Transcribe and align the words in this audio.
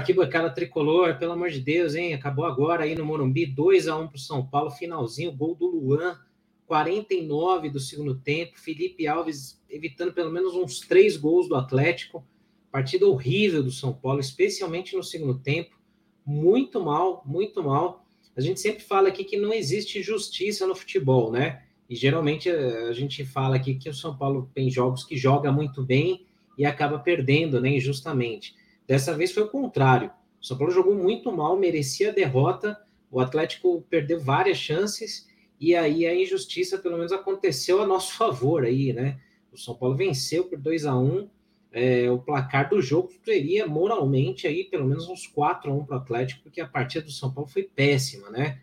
Arquibancada 0.00 0.50
tricolor, 0.50 1.18
pelo 1.18 1.32
amor 1.32 1.50
de 1.50 1.60
Deus, 1.60 1.94
hein? 1.94 2.14
Acabou 2.14 2.44
agora 2.44 2.84
aí 2.84 2.94
no 2.94 3.04
Morumbi, 3.04 3.46
2 3.46 3.88
a 3.88 3.96
1 3.96 4.08
para 4.08 4.16
o 4.16 4.20
São 4.20 4.44
Paulo, 4.44 4.70
finalzinho, 4.70 5.32
gol 5.32 5.54
do 5.54 5.66
Luan, 5.66 6.18
49 6.66 7.70
do 7.70 7.80
segundo 7.80 8.14
tempo. 8.14 8.58
Felipe 8.58 9.06
Alves 9.06 9.60
evitando 9.68 10.12
pelo 10.12 10.30
menos 10.30 10.54
uns 10.54 10.80
três 10.80 11.16
gols 11.16 11.48
do 11.48 11.54
Atlético. 11.54 12.24
Partida 12.70 13.06
horrível 13.06 13.62
do 13.62 13.72
São 13.72 13.92
Paulo, 13.92 14.20
especialmente 14.20 14.96
no 14.96 15.02
segundo 15.02 15.38
tempo. 15.38 15.78
Muito 16.24 16.80
mal, 16.80 17.22
muito 17.26 17.62
mal. 17.62 18.06
A 18.36 18.40
gente 18.40 18.60
sempre 18.60 18.82
fala 18.82 19.08
aqui 19.08 19.24
que 19.24 19.36
não 19.36 19.52
existe 19.52 20.02
justiça 20.02 20.66
no 20.66 20.74
futebol, 20.74 21.32
né? 21.32 21.62
E 21.88 21.96
geralmente 21.96 22.48
eh, 22.48 22.88
a 22.88 22.92
gente 22.92 23.24
fala 23.24 23.56
aqui 23.56 23.74
que 23.74 23.88
o 23.88 23.94
São 23.94 24.16
Paulo 24.16 24.48
tem 24.54 24.70
jogos 24.70 25.02
que 25.02 25.16
joga 25.16 25.50
muito 25.50 25.82
bem 25.82 26.24
e 26.56 26.64
acaba 26.64 26.98
perdendo, 26.98 27.60
né, 27.60 27.70
injustamente. 27.70 28.54
Dessa 28.90 29.16
vez 29.16 29.30
foi 29.30 29.44
o 29.44 29.48
contrário. 29.48 30.10
O 30.42 30.44
São 30.44 30.58
Paulo 30.58 30.72
jogou 30.72 30.96
muito 30.96 31.30
mal, 31.30 31.56
merecia 31.56 32.10
a 32.10 32.12
derrota. 32.12 32.76
O 33.08 33.20
Atlético 33.20 33.86
perdeu 33.88 34.18
várias 34.18 34.58
chances 34.58 35.28
e 35.60 35.76
aí 35.76 36.04
a 36.04 36.12
injustiça 36.12 36.76
pelo 36.76 36.96
menos 36.96 37.12
aconteceu 37.12 37.80
a 37.80 37.86
nosso 37.86 38.14
favor 38.14 38.64
aí, 38.64 38.92
né? 38.92 39.20
O 39.52 39.56
São 39.56 39.76
Paulo 39.76 39.94
venceu 39.94 40.42
por 40.46 40.58
2 40.58 40.86
a 40.86 40.98
1 40.98 41.30
é, 41.70 42.10
o 42.10 42.18
placar 42.18 42.68
do 42.68 42.82
jogo 42.82 43.12
seria 43.24 43.64
moralmente 43.64 44.48
aí 44.48 44.64
pelo 44.64 44.88
menos 44.88 45.08
uns 45.08 45.24
4 45.24 45.70
a 45.70 45.74
1 45.76 45.84
para 45.84 45.96
o 45.96 46.00
Atlético, 46.00 46.42
porque 46.42 46.60
a 46.60 46.66
partida 46.66 47.04
do 47.04 47.12
São 47.12 47.32
Paulo 47.32 47.48
foi 47.48 47.62
péssima, 47.62 48.28
né? 48.28 48.60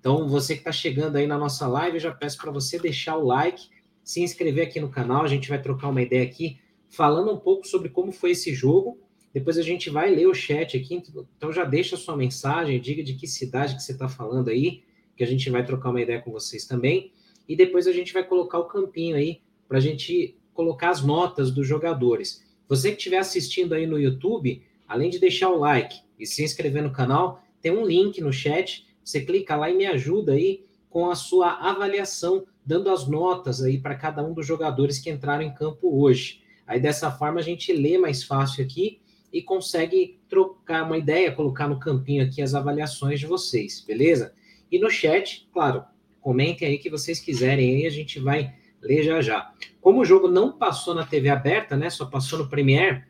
Então, 0.00 0.28
você 0.28 0.54
que 0.54 0.60
está 0.60 0.72
chegando 0.72 1.14
aí 1.14 1.26
na 1.28 1.38
nossa 1.38 1.68
live, 1.68 1.98
eu 1.98 2.00
já 2.00 2.12
peço 2.12 2.36
para 2.38 2.50
você 2.50 2.80
deixar 2.80 3.16
o 3.16 3.24
like, 3.24 3.68
se 4.02 4.22
inscrever 4.22 4.66
aqui 4.66 4.80
no 4.80 4.90
canal, 4.90 5.22
a 5.22 5.28
gente 5.28 5.48
vai 5.48 5.62
trocar 5.62 5.86
uma 5.86 6.02
ideia 6.02 6.24
aqui, 6.24 6.58
falando 6.88 7.32
um 7.32 7.38
pouco 7.38 7.64
sobre 7.64 7.90
como 7.90 8.10
foi 8.10 8.32
esse 8.32 8.52
jogo 8.52 9.06
depois 9.32 9.58
a 9.58 9.62
gente 9.62 9.90
vai 9.90 10.14
ler 10.14 10.26
o 10.26 10.34
chat 10.34 10.76
aqui, 10.76 11.02
então 11.36 11.52
já 11.52 11.64
deixa 11.64 11.96
a 11.96 11.98
sua 11.98 12.16
mensagem, 12.16 12.80
diga 12.80 13.02
de 13.02 13.14
que 13.14 13.26
cidade 13.26 13.76
que 13.76 13.82
você 13.82 13.92
está 13.92 14.08
falando 14.08 14.48
aí, 14.48 14.82
que 15.16 15.22
a 15.22 15.26
gente 15.26 15.50
vai 15.50 15.64
trocar 15.64 15.90
uma 15.90 16.00
ideia 16.00 16.20
com 16.20 16.30
vocês 16.30 16.64
também. 16.64 17.12
E 17.48 17.54
depois 17.54 17.86
a 17.86 17.92
gente 17.92 18.12
vai 18.12 18.24
colocar 18.24 18.58
o 18.58 18.64
campinho 18.64 19.16
aí 19.16 19.40
para 19.66 19.78
a 19.78 19.80
gente 19.80 20.36
colocar 20.54 20.90
as 20.90 21.04
notas 21.04 21.50
dos 21.50 21.66
jogadores. 21.66 22.44
Você 22.68 22.90
que 22.90 22.96
estiver 22.96 23.18
assistindo 23.18 23.74
aí 23.74 23.86
no 23.86 23.98
YouTube, 23.98 24.62
além 24.86 25.10
de 25.10 25.18
deixar 25.18 25.50
o 25.50 25.58
like 25.58 26.00
e 26.18 26.26
se 26.26 26.42
inscrever 26.42 26.82
no 26.82 26.92
canal, 26.92 27.42
tem 27.60 27.72
um 27.72 27.86
link 27.86 28.20
no 28.20 28.32
chat. 28.32 28.86
Você 29.04 29.20
clica 29.20 29.56
lá 29.56 29.70
e 29.70 29.76
me 29.76 29.86
ajuda 29.86 30.32
aí 30.32 30.64
com 30.88 31.10
a 31.10 31.14
sua 31.14 31.50
avaliação, 31.50 32.46
dando 32.64 32.90
as 32.90 33.06
notas 33.06 33.62
aí 33.62 33.78
para 33.78 33.94
cada 33.94 34.24
um 34.24 34.32
dos 34.32 34.46
jogadores 34.46 34.98
que 34.98 35.10
entraram 35.10 35.42
em 35.42 35.54
campo 35.54 36.02
hoje. 36.02 36.42
Aí 36.66 36.80
dessa 36.80 37.10
forma 37.10 37.40
a 37.40 37.42
gente 37.42 37.72
lê 37.72 37.98
mais 37.98 38.22
fácil 38.22 38.64
aqui 38.64 39.00
e 39.32 39.42
consegue 39.42 40.18
trocar 40.28 40.84
uma 40.84 40.96
ideia, 40.96 41.32
colocar 41.32 41.68
no 41.68 41.78
campinho 41.78 42.24
aqui 42.24 42.40
as 42.40 42.54
avaliações 42.54 43.20
de 43.20 43.26
vocês, 43.26 43.84
beleza? 43.86 44.32
E 44.70 44.78
no 44.78 44.90
chat, 44.90 45.48
claro, 45.52 45.84
comentem 46.20 46.68
aí 46.68 46.78
que 46.78 46.90
vocês 46.90 47.20
quiserem 47.20 47.76
aí, 47.76 47.86
a 47.86 47.90
gente 47.90 48.18
vai 48.18 48.54
ler 48.80 49.02
já 49.02 49.20
já. 49.20 49.52
Como 49.80 50.00
o 50.00 50.04
jogo 50.04 50.28
não 50.28 50.52
passou 50.52 50.94
na 50.94 51.04
TV 51.04 51.28
aberta, 51.28 51.76
né, 51.76 51.90
só 51.90 52.06
passou 52.06 52.38
no 52.38 52.48
Premiere, 52.48 53.04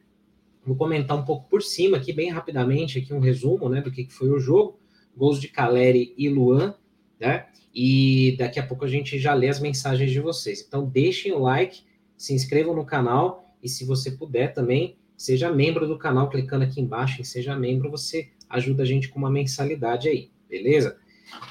vou 0.65 0.77
comentar 0.77 1.17
um 1.17 1.25
pouco 1.25 1.49
por 1.49 1.63
cima 1.63 1.97
aqui, 1.97 2.13
bem 2.13 2.31
rapidamente, 2.31 2.99
aqui 2.99 3.13
um 3.13 3.21
resumo, 3.21 3.69
né, 3.69 3.81
do 3.81 3.91
que 3.91 4.09
foi 4.09 4.31
o 4.31 4.39
jogo, 4.39 4.79
gols 5.17 5.41
de 5.41 5.49
Caleri 5.49 6.15
e 6.17 6.29
Luan, 6.29 6.75
né, 7.19 7.47
e 7.75 8.37
daqui 8.39 8.59
a 8.59 8.67
pouco 8.67 8.85
a 8.85 8.89
gente 8.89 9.19
já 9.19 9.35
lê 9.35 9.49
as 9.49 9.61
mensagens 9.61 10.11
de 10.11 10.21
vocês. 10.21 10.65
Então 10.67 10.87
deixem 10.87 11.33
o 11.33 11.39
like, 11.39 11.83
se 12.17 12.35
inscrevam 12.35 12.75
no 12.75 12.85
canal, 12.85 13.55
e 13.63 13.69
se 13.69 13.85
você 13.85 14.11
puder 14.11 14.53
também, 14.53 14.97
Seja 15.19 15.51
membro 15.51 15.85
do 15.89 15.99
canal, 15.99 16.31
clicando 16.31 16.63
aqui 16.63 16.81
embaixo 16.81 17.21
em 17.21 17.25
Seja 17.25 17.57
Membro, 17.57 17.91
você 17.91 18.29
ajuda 18.49 18.85
a 18.85 18.87
gente 18.87 19.09
com 19.09 19.19
uma 19.19 19.29
mensalidade 19.29 20.09
aí, 20.09 20.31
beleza? 20.49 20.97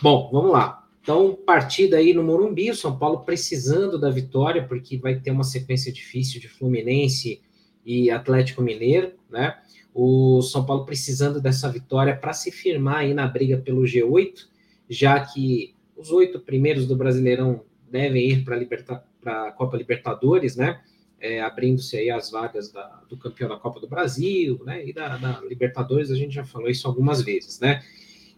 Bom, 0.02 0.30
vamos 0.32 0.54
lá. 0.54 0.88
Então, 1.02 1.38
partida 1.46 1.98
aí 1.98 2.14
no 2.14 2.24
Morumbi, 2.24 2.72
o 2.72 2.76
São 2.76 2.98
Paulo 2.98 3.26
precisando 3.26 4.00
da 4.00 4.10
vitória, 4.10 4.66
porque 4.66 4.98
vai 4.98 5.20
ter 5.20 5.32
uma 5.32 5.44
sequência 5.44 5.92
difícil 5.92 6.40
de 6.40 6.48
Fluminense 6.48 7.42
e 7.86 8.10
Atlético 8.10 8.62
Mineiro, 8.62 9.12
né? 9.30 9.58
O 9.94 10.42
São 10.42 10.66
Paulo 10.66 10.86
precisando 10.86 11.42
dessa 11.42 11.70
vitória 11.70 12.16
para 12.16 12.32
se 12.32 12.52
firmar 12.52 13.00
aí 13.00 13.14
na 13.14 13.28
briga 13.28 13.58
pelo 13.58 13.82
G8, 13.82 14.48
já 14.90 15.20
que 15.20 15.76
os 15.94 16.10
oito 16.12 16.40
primeiros 16.40 16.88
do 16.88 16.96
Brasileirão 16.96 17.66
devem 17.92 18.30
ir 18.30 18.46
para 18.46 19.04
a 19.48 19.52
Copa 19.52 19.76
Libertadores, 19.76 20.56
né? 20.56 20.82
É, 21.20 21.42
abrindo-se 21.42 21.98
aí 21.98 22.10
as 22.10 22.30
vagas 22.30 22.72
da, 22.72 23.02
do 23.10 23.18
campeão 23.18 23.50
da 23.50 23.58
Copa 23.58 23.80
do 23.80 23.88
Brasil, 23.88 24.62
né, 24.66 24.86
e 24.86 24.94
da, 24.94 25.18
da, 25.18 25.42
Libertadores, 25.42 26.12
a 26.12 26.16
gente 26.16 26.36
já 26.36 26.46
falou 26.46 26.70
isso 26.70 26.88
algumas 26.88 27.22
vezes, 27.22 27.60
né. 27.60 27.84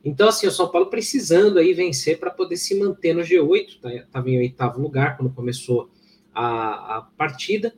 Então, 0.03 0.29
assim, 0.29 0.47
o 0.47 0.51
São 0.51 0.69
Paulo 0.69 0.89
precisando 0.89 1.59
aí 1.59 1.73
vencer 1.73 2.19
para 2.19 2.31
poder 2.31 2.56
se 2.56 2.73
manter 2.79 3.13
no 3.13 3.22
G8, 3.22 3.68
estava 3.68 4.23
tá, 4.23 4.29
em 4.29 4.38
oitavo 4.38 4.81
lugar 4.81 5.18
quando 5.18 5.34
começou 5.34 5.89
a, 6.34 6.97
a, 6.97 7.01
partida, 7.18 7.73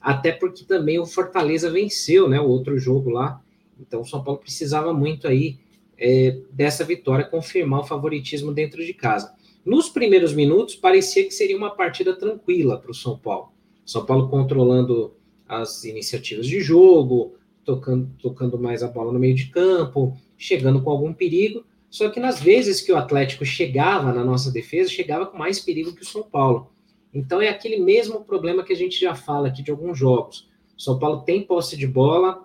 até 0.00 0.32
porque 0.32 0.64
também 0.64 0.98
o 0.98 1.04
Fortaleza 1.04 1.70
venceu, 1.70 2.28
né, 2.28 2.40
o 2.40 2.48
outro 2.48 2.78
jogo 2.78 3.10
lá, 3.10 3.42
então 3.78 4.00
o 4.00 4.06
São 4.06 4.24
Paulo 4.24 4.40
precisava 4.40 4.94
muito 4.94 5.28
aí 5.28 5.58
é, 5.98 6.38
dessa 6.50 6.82
vitória 6.82 7.26
confirmar 7.26 7.80
o 7.80 7.86
favoritismo 7.86 8.52
dentro 8.52 8.84
de 8.84 8.94
casa. 8.94 9.34
Nos 9.64 9.88
primeiros 9.90 10.32
minutos, 10.32 10.76
parecia 10.76 11.24
que 11.24 11.32
seria 11.32 11.56
uma 11.56 11.74
partida 11.74 12.14
tranquila 12.16 12.78
para 12.78 12.90
o 12.90 12.94
São 12.94 13.18
Paulo. 13.18 13.55
São 13.86 14.04
Paulo 14.04 14.28
controlando 14.28 15.14
as 15.48 15.84
iniciativas 15.84 16.46
de 16.46 16.60
jogo, 16.60 17.36
tocando, 17.64 18.10
tocando 18.20 18.58
mais 18.58 18.82
a 18.82 18.88
bola 18.88 19.12
no 19.12 19.18
meio 19.18 19.34
de 19.34 19.46
campo, 19.46 20.16
chegando 20.36 20.82
com 20.82 20.90
algum 20.90 21.14
perigo. 21.14 21.64
Só 21.88 22.10
que 22.10 22.18
nas 22.18 22.42
vezes 22.42 22.80
que 22.80 22.92
o 22.92 22.96
Atlético 22.96 23.44
chegava 23.44 24.12
na 24.12 24.24
nossa 24.24 24.50
defesa, 24.50 24.90
chegava 24.90 25.24
com 25.26 25.38
mais 25.38 25.60
perigo 25.60 25.94
que 25.94 26.02
o 26.02 26.06
São 26.06 26.24
Paulo. 26.24 26.70
Então 27.14 27.40
é 27.40 27.48
aquele 27.48 27.78
mesmo 27.78 28.24
problema 28.24 28.64
que 28.64 28.72
a 28.72 28.76
gente 28.76 29.00
já 29.00 29.14
fala 29.14 29.48
aqui 29.48 29.62
de 29.62 29.70
alguns 29.70 29.96
jogos. 29.96 30.48
São 30.76 30.98
Paulo 30.98 31.22
tem 31.22 31.42
posse 31.42 31.76
de 31.76 31.86
bola, 31.86 32.44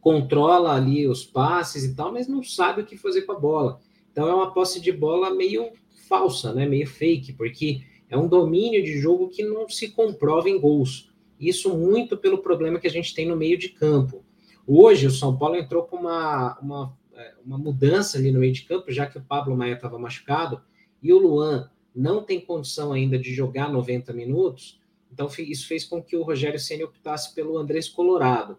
controla 0.00 0.74
ali 0.74 1.06
os 1.06 1.24
passes 1.24 1.84
e 1.84 1.94
tal, 1.94 2.12
mas 2.12 2.28
não 2.28 2.42
sabe 2.42 2.82
o 2.82 2.84
que 2.84 2.96
fazer 2.96 3.22
com 3.22 3.32
a 3.32 3.38
bola. 3.38 3.80
Então 4.12 4.28
é 4.28 4.34
uma 4.34 4.52
posse 4.52 4.80
de 4.80 4.92
bola 4.92 5.32
meio 5.32 5.70
falsa, 6.08 6.52
né? 6.52 6.66
Meio 6.66 6.86
fake, 6.86 7.32
porque 7.32 7.82
é 8.08 8.16
um 8.16 8.28
domínio 8.28 8.82
de 8.82 8.98
jogo 8.98 9.28
que 9.28 9.42
não 9.42 9.68
se 9.68 9.90
comprova 9.90 10.48
em 10.48 10.60
gols. 10.60 11.12
Isso 11.38 11.76
muito 11.76 12.16
pelo 12.16 12.38
problema 12.38 12.78
que 12.78 12.86
a 12.86 12.90
gente 12.90 13.14
tem 13.14 13.26
no 13.26 13.36
meio 13.36 13.58
de 13.58 13.68
campo. 13.68 14.24
Hoje, 14.66 15.06
o 15.06 15.10
São 15.10 15.36
Paulo 15.36 15.56
entrou 15.56 15.84
com 15.84 15.96
uma, 15.96 16.58
uma, 16.60 16.98
é, 17.14 17.34
uma 17.44 17.58
mudança 17.58 18.18
ali 18.18 18.32
no 18.32 18.40
meio 18.40 18.52
de 18.52 18.62
campo, 18.62 18.90
já 18.90 19.06
que 19.06 19.18
o 19.18 19.22
Pablo 19.22 19.56
Maia 19.56 19.74
estava 19.74 19.98
machucado 19.98 20.60
e 21.02 21.12
o 21.12 21.18
Luan 21.18 21.70
não 21.94 22.22
tem 22.22 22.40
condição 22.40 22.92
ainda 22.92 23.18
de 23.18 23.32
jogar 23.32 23.70
90 23.70 24.12
minutos. 24.12 24.80
Então, 25.12 25.28
isso 25.38 25.66
fez 25.66 25.84
com 25.84 26.02
que 26.02 26.16
o 26.16 26.22
Rogério 26.22 26.58
Senna 26.58 26.84
optasse 26.84 27.34
pelo 27.34 27.56
Andrés 27.56 27.88
Colorado. 27.88 28.58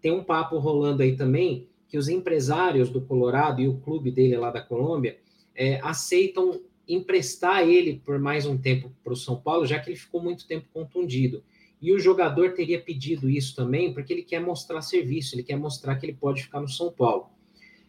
Tem 0.00 0.12
um 0.12 0.22
papo 0.22 0.58
rolando 0.58 1.02
aí 1.02 1.16
também 1.16 1.68
que 1.88 1.96
os 1.96 2.08
empresários 2.08 2.90
do 2.90 3.00
Colorado 3.00 3.60
e 3.60 3.68
o 3.68 3.78
clube 3.78 4.10
dele 4.10 4.36
lá 4.36 4.50
da 4.50 4.60
Colômbia 4.60 5.18
é, 5.54 5.80
aceitam 5.80 6.60
emprestar 6.88 7.66
ele 7.66 8.00
por 8.04 8.18
mais 8.18 8.46
um 8.46 8.56
tempo 8.56 8.92
para 9.02 9.12
o 9.12 9.16
São 9.16 9.36
Paulo, 9.36 9.66
já 9.66 9.78
que 9.78 9.90
ele 9.90 9.96
ficou 9.96 10.22
muito 10.22 10.46
tempo 10.46 10.66
contundido. 10.72 11.42
E 11.80 11.92
o 11.92 11.98
jogador 11.98 12.54
teria 12.54 12.80
pedido 12.80 13.28
isso 13.28 13.54
também, 13.54 13.92
porque 13.92 14.12
ele 14.12 14.22
quer 14.22 14.40
mostrar 14.40 14.80
serviço, 14.80 15.34
ele 15.34 15.42
quer 15.42 15.56
mostrar 15.56 15.96
que 15.96 16.06
ele 16.06 16.14
pode 16.14 16.42
ficar 16.42 16.60
no 16.60 16.68
São 16.68 16.90
Paulo. 16.90 17.28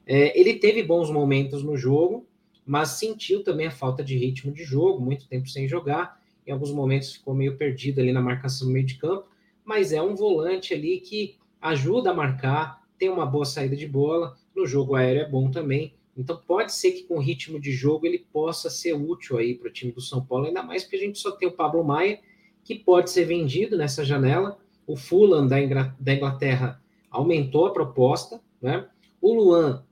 É, 0.06 0.38
ele 0.40 0.56
teve 0.56 0.84
bons 0.84 1.12
momentos 1.12 1.64
no 1.64 1.78
jogo, 1.78 2.26
mas 2.66 2.90
sentiu 2.92 3.44
também 3.44 3.68
a 3.68 3.72
falta 3.72 4.04
de 4.04 4.18
ritmo 4.18 4.52
de 4.52 4.64
jogo, 4.64 5.04
muito 5.04 5.28
tempo 5.28 5.48
sem 5.48 5.68
jogar. 5.68 6.22
Em 6.46 6.52
alguns 6.52 6.72
momentos 6.72 7.14
ficou 7.14 7.34
meio 7.34 7.58
perdido 7.58 8.00
ali 8.02 8.12
na 8.12 8.22
marcação 8.22 8.68
no 8.68 8.74
meio 8.74 8.86
de 8.86 8.96
campo, 8.96 9.28
mas 9.64 9.92
é 9.92 10.02
um 10.02 10.16
volante 10.16 10.74
ali 10.74 11.00
que 11.00 11.38
ajuda 11.62 12.12
a 12.12 12.14
marcar, 12.14 12.82
tem 12.98 13.10
uma 13.10 13.26
boa 13.26 13.46
saída 13.46 13.76
de 13.76 13.88
bola, 13.88 14.38
no 14.56 14.66
jogo 14.66 14.96
aéreo 14.96 15.22
é 15.22 15.30
bom 15.30 15.52
também. 15.52 15.94
Então 16.18 16.42
pode 16.48 16.74
ser 16.74 16.92
que 16.92 17.04
com 17.04 17.18
o 17.18 17.22
ritmo 17.22 17.60
de 17.60 17.72
jogo 17.72 18.08
ele 18.08 18.26
possa 18.34 18.70
ser 18.70 18.94
útil 18.94 19.38
aí 19.38 19.54
para 19.54 19.70
o 19.70 19.72
time 19.72 19.92
do 19.92 20.02
São 20.02 20.26
Paulo, 20.26 20.48
ainda 20.48 20.64
mais 20.64 20.84
porque 20.84 20.96
a 20.96 21.00
gente 21.00 21.20
só 21.20 21.32
tem 21.32 21.48
o 21.48 21.52
Pablo 21.52 21.84
Maia, 21.84 22.20
que 22.64 22.76
pode 22.76 23.12
ser 23.12 23.26
vendido 23.26 23.78
nessa 23.78 24.04
janela. 24.04 24.58
O 24.88 24.96
Fulham 24.96 25.48
da 25.48 26.14
Inglaterra 26.14 26.82
aumentou 27.12 27.68
a 27.68 27.74
proposta, 27.74 28.42
né? 28.62 28.88
O 29.22 29.34
Luan 29.34 29.84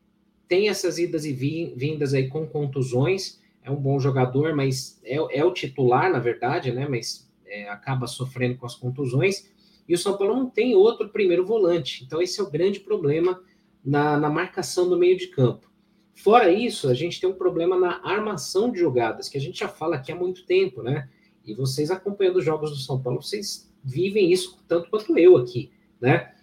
tem 0.48 0.70
essas 0.70 0.98
idas 0.98 1.26
e 1.26 1.34
vindas 1.34 2.14
aí 2.14 2.28
com 2.28 2.48
contusões, 2.48 3.42
é 3.64 3.72
um 3.72 3.76
bom 3.76 4.00
jogador, 4.00 4.56
mas 4.56 5.00
é, 5.04 5.16
é 5.16 5.44
o 5.44 5.54
titular, 5.54 6.12
na 6.12 6.20
verdade, 6.20 6.72
né? 6.72 6.88
Mas 6.88 7.32
é, 7.46 7.68
acaba 7.70 8.08
sofrendo 8.08 8.58
com 8.58 8.66
as 8.66 8.76
contusões. 8.76 9.52
E 9.88 9.94
o 9.94 9.98
São 9.98 10.18
Paulo 10.18 10.36
não 10.36 10.50
tem 10.50 10.76
outro 10.76 11.10
primeiro 11.10 11.46
volante. 11.46 12.04
Então, 12.04 12.22
esse 12.22 12.40
é 12.40 12.44
o 12.44 12.50
grande 12.50 12.80
problema 12.80 13.42
na, 13.84 14.18
na 14.18 14.30
marcação 14.30 14.90
do 14.90 14.98
meio 14.98 15.18
de 15.18 15.28
campo. 15.28 15.70
Fora 16.16 16.50
isso, 16.52 16.88
a 16.88 16.94
gente 16.94 17.20
tem 17.20 17.30
um 17.30 17.36
problema 17.36 17.78
na 17.78 18.02
armação 18.04 18.72
de 18.72 18.80
jogadas, 18.80 19.30
que 19.30 19.38
a 19.38 19.42
gente 19.42 19.60
já 19.60 19.68
fala 19.68 19.98
aqui 19.98 20.12
há 20.12 20.16
muito 20.16 20.46
tempo, 20.46 20.82
né? 20.82 21.10
E 21.46 21.54
vocês 21.54 21.92
acompanhando 21.92 22.38
os 22.38 22.46
jogos 22.46 22.72
do 22.72 22.78
São 22.78 23.00
Paulo, 23.02 23.22
vocês 23.22 23.72
vivem 23.84 24.32
isso 24.32 24.58
tanto 24.68 24.90
quanto 24.90 25.16
eu 25.18 25.38
aqui, 25.38 25.72
né? 26.00 26.34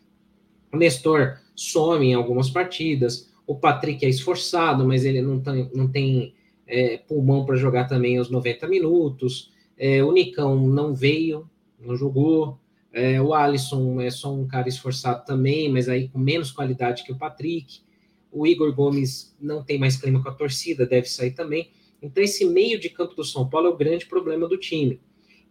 O 0.73 0.77
Nestor 0.77 1.39
some 1.57 2.07
em 2.07 2.15
algumas 2.15 2.51
partidas, 2.51 3.33
o 3.47 3.57
Patrick 3.57 4.05
é 4.05 4.09
esforçado, 4.09 4.87
mas 4.87 5.05
ele 5.05 5.21
não 5.21 5.41
tem, 5.41 5.71
não 5.75 5.89
tem 5.89 6.35
é, 6.67 6.99
pulmão 6.99 7.45
para 7.45 7.57
jogar 7.57 7.87
também 7.87 8.21
os 8.21 8.31
90 8.31 8.69
minutos. 8.69 9.53
É, 9.77 10.03
o 10.03 10.13
Nicão 10.13 10.67
não 10.69 10.95
veio, 10.95 11.49
não 11.79 11.97
jogou. 11.97 12.59
É, 12.93 13.21
o 13.21 13.35
Alisson 13.35 14.01
é 14.01 14.11
só 14.11 14.33
um 14.33 14.47
cara 14.47 14.69
esforçado 14.69 15.25
também, 15.25 15.71
mas 15.71 15.89
aí 15.89 16.09
com 16.09 16.19
menos 16.19 16.51
qualidade 16.51 17.05
que 17.05 17.13
o 17.13 17.19
Patrick. 17.19 17.81
O 18.32 18.46
Igor 18.46 18.75
Gomes 18.75 19.37
não 19.38 19.62
tem 19.62 19.79
mais 19.79 19.96
clima 19.96 20.23
com 20.23 20.29
a 20.31 20.34
torcida, 20.34 20.87
deve 20.87 21.06
sair 21.06 21.32
também. 21.32 21.70
Então, 22.00 22.25
esse 22.25 22.44
meio 22.46 22.81
de 22.81 22.88
campo 22.88 23.14
do 23.14 23.23
São 23.23 23.49
Paulo 23.49 23.69
é 23.69 23.70
o 23.70 23.76
grande 23.76 24.06
problema 24.06 24.49
do 24.49 24.56
time. 24.56 25.00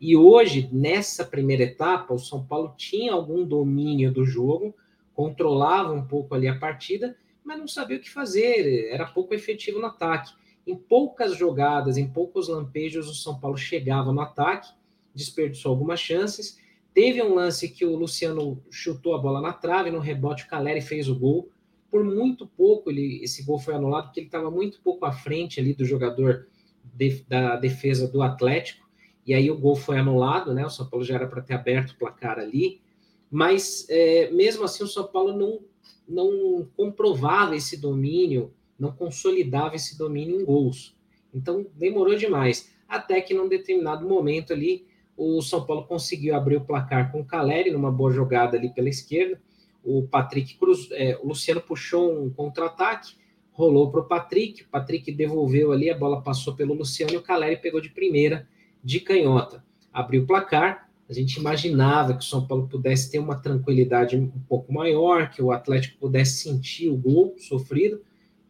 E 0.01 0.17
hoje, 0.17 0.67
nessa 0.73 1.23
primeira 1.23 1.61
etapa, 1.61 2.11
o 2.11 2.17
São 2.17 2.43
Paulo 2.43 2.73
tinha 2.75 3.13
algum 3.13 3.45
domínio 3.45 4.11
do 4.11 4.25
jogo, 4.25 4.75
controlava 5.13 5.93
um 5.93 6.03
pouco 6.03 6.33
ali 6.33 6.47
a 6.47 6.57
partida, 6.57 7.15
mas 7.43 7.59
não 7.59 7.67
sabia 7.67 7.97
o 7.97 7.99
que 7.99 8.09
fazer, 8.09 8.89
era 8.89 9.05
pouco 9.05 9.35
efetivo 9.35 9.79
no 9.79 9.85
ataque. 9.85 10.33
Em 10.65 10.75
poucas 10.75 11.37
jogadas, 11.37 11.97
em 11.97 12.07
poucos 12.07 12.47
lampejos, 12.47 13.07
o 13.07 13.13
São 13.13 13.39
Paulo 13.39 13.57
chegava 13.57 14.11
no 14.11 14.21
ataque, 14.21 14.69
desperdiçou 15.13 15.71
algumas 15.71 15.99
chances. 15.99 16.59
Teve 16.93 17.21
um 17.21 17.35
lance 17.35 17.69
que 17.69 17.85
o 17.85 17.95
Luciano 17.95 18.61
chutou 18.69 19.13
a 19.15 19.19
bola 19.19 19.39
na 19.39 19.53
trave, 19.53 19.91
no 19.91 19.99
rebote 19.99 20.45
o 20.45 20.47
Caleri 20.47 20.81
fez 20.81 21.07
o 21.07 21.15
gol. 21.15 21.49
Por 21.91 22.03
muito 22.03 22.47
pouco 22.47 22.89
ele, 22.89 23.21
esse 23.21 23.43
gol 23.43 23.59
foi 23.59 23.75
anulado, 23.75 24.05
porque 24.05 24.21
ele 24.21 24.27
estava 24.27 24.49
muito 24.49 24.81
pouco 24.81 25.05
à 25.05 25.11
frente 25.11 25.59
ali 25.59 25.73
do 25.73 25.85
jogador 25.85 26.47
de, 26.83 27.23
da 27.27 27.57
defesa 27.57 28.07
do 28.07 28.21
Atlético, 28.21 28.89
e 29.27 29.33
aí 29.33 29.51
o 29.51 29.57
gol 29.57 29.75
foi 29.75 29.99
anulado, 29.99 30.53
né? 30.53 30.65
O 30.65 30.69
São 30.69 30.89
Paulo 30.89 31.05
já 31.05 31.15
era 31.15 31.27
para 31.27 31.41
ter 31.41 31.53
aberto 31.53 31.91
o 31.91 31.97
placar 31.97 32.39
ali, 32.39 32.81
mas 33.29 33.85
é, 33.89 34.31
mesmo 34.31 34.63
assim 34.63 34.83
o 34.83 34.87
São 34.87 35.05
Paulo 35.05 35.37
não, 35.37 35.59
não 36.07 36.67
comprovava 36.75 37.55
esse 37.55 37.79
domínio 37.79 38.53
não 38.81 38.91
consolidava 38.91 39.75
esse 39.75 39.95
domínio 39.95 40.41
em 40.41 40.43
gols. 40.43 40.97
Então 41.31 41.67
demorou 41.75 42.15
demais. 42.15 42.73
Até 42.89 43.21
que 43.21 43.31
num 43.31 43.47
determinado 43.47 44.09
momento 44.09 44.51
ali, 44.51 44.87
o 45.15 45.39
São 45.41 45.63
Paulo 45.63 45.85
conseguiu 45.85 46.35
abrir 46.35 46.57
o 46.57 46.65
placar 46.65 47.11
com 47.11 47.21
o 47.21 47.25
Caleri, 47.25 47.69
numa 47.69 47.91
boa 47.91 48.11
jogada 48.11 48.57
ali 48.57 48.73
pela 48.73 48.89
esquerda. 48.89 49.39
O 49.83 50.03
Patrick 50.03 50.55
Cruz, 50.55 50.87
é, 50.91 51.17
o 51.21 51.27
Luciano 51.27 51.61
puxou 51.61 52.23
um 52.23 52.29
contra-ataque, 52.29 53.15
rolou 53.51 53.91
para 53.91 54.01
o 54.01 54.05
Patrick, 54.05 54.63
o 54.63 54.69
Patrick 54.69 55.11
devolveu 55.11 55.71
ali, 55.71 55.89
a 55.89 55.97
bola 55.97 56.21
passou 56.21 56.55
pelo 56.55 56.73
Luciano 56.73 57.13
e 57.13 57.17
o 57.17 57.21
Caleri 57.21 57.57
pegou 57.57 57.81
de 57.81 57.89
primeira, 57.89 58.47
de 58.83 58.99
canhota. 58.99 59.63
Abriu 59.91 60.23
o 60.23 60.27
placar, 60.27 60.89
a 61.09 61.13
gente 61.13 61.35
imaginava 61.35 62.13
que 62.13 62.23
o 62.23 62.27
São 62.27 62.47
Paulo 62.47 62.67
pudesse 62.69 63.11
ter 63.11 63.19
uma 63.19 63.35
tranquilidade 63.35 64.15
um 64.15 64.29
pouco 64.47 64.71
maior, 64.71 65.29
que 65.29 65.41
o 65.41 65.51
Atlético 65.51 65.99
pudesse 65.99 66.43
sentir 66.43 66.89
o 66.89 66.95
gol 66.95 67.35
sofrido, 67.37 68.01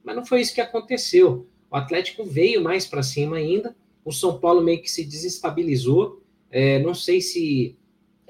mas 0.03 0.15
não 0.15 0.25
foi 0.25 0.41
isso 0.41 0.53
que 0.53 0.61
aconteceu. 0.61 1.47
O 1.71 1.75
Atlético 1.75 2.23
veio 2.23 2.63
mais 2.63 2.85
para 2.85 3.01
cima 3.01 3.37
ainda, 3.37 3.75
o 4.05 4.11
São 4.11 4.39
Paulo 4.39 4.61
meio 4.61 4.81
que 4.81 4.91
se 4.91 5.03
desestabilizou. 5.03 6.21
É, 6.49 6.79
não 6.79 6.93
sei 6.93 7.21
se 7.21 7.75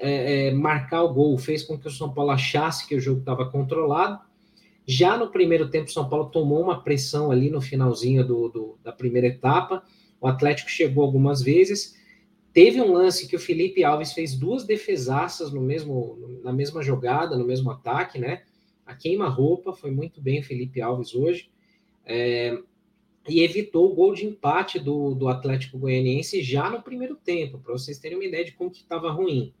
é, 0.02 0.48
é, 0.48 0.50
marcar 0.50 1.04
o 1.04 1.14
gol 1.14 1.38
fez 1.38 1.62
com 1.62 1.78
que 1.78 1.86
o 1.86 1.90
São 1.90 2.12
Paulo 2.12 2.32
achasse 2.32 2.88
que 2.88 2.96
o 2.96 3.00
jogo 3.00 3.20
estava 3.20 3.48
controlado. 3.48 4.20
Já 4.84 5.16
no 5.16 5.30
primeiro 5.30 5.70
tempo, 5.70 5.88
o 5.88 5.92
São 5.92 6.08
Paulo 6.08 6.28
tomou 6.28 6.60
uma 6.60 6.82
pressão 6.82 7.30
ali 7.30 7.48
no 7.48 7.60
finalzinho 7.60 8.26
do, 8.26 8.48
do, 8.48 8.78
da 8.82 8.90
primeira 8.90 9.28
etapa. 9.28 9.84
O 10.20 10.26
Atlético 10.26 10.68
chegou 10.68 11.04
algumas 11.04 11.40
vezes. 11.40 11.96
Teve 12.52 12.80
um 12.80 12.92
lance 12.92 13.28
que 13.28 13.36
o 13.36 13.38
Felipe 13.38 13.84
Alves 13.84 14.12
fez 14.12 14.34
duas 14.34 14.64
defesaças 14.64 15.52
no 15.52 15.60
mesmo, 15.60 16.40
na 16.42 16.52
mesma 16.52 16.82
jogada, 16.82 17.38
no 17.38 17.46
mesmo 17.46 17.70
ataque, 17.70 18.18
né? 18.18 18.42
A 18.84 18.96
queima-roupa 18.96 19.72
foi 19.72 19.92
muito 19.92 20.20
bem 20.20 20.40
o 20.40 20.44
Felipe 20.44 20.82
Alves 20.82 21.14
hoje 21.14 21.48
é, 22.04 22.58
e 23.28 23.40
evitou 23.40 23.90
o 23.90 23.94
gol 23.94 24.12
de 24.12 24.26
empate 24.26 24.80
do, 24.80 25.14
do 25.14 25.28
Atlético 25.28 25.78
Goianiense 25.78 26.42
já 26.42 26.68
no 26.68 26.82
primeiro 26.82 27.14
tempo, 27.14 27.58
para 27.58 27.72
vocês 27.72 27.98
terem 27.98 28.18
uma 28.18 28.24
ideia 28.24 28.44
de 28.44 28.52
como 28.52 28.70
que 28.70 28.80
estava 28.80 29.10
ruim. 29.12 29.54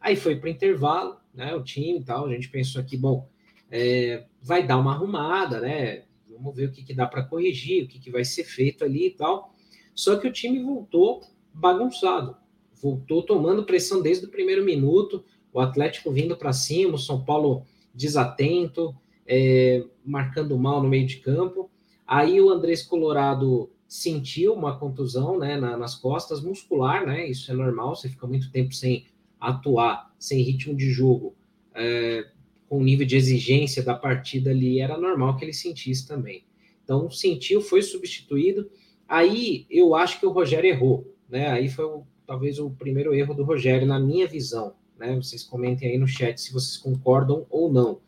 Aí 0.00 0.16
foi 0.16 0.36
para 0.36 0.50
intervalo, 0.50 1.16
né? 1.34 1.54
O 1.54 1.62
time 1.62 2.00
e 2.00 2.04
tal, 2.04 2.26
a 2.26 2.32
gente 2.32 2.48
pensou 2.48 2.80
aqui, 2.80 2.96
bom, 2.96 3.28
é, 3.70 4.24
vai 4.42 4.66
dar 4.66 4.78
uma 4.78 4.92
arrumada, 4.92 5.60
né? 5.60 6.04
Vamos 6.30 6.54
ver 6.54 6.68
o 6.68 6.72
que, 6.72 6.84
que 6.84 6.94
dá 6.94 7.06
para 7.06 7.24
corrigir, 7.24 7.84
o 7.84 7.88
que, 7.88 7.98
que 7.98 8.10
vai 8.10 8.24
ser 8.24 8.44
feito 8.44 8.84
ali 8.84 9.08
e 9.08 9.10
tal. 9.10 9.54
Só 9.94 10.16
que 10.16 10.28
o 10.28 10.32
time 10.32 10.62
voltou 10.62 11.22
bagunçado, 11.52 12.36
voltou 12.80 13.22
tomando 13.22 13.64
pressão 13.64 14.00
desde 14.00 14.26
o 14.26 14.30
primeiro 14.30 14.64
minuto, 14.64 15.24
o 15.52 15.60
Atlético 15.60 16.12
vindo 16.12 16.36
para 16.36 16.52
cima, 16.52 16.94
o 16.94 16.98
São 16.98 17.24
Paulo 17.24 17.64
desatento, 17.92 18.94
é, 19.26 19.84
marcando 20.04 20.56
mal 20.56 20.82
no 20.82 20.88
meio 20.88 21.06
de 21.06 21.16
campo. 21.16 21.70
Aí 22.06 22.40
o 22.40 22.48
Andrés 22.48 22.82
Colorado 22.82 23.70
sentiu 23.88 24.54
uma 24.54 24.78
contusão 24.78 25.38
né, 25.38 25.56
na, 25.56 25.76
nas 25.76 25.94
costas 25.94 26.40
muscular, 26.40 27.06
né? 27.06 27.26
Isso 27.26 27.50
é 27.50 27.54
normal, 27.54 27.96
você 27.96 28.08
fica 28.08 28.26
muito 28.26 28.52
tempo 28.52 28.72
sem 28.72 29.06
atuar, 29.40 30.12
sem 30.18 30.42
ritmo 30.42 30.74
de 30.74 30.90
jogo, 30.90 31.34
é, 31.74 32.26
com 32.68 32.78
o 32.78 32.84
nível 32.84 33.06
de 33.06 33.16
exigência 33.16 33.82
da 33.82 33.94
partida 33.94 34.50
ali, 34.50 34.80
era 34.80 34.98
normal 34.98 35.36
que 35.36 35.44
ele 35.44 35.52
sentisse 35.52 36.06
também. 36.06 36.44
Então, 36.84 37.10
sentiu, 37.10 37.60
foi 37.60 37.82
substituído. 37.82 38.70
Aí 39.06 39.66
eu 39.70 39.94
acho 39.94 40.20
que 40.20 40.26
o 40.26 40.30
Rogério 40.30 40.68
errou, 40.68 41.14
né? 41.28 41.48
Aí 41.48 41.68
foi 41.68 41.84
o, 41.84 42.06
talvez 42.26 42.58
o 42.58 42.70
primeiro 42.70 43.14
erro 43.14 43.34
do 43.34 43.44
Rogério, 43.44 43.86
na 43.86 43.98
minha 43.98 44.26
visão. 44.26 44.74
Né? 44.98 45.14
Vocês 45.16 45.42
comentem 45.42 45.88
aí 45.88 45.98
no 45.98 46.06
chat 46.06 46.38
se 46.38 46.52
vocês 46.52 46.76
concordam 46.76 47.46
ou 47.48 47.72
não. 47.72 48.00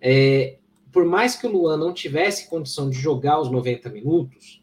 É, 0.00 0.58
por 0.92 1.04
mais 1.04 1.36
que 1.36 1.46
o 1.46 1.50
Luan 1.50 1.76
não 1.76 1.92
tivesse 1.92 2.48
condição 2.48 2.88
de 2.88 2.98
jogar 2.98 3.40
os 3.40 3.50
90 3.50 3.90
minutos, 3.90 4.62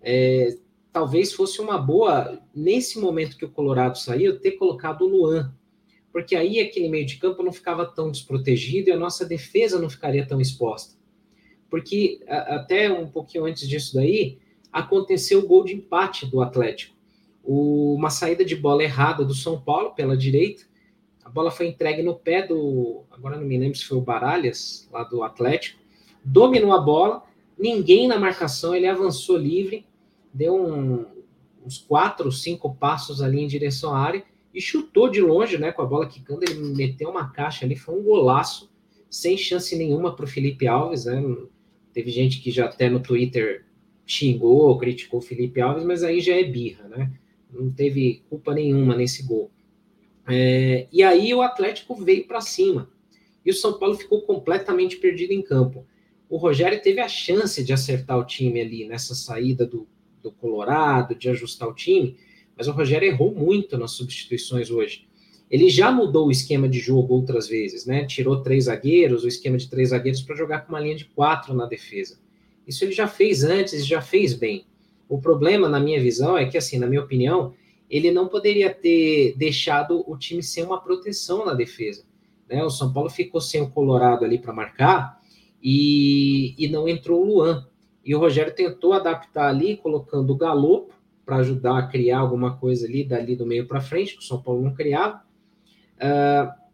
é, 0.00 0.56
talvez 0.96 1.34
fosse 1.34 1.60
uma 1.60 1.76
boa, 1.76 2.40
nesse 2.54 2.98
momento 2.98 3.36
que 3.36 3.44
o 3.44 3.50
Colorado 3.50 3.98
saiu, 3.98 4.40
ter 4.40 4.52
colocado 4.52 5.02
o 5.02 5.06
Luan. 5.06 5.54
Porque 6.10 6.34
aí 6.34 6.58
aquele 6.58 6.88
meio 6.88 7.04
de 7.04 7.18
campo 7.18 7.42
não 7.42 7.52
ficava 7.52 7.84
tão 7.84 8.10
desprotegido 8.10 8.88
e 8.88 8.92
a 8.92 8.96
nossa 8.96 9.26
defesa 9.26 9.78
não 9.78 9.90
ficaria 9.90 10.26
tão 10.26 10.40
exposta. 10.40 10.94
Porque 11.68 12.20
até 12.26 12.90
um 12.90 13.10
pouquinho 13.10 13.44
antes 13.44 13.68
disso 13.68 13.94
daí, 13.94 14.38
aconteceu 14.72 15.40
o 15.40 15.46
gol 15.46 15.64
de 15.64 15.74
empate 15.74 16.24
do 16.24 16.40
Atlético. 16.40 16.96
O, 17.44 17.94
uma 17.94 18.08
saída 18.08 18.42
de 18.42 18.56
bola 18.56 18.82
errada 18.82 19.22
do 19.22 19.34
São 19.34 19.60
Paulo 19.60 19.90
pela 19.90 20.16
direita, 20.16 20.64
a 21.22 21.28
bola 21.28 21.50
foi 21.50 21.66
entregue 21.66 22.02
no 22.02 22.14
pé 22.14 22.46
do. 22.46 23.04
Agora 23.10 23.36
não 23.36 23.44
me 23.44 23.58
lembro 23.58 23.76
se 23.76 23.84
foi 23.84 23.98
o 23.98 24.00
Baralhas, 24.00 24.88
lá 24.90 25.04
do 25.04 25.22
Atlético. 25.22 25.78
Dominou 26.24 26.72
a 26.72 26.80
bola, 26.80 27.22
ninguém 27.58 28.08
na 28.08 28.18
marcação, 28.18 28.74
ele 28.74 28.86
avançou 28.86 29.36
livre, 29.36 29.84
deu 30.36 30.54
um, 30.54 31.06
uns 31.64 31.78
quatro, 31.78 32.30
cinco 32.30 32.74
passos 32.74 33.22
ali 33.22 33.40
em 33.40 33.46
direção 33.46 33.94
à 33.94 33.98
área 33.98 34.24
e 34.52 34.60
chutou 34.60 35.08
de 35.08 35.20
longe, 35.20 35.58
né? 35.58 35.72
Com 35.72 35.82
a 35.82 35.86
bola 35.86 36.06
quicando, 36.06 36.44
ele 36.44 36.74
meteu 36.74 37.10
uma 37.10 37.30
caixa 37.30 37.64
ali, 37.64 37.74
foi 37.74 37.98
um 37.98 38.02
golaço, 38.02 38.70
sem 39.10 39.36
chance 39.36 39.74
nenhuma 39.76 40.14
para 40.14 40.24
o 40.24 40.28
Felipe 40.28 40.66
Alves, 40.66 41.06
né? 41.06 41.22
Teve 41.92 42.10
gente 42.10 42.40
que 42.40 42.50
já 42.50 42.66
até 42.66 42.90
no 42.90 43.00
Twitter 43.00 43.64
xingou, 44.04 44.76
criticou 44.78 45.20
o 45.20 45.22
Felipe 45.22 45.60
Alves, 45.60 45.84
mas 45.84 46.02
aí 46.02 46.20
já 46.20 46.34
é 46.34 46.44
birra, 46.44 46.86
né? 46.88 47.12
Não 47.50 47.70
teve 47.70 48.22
culpa 48.28 48.52
nenhuma 48.52 48.94
nesse 48.94 49.22
gol. 49.22 49.50
É, 50.28 50.86
e 50.92 51.02
aí 51.02 51.32
o 51.32 51.40
Atlético 51.40 51.94
veio 51.94 52.26
para 52.26 52.40
cima. 52.40 52.90
E 53.44 53.50
o 53.50 53.54
São 53.54 53.78
Paulo 53.78 53.94
ficou 53.94 54.22
completamente 54.22 54.96
perdido 54.96 55.32
em 55.32 55.40
campo. 55.40 55.86
O 56.28 56.36
Rogério 56.36 56.82
teve 56.82 57.00
a 57.00 57.08
chance 57.08 57.62
de 57.62 57.72
acertar 57.72 58.18
o 58.18 58.24
time 58.24 58.60
ali 58.60 58.86
nessa 58.86 59.14
saída 59.14 59.64
do, 59.64 59.86
do 60.26 60.32
Colorado, 60.32 61.14
de 61.14 61.28
ajustar 61.28 61.68
o 61.68 61.74
time, 61.74 62.16
mas 62.56 62.68
o 62.68 62.72
Rogério 62.72 63.08
errou 63.08 63.34
muito 63.34 63.78
nas 63.78 63.92
substituições 63.92 64.70
hoje. 64.70 65.06
Ele 65.48 65.68
já 65.70 65.92
mudou 65.92 66.26
o 66.26 66.30
esquema 66.30 66.68
de 66.68 66.80
jogo 66.80 67.14
outras 67.14 67.48
vezes, 67.48 67.86
né? 67.86 68.04
Tirou 68.04 68.42
três 68.42 68.64
zagueiros, 68.64 69.22
o 69.22 69.28
esquema 69.28 69.56
de 69.56 69.68
três 69.68 69.90
zagueiros, 69.90 70.22
para 70.22 70.34
jogar 70.34 70.60
com 70.60 70.72
uma 70.72 70.80
linha 70.80 70.96
de 70.96 71.04
quatro 71.04 71.54
na 71.54 71.66
defesa. 71.66 72.18
Isso 72.66 72.84
ele 72.84 72.92
já 72.92 73.06
fez 73.06 73.44
antes, 73.44 73.86
já 73.86 74.02
fez 74.02 74.34
bem. 74.34 74.66
O 75.08 75.20
problema, 75.20 75.68
na 75.68 75.78
minha 75.78 76.00
visão, 76.00 76.36
é 76.36 76.46
que, 76.46 76.58
assim, 76.58 76.78
na 76.78 76.86
minha 76.88 77.00
opinião, 77.00 77.54
ele 77.88 78.10
não 78.10 78.26
poderia 78.26 78.74
ter 78.74 79.36
deixado 79.36 80.02
o 80.10 80.18
time 80.18 80.42
sem 80.42 80.64
uma 80.64 80.80
proteção 80.80 81.46
na 81.46 81.54
defesa. 81.54 82.04
Né? 82.48 82.64
O 82.64 82.70
São 82.70 82.92
Paulo 82.92 83.08
ficou 83.08 83.40
sem 83.40 83.62
o 83.62 83.70
Colorado 83.70 84.24
ali 84.24 84.38
para 84.38 84.52
marcar 84.52 85.20
e, 85.62 86.54
e 86.58 86.68
não 86.68 86.88
entrou 86.88 87.22
o 87.22 87.24
Luan. 87.24 87.68
E 88.06 88.14
o 88.14 88.20
Rogério 88.20 88.54
tentou 88.54 88.92
adaptar 88.92 89.48
ali, 89.48 89.76
colocando 89.76 90.32
o 90.32 90.36
Galopo 90.36 90.94
para 91.24 91.38
ajudar 91.38 91.76
a 91.76 91.86
criar 91.88 92.20
alguma 92.20 92.56
coisa 92.56 92.86
ali, 92.86 93.02
dali 93.02 93.34
do 93.34 93.44
meio 93.44 93.66
para 93.66 93.80
frente, 93.80 94.12
que 94.12 94.20
o 94.20 94.24
São 94.24 94.40
Paulo 94.40 94.62
não 94.62 94.72
criava. 94.72 95.24
Uh, 95.96 96.66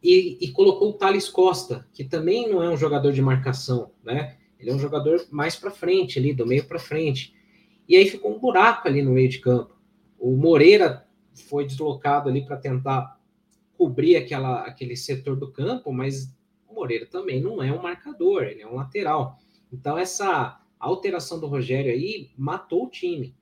e, 0.00 0.38
e, 0.40 0.52
colocou 0.52 0.90
o 0.90 0.92
Thales 0.92 1.28
Costa, 1.28 1.84
que 1.92 2.04
também 2.04 2.48
não 2.48 2.62
é 2.62 2.70
um 2.70 2.76
jogador 2.76 3.12
de 3.12 3.20
marcação, 3.20 3.90
né? 4.04 4.36
Ele 4.56 4.70
é 4.70 4.74
um 4.74 4.78
jogador 4.78 5.26
mais 5.32 5.56
para 5.56 5.72
frente, 5.72 6.20
ali, 6.20 6.32
do 6.32 6.46
meio 6.46 6.64
para 6.64 6.78
frente. 6.78 7.34
E 7.88 7.96
aí 7.96 8.08
ficou 8.08 8.32
um 8.32 8.38
buraco 8.38 8.86
ali 8.86 9.02
no 9.02 9.10
meio 9.10 9.28
de 9.28 9.40
campo. 9.40 9.76
O 10.16 10.36
Moreira 10.36 11.04
foi 11.48 11.66
deslocado 11.66 12.28
ali 12.28 12.46
para 12.46 12.56
tentar 12.56 13.18
cobrir 13.76 14.14
aquela, 14.14 14.60
aquele 14.60 14.96
setor 14.96 15.34
do 15.34 15.50
campo, 15.50 15.92
mas 15.92 16.32
o 16.68 16.74
Moreira 16.74 17.06
também 17.06 17.40
não 17.40 17.60
é 17.60 17.72
um 17.72 17.82
marcador, 17.82 18.44
ele 18.44 18.62
é 18.62 18.66
um 18.66 18.76
lateral. 18.76 19.41
Então, 19.72 19.96
essa 19.96 20.60
alteração 20.78 21.40
do 21.40 21.46
Rogério 21.46 21.90
aí 21.90 22.30
matou 22.36 22.84
o 22.84 22.90
time. 22.90 23.34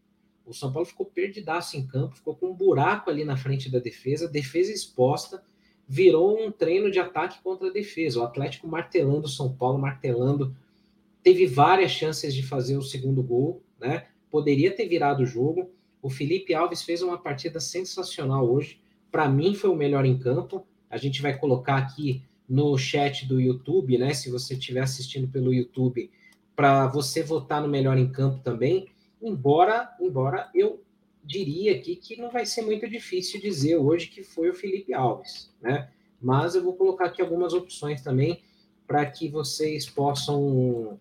O 0.47 0.53
São 0.53 0.73
Paulo 0.73 0.87
ficou 0.87 1.07
perdidaço 1.07 1.77
em 1.77 1.87
campo, 1.87 2.17
ficou 2.17 2.35
com 2.35 2.51
um 2.51 2.55
buraco 2.55 3.11
ali 3.11 3.25
na 3.25 3.37
frente 3.37 3.71
da 3.71 3.79
defesa, 3.79 4.29
defesa 4.29 4.73
exposta, 4.73 5.43
virou 5.87 6.41
um 6.41 6.53
treino 6.53 6.91
de 6.91 6.99
ataque 6.99 7.43
contra 7.43 7.69
a 7.69 7.73
defesa. 7.73 8.21
O 8.21 8.25
Atlético 8.25 8.69
martelando 8.69 9.27
o 9.27 9.29
São 9.31 9.53
Paulo, 9.53 9.79
martelando. 9.79 10.55
Teve 11.23 11.47
várias 11.47 11.91
chances 11.91 12.35
de 12.35 12.43
fazer 12.43 12.77
o 12.77 12.83
segundo 12.83 13.23
gol, 13.23 13.63
né? 13.79 14.07
Poderia 14.31 14.71
ter 14.75 14.89
virado 14.89 15.23
o 15.23 15.27
jogo. 15.27 15.71
O 16.01 16.09
Felipe 16.09 16.55
Alves 16.55 16.83
fez 16.83 17.03
uma 17.03 17.19
partida 17.19 17.59
sensacional 17.61 18.49
hoje. 18.49 18.81
Para 19.11 19.29
mim, 19.29 19.55
foi 19.55 19.69
o 19.69 19.77
melhor 19.77 20.05
em 20.05 20.19
campo. 20.19 20.65
A 20.89 20.97
gente 20.97 21.21
vai 21.21 21.37
colocar 21.37 21.77
aqui 21.77 22.23
no 22.49 22.77
chat 22.79 23.27
do 23.27 23.41
YouTube, 23.41 23.99
né? 23.99 24.15
Se 24.15 24.31
você 24.31 24.55
estiver 24.55 24.81
assistindo 24.81 25.29
pelo 25.29 25.53
YouTube, 25.53 26.11
para 26.61 26.87
você 26.89 27.23
votar 27.23 27.63
no 27.63 27.69
melhor 27.69 27.97
em 27.97 28.13
campo 28.13 28.43
também. 28.45 28.87
Embora, 29.23 29.97
embora 29.99 30.51
eu 30.55 30.85
diria 31.25 31.75
aqui 31.75 31.97
que 31.97 32.21
não 32.21 32.31
vai 32.31 32.45
ser 32.45 32.61
muito 32.61 32.87
difícil 32.87 33.41
dizer 33.41 33.77
hoje 33.77 34.09
que 34.09 34.23
foi 34.23 34.51
o 34.51 34.55
Felipe 34.55 34.93
Alves, 34.93 35.51
né? 35.59 35.89
Mas 36.21 36.55
eu 36.55 36.63
vou 36.63 36.75
colocar 36.75 37.07
aqui 37.07 37.23
algumas 37.23 37.55
opções 37.55 38.03
também 38.03 38.43
para 38.87 39.07
que 39.07 39.27
vocês 39.27 39.89
possam, 39.89 41.01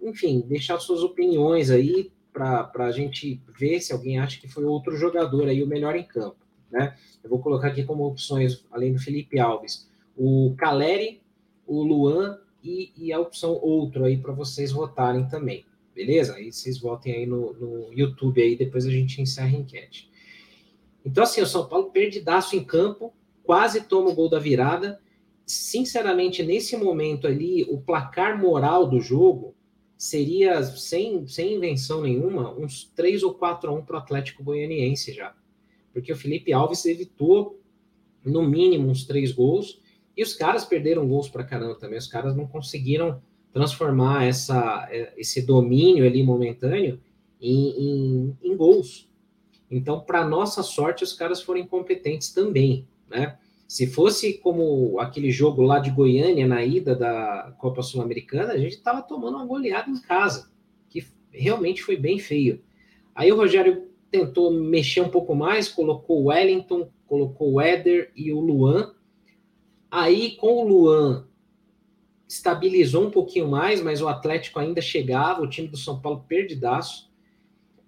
enfim, 0.00 0.40
deixar 0.40 0.80
suas 0.80 1.02
opiniões 1.02 1.70
aí 1.70 2.10
para 2.32 2.72
a 2.74 2.90
gente 2.90 3.42
ver 3.58 3.78
se 3.78 3.92
alguém 3.92 4.18
acha 4.18 4.40
que 4.40 4.48
foi 4.48 4.64
outro 4.64 4.96
jogador 4.96 5.48
aí 5.48 5.62
o 5.62 5.66
melhor 5.66 5.94
em 5.96 6.04
campo, 6.04 6.46
né? 6.70 6.96
Eu 7.22 7.28
vou 7.28 7.40
colocar 7.40 7.68
aqui 7.68 7.84
como 7.84 8.06
opções, 8.06 8.64
além 8.70 8.94
do 8.94 8.98
Felipe 8.98 9.38
Alves, 9.38 9.86
o 10.16 10.54
Caleri, 10.56 11.20
o 11.66 11.82
Luan 11.82 12.38
e, 12.62 12.92
e 12.96 13.12
a 13.12 13.20
opção 13.20 13.52
outro 13.52 14.04
aí 14.04 14.16
para 14.16 14.32
vocês 14.32 14.72
votarem 14.72 15.26
também, 15.28 15.64
beleza? 15.94 16.34
Aí 16.34 16.52
vocês 16.52 16.78
votem 16.78 17.14
aí 17.14 17.26
no, 17.26 17.52
no 17.54 17.92
YouTube 17.92 18.40
aí, 18.40 18.56
depois 18.56 18.86
a 18.86 18.90
gente 18.90 19.20
encerra 19.20 19.48
a 19.48 19.60
enquete. 19.60 20.10
Então, 21.04 21.24
assim, 21.24 21.40
o 21.40 21.46
São 21.46 21.66
Paulo 21.66 21.90
perdidaço 21.90 22.54
em 22.54 22.64
campo, 22.64 23.12
quase 23.42 23.82
toma 23.82 24.10
o 24.10 24.14
gol 24.14 24.28
da 24.28 24.38
virada. 24.38 25.00
Sinceramente, 25.44 26.42
nesse 26.42 26.76
momento 26.76 27.26
ali, 27.26 27.64
o 27.64 27.80
placar 27.80 28.40
moral 28.40 28.88
do 28.88 29.00
jogo 29.00 29.54
seria, 29.98 30.62
sem, 30.62 31.26
sem 31.26 31.54
invenção 31.54 32.02
nenhuma, 32.02 32.52
uns 32.52 32.84
3 32.94 33.22
ou 33.22 33.34
4 33.34 33.70
a 33.70 33.74
1 33.74 33.84
para 33.84 33.96
o 33.96 33.98
Atlético 33.98 34.44
Goianiense 34.44 35.12
já. 35.12 35.34
Porque 35.92 36.12
o 36.12 36.16
Felipe 36.16 36.52
Alves 36.52 36.84
evitou, 36.86 37.60
no 38.24 38.42
mínimo, 38.42 38.88
uns 38.88 39.04
três 39.04 39.32
gols. 39.32 39.80
E 40.16 40.22
os 40.22 40.34
caras 40.34 40.64
perderam 40.64 41.08
gols 41.08 41.28
para 41.28 41.44
caramba 41.44 41.74
também. 41.76 41.98
Os 41.98 42.06
caras 42.06 42.36
não 42.36 42.46
conseguiram 42.46 43.20
transformar 43.52 44.24
essa, 44.24 44.88
esse 45.16 45.42
domínio 45.42 46.06
ali 46.06 46.22
momentâneo 46.22 47.00
em, 47.40 47.68
em, 47.70 48.38
em 48.42 48.56
gols. 48.56 49.08
Então, 49.70 50.00
para 50.00 50.26
nossa 50.26 50.62
sorte, 50.62 51.02
os 51.02 51.12
caras 51.12 51.42
foram 51.42 51.60
incompetentes 51.60 52.30
também, 52.30 52.86
né? 53.08 53.38
Se 53.66 53.86
fosse 53.86 54.34
como 54.34 55.00
aquele 55.00 55.30
jogo 55.30 55.62
lá 55.62 55.78
de 55.78 55.90
Goiânia 55.90 56.46
na 56.46 56.62
ida 56.62 56.94
da 56.94 57.54
Copa 57.56 57.80
Sul-Americana, 57.80 58.52
a 58.52 58.58
gente 58.58 58.74
estava 58.74 59.00
tomando 59.00 59.36
uma 59.36 59.46
goleada 59.46 59.90
em 59.90 59.98
casa, 59.98 60.50
que 60.90 61.02
realmente 61.30 61.82
foi 61.82 61.96
bem 61.96 62.18
feio. 62.18 62.62
Aí 63.14 63.32
o 63.32 63.36
Rogério 63.36 63.88
tentou 64.10 64.50
mexer 64.50 65.00
um 65.00 65.08
pouco 65.08 65.34
mais, 65.34 65.68
colocou 65.68 66.20
o 66.20 66.24
Wellington, 66.26 66.90
colocou 67.06 67.54
o 67.54 67.60
Éder 67.62 68.12
e 68.14 68.30
o 68.30 68.40
Luan. 68.40 68.92
Aí 69.92 70.36
com 70.36 70.54
o 70.54 70.66
Luan 70.66 71.26
estabilizou 72.26 73.08
um 73.08 73.10
pouquinho 73.10 73.46
mais, 73.46 73.82
mas 73.82 74.00
o 74.00 74.08
Atlético 74.08 74.58
ainda 74.58 74.80
chegava, 74.80 75.42
o 75.42 75.46
time 75.46 75.68
do 75.68 75.76
São 75.76 76.00
Paulo 76.00 76.24
perdidaço 76.26 77.12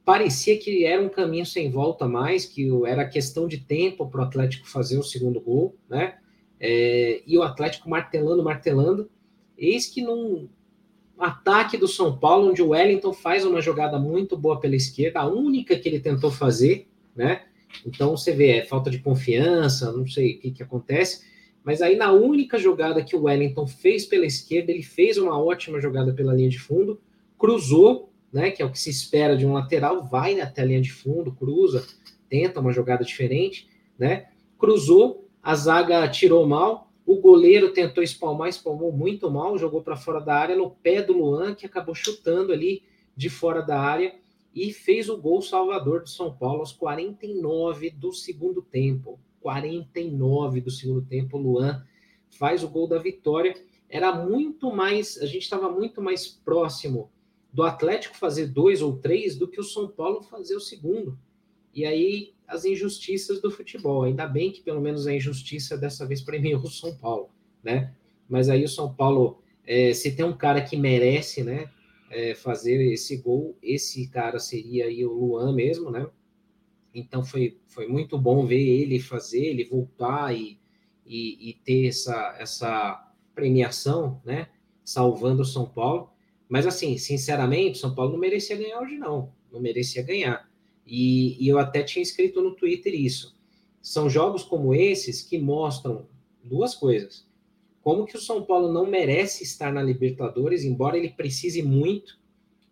parecia 0.04 0.58
que 0.58 0.84
era 0.84 1.00
um 1.00 1.08
caminho 1.08 1.46
sem 1.46 1.70
volta 1.70 2.06
mais, 2.06 2.44
que 2.44 2.68
era 2.86 3.08
questão 3.08 3.48
de 3.48 3.56
tempo 3.56 4.06
para 4.06 4.20
o 4.20 4.24
Atlético 4.24 4.68
fazer 4.68 4.98
o 4.98 5.02
segundo 5.02 5.40
gol, 5.40 5.78
né? 5.88 6.18
É, 6.60 7.22
e 7.26 7.38
o 7.38 7.42
Atlético 7.42 7.88
martelando, 7.88 8.44
martelando. 8.44 9.10
Eis 9.56 9.86
que 9.86 10.02
num 10.02 10.46
ataque 11.18 11.78
do 11.78 11.88
São 11.88 12.18
Paulo, 12.18 12.50
onde 12.50 12.60
o 12.60 12.68
Wellington 12.68 13.14
faz 13.14 13.46
uma 13.46 13.62
jogada 13.62 13.98
muito 13.98 14.36
boa 14.36 14.60
pela 14.60 14.76
esquerda, 14.76 15.20
a 15.20 15.26
única 15.26 15.78
que 15.78 15.88
ele 15.88 16.00
tentou 16.00 16.30
fazer, 16.30 16.86
né? 17.16 17.44
Então 17.86 18.14
você 18.14 18.32
vê, 18.32 18.58
é 18.58 18.64
falta 18.66 18.90
de 18.90 18.98
confiança, 18.98 19.90
não 19.90 20.06
sei 20.06 20.34
o 20.34 20.38
que, 20.38 20.50
que 20.50 20.62
acontece. 20.62 21.32
Mas 21.64 21.80
aí, 21.80 21.96
na 21.96 22.12
única 22.12 22.58
jogada 22.58 23.02
que 23.02 23.16
o 23.16 23.22
Wellington 23.22 23.66
fez 23.66 24.04
pela 24.04 24.26
esquerda, 24.26 24.70
ele 24.70 24.82
fez 24.82 25.16
uma 25.16 25.42
ótima 25.42 25.80
jogada 25.80 26.12
pela 26.12 26.34
linha 26.34 26.50
de 26.50 26.58
fundo, 26.58 27.00
cruzou 27.38 28.12
né, 28.34 28.50
que 28.50 28.60
é 28.60 28.64
o 28.66 28.70
que 28.72 28.80
se 28.80 28.90
espera 28.90 29.36
de 29.36 29.46
um 29.46 29.52
lateral, 29.52 30.04
vai 30.04 30.40
até 30.40 30.62
a 30.62 30.64
linha 30.64 30.80
de 30.80 30.92
fundo, 30.92 31.30
cruza, 31.30 31.86
tenta 32.28 32.58
uma 32.58 32.72
jogada 32.72 33.04
diferente, 33.04 33.68
né? 33.96 34.26
Cruzou, 34.58 35.28
a 35.40 35.54
zaga 35.54 36.08
tirou 36.08 36.44
mal, 36.44 36.90
o 37.06 37.20
goleiro 37.20 37.72
tentou 37.72 38.02
espalmar, 38.02 38.48
espalmou 38.48 38.90
muito 38.90 39.30
mal, 39.30 39.56
jogou 39.56 39.82
para 39.82 39.94
fora 39.94 40.20
da 40.20 40.34
área 40.34 40.56
no 40.56 40.68
pé 40.68 41.00
do 41.00 41.12
Luan, 41.12 41.54
que 41.54 41.64
acabou 41.64 41.94
chutando 41.94 42.52
ali 42.52 42.82
de 43.16 43.30
fora 43.30 43.62
da 43.62 43.78
área 43.78 44.16
e 44.52 44.72
fez 44.72 45.08
o 45.08 45.16
gol 45.16 45.40
salvador 45.40 46.00
do 46.00 46.08
São 46.08 46.34
Paulo 46.34 46.58
aos 46.58 46.72
49 46.72 47.90
do 47.90 48.12
segundo 48.12 48.60
tempo. 48.62 49.16
49 49.44 50.62
do 50.62 50.70
segundo 50.70 51.02
tempo, 51.02 51.36
Luan 51.36 51.84
faz 52.30 52.64
o 52.64 52.68
gol 52.68 52.88
da 52.88 52.98
vitória. 52.98 53.54
Era 53.90 54.10
muito 54.24 54.72
mais, 54.72 55.18
a 55.18 55.26
gente 55.26 55.42
estava 55.42 55.70
muito 55.70 56.00
mais 56.00 56.26
próximo 56.26 57.12
do 57.52 57.62
Atlético 57.62 58.16
fazer 58.16 58.46
dois 58.46 58.80
ou 58.80 58.96
três 58.96 59.36
do 59.36 59.46
que 59.46 59.60
o 59.60 59.62
São 59.62 59.86
Paulo 59.86 60.22
fazer 60.22 60.56
o 60.56 60.60
segundo. 60.60 61.18
E 61.74 61.84
aí 61.84 62.32
as 62.48 62.64
injustiças 62.64 63.38
do 63.42 63.50
futebol. 63.50 64.04
Ainda 64.04 64.26
bem 64.26 64.50
que 64.50 64.62
pelo 64.62 64.80
menos 64.80 65.06
a 65.06 65.14
injustiça 65.14 65.76
dessa 65.76 66.06
vez 66.06 66.22
premiou 66.22 66.62
o 66.62 66.70
São 66.70 66.96
Paulo, 66.96 67.28
né? 67.62 67.94
Mas 68.26 68.48
aí 68.48 68.64
o 68.64 68.68
São 68.68 68.94
Paulo, 68.94 69.42
é, 69.66 69.92
se 69.92 70.16
tem 70.16 70.24
um 70.24 70.36
cara 70.36 70.62
que 70.62 70.74
merece, 70.74 71.44
né, 71.44 71.70
é, 72.10 72.34
fazer 72.34 72.82
esse 72.82 73.18
gol, 73.18 73.58
esse 73.62 74.08
cara 74.08 74.38
seria 74.38 74.86
aí 74.86 75.04
o 75.04 75.12
Luan 75.12 75.52
mesmo, 75.54 75.90
né? 75.90 76.08
Então 76.94 77.24
foi, 77.24 77.58
foi 77.66 77.88
muito 77.88 78.16
bom 78.16 78.46
ver 78.46 78.62
ele 78.62 79.00
fazer, 79.00 79.44
ele 79.44 79.64
voltar 79.64 80.32
e, 80.34 80.58
e, 81.04 81.50
e 81.50 81.54
ter 81.64 81.88
essa, 81.88 82.36
essa 82.38 83.12
premiação, 83.34 84.22
né? 84.24 84.48
Salvando 84.84 85.42
o 85.42 85.46
São 85.46 85.66
Paulo. 85.66 86.10
Mas, 86.48 86.66
assim, 86.66 86.96
sinceramente, 86.96 87.78
São 87.78 87.94
Paulo 87.94 88.12
não 88.12 88.18
merecia 88.18 88.56
ganhar 88.56 88.80
hoje, 88.80 88.96
não. 88.96 89.32
Não 89.50 89.60
merecia 89.60 90.02
ganhar. 90.02 90.48
E, 90.86 91.42
e 91.42 91.48
eu 91.48 91.58
até 91.58 91.82
tinha 91.82 92.02
escrito 92.02 92.40
no 92.40 92.54
Twitter 92.54 92.94
isso. 92.94 93.36
São 93.82 94.08
jogos 94.08 94.44
como 94.44 94.74
esses 94.74 95.20
que 95.20 95.38
mostram 95.38 96.06
duas 96.42 96.74
coisas. 96.74 97.26
Como 97.82 98.06
que 98.06 98.16
o 98.16 98.20
São 98.20 98.44
Paulo 98.44 98.72
não 98.72 98.86
merece 98.86 99.42
estar 99.42 99.72
na 99.72 99.82
Libertadores, 99.82 100.64
embora 100.64 100.96
ele 100.96 101.10
precise 101.10 101.62
muito. 101.62 102.18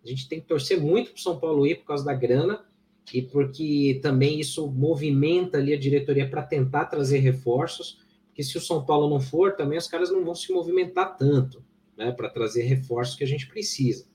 A 0.05 0.09
gente 0.09 0.29
tem 0.29 0.41
que 0.41 0.47
torcer 0.47 0.81
muito 0.81 1.11
para 1.11 1.19
o 1.19 1.23
São 1.23 1.39
Paulo 1.39 1.67
ir 1.67 1.77
por 1.77 1.87
causa 1.87 2.05
da 2.05 2.15
grana 2.15 2.65
e 3.13 3.23
porque 3.23 3.99
também 4.03 4.41
isso 4.41 4.71
movimenta 4.71 5.59
ali 5.59 5.73
a 5.73 5.79
diretoria 5.79 6.29
para 6.29 6.43
tentar 6.43 6.87
trazer 6.87 7.19
reforços. 7.19 8.01
Porque 8.29 8.43
se 8.43 8.57
o 8.57 8.61
São 8.61 8.85
Paulo 8.85 9.11
não 9.11 9.21
for, 9.21 9.55
também 9.55 9.79
os 9.79 9.87
caras 9.87 10.11
não 10.11 10.25
vão 10.25 10.35
se 10.35 10.53
movimentar 10.53 11.17
tanto 11.17 11.63
né, 11.97 12.13
para 12.13 12.29
trazer 12.29 12.63
reforços 12.63 13.17
que 13.17 13.25
a 13.25 13.27
gente 13.27 13.47
precisa. 13.47 14.07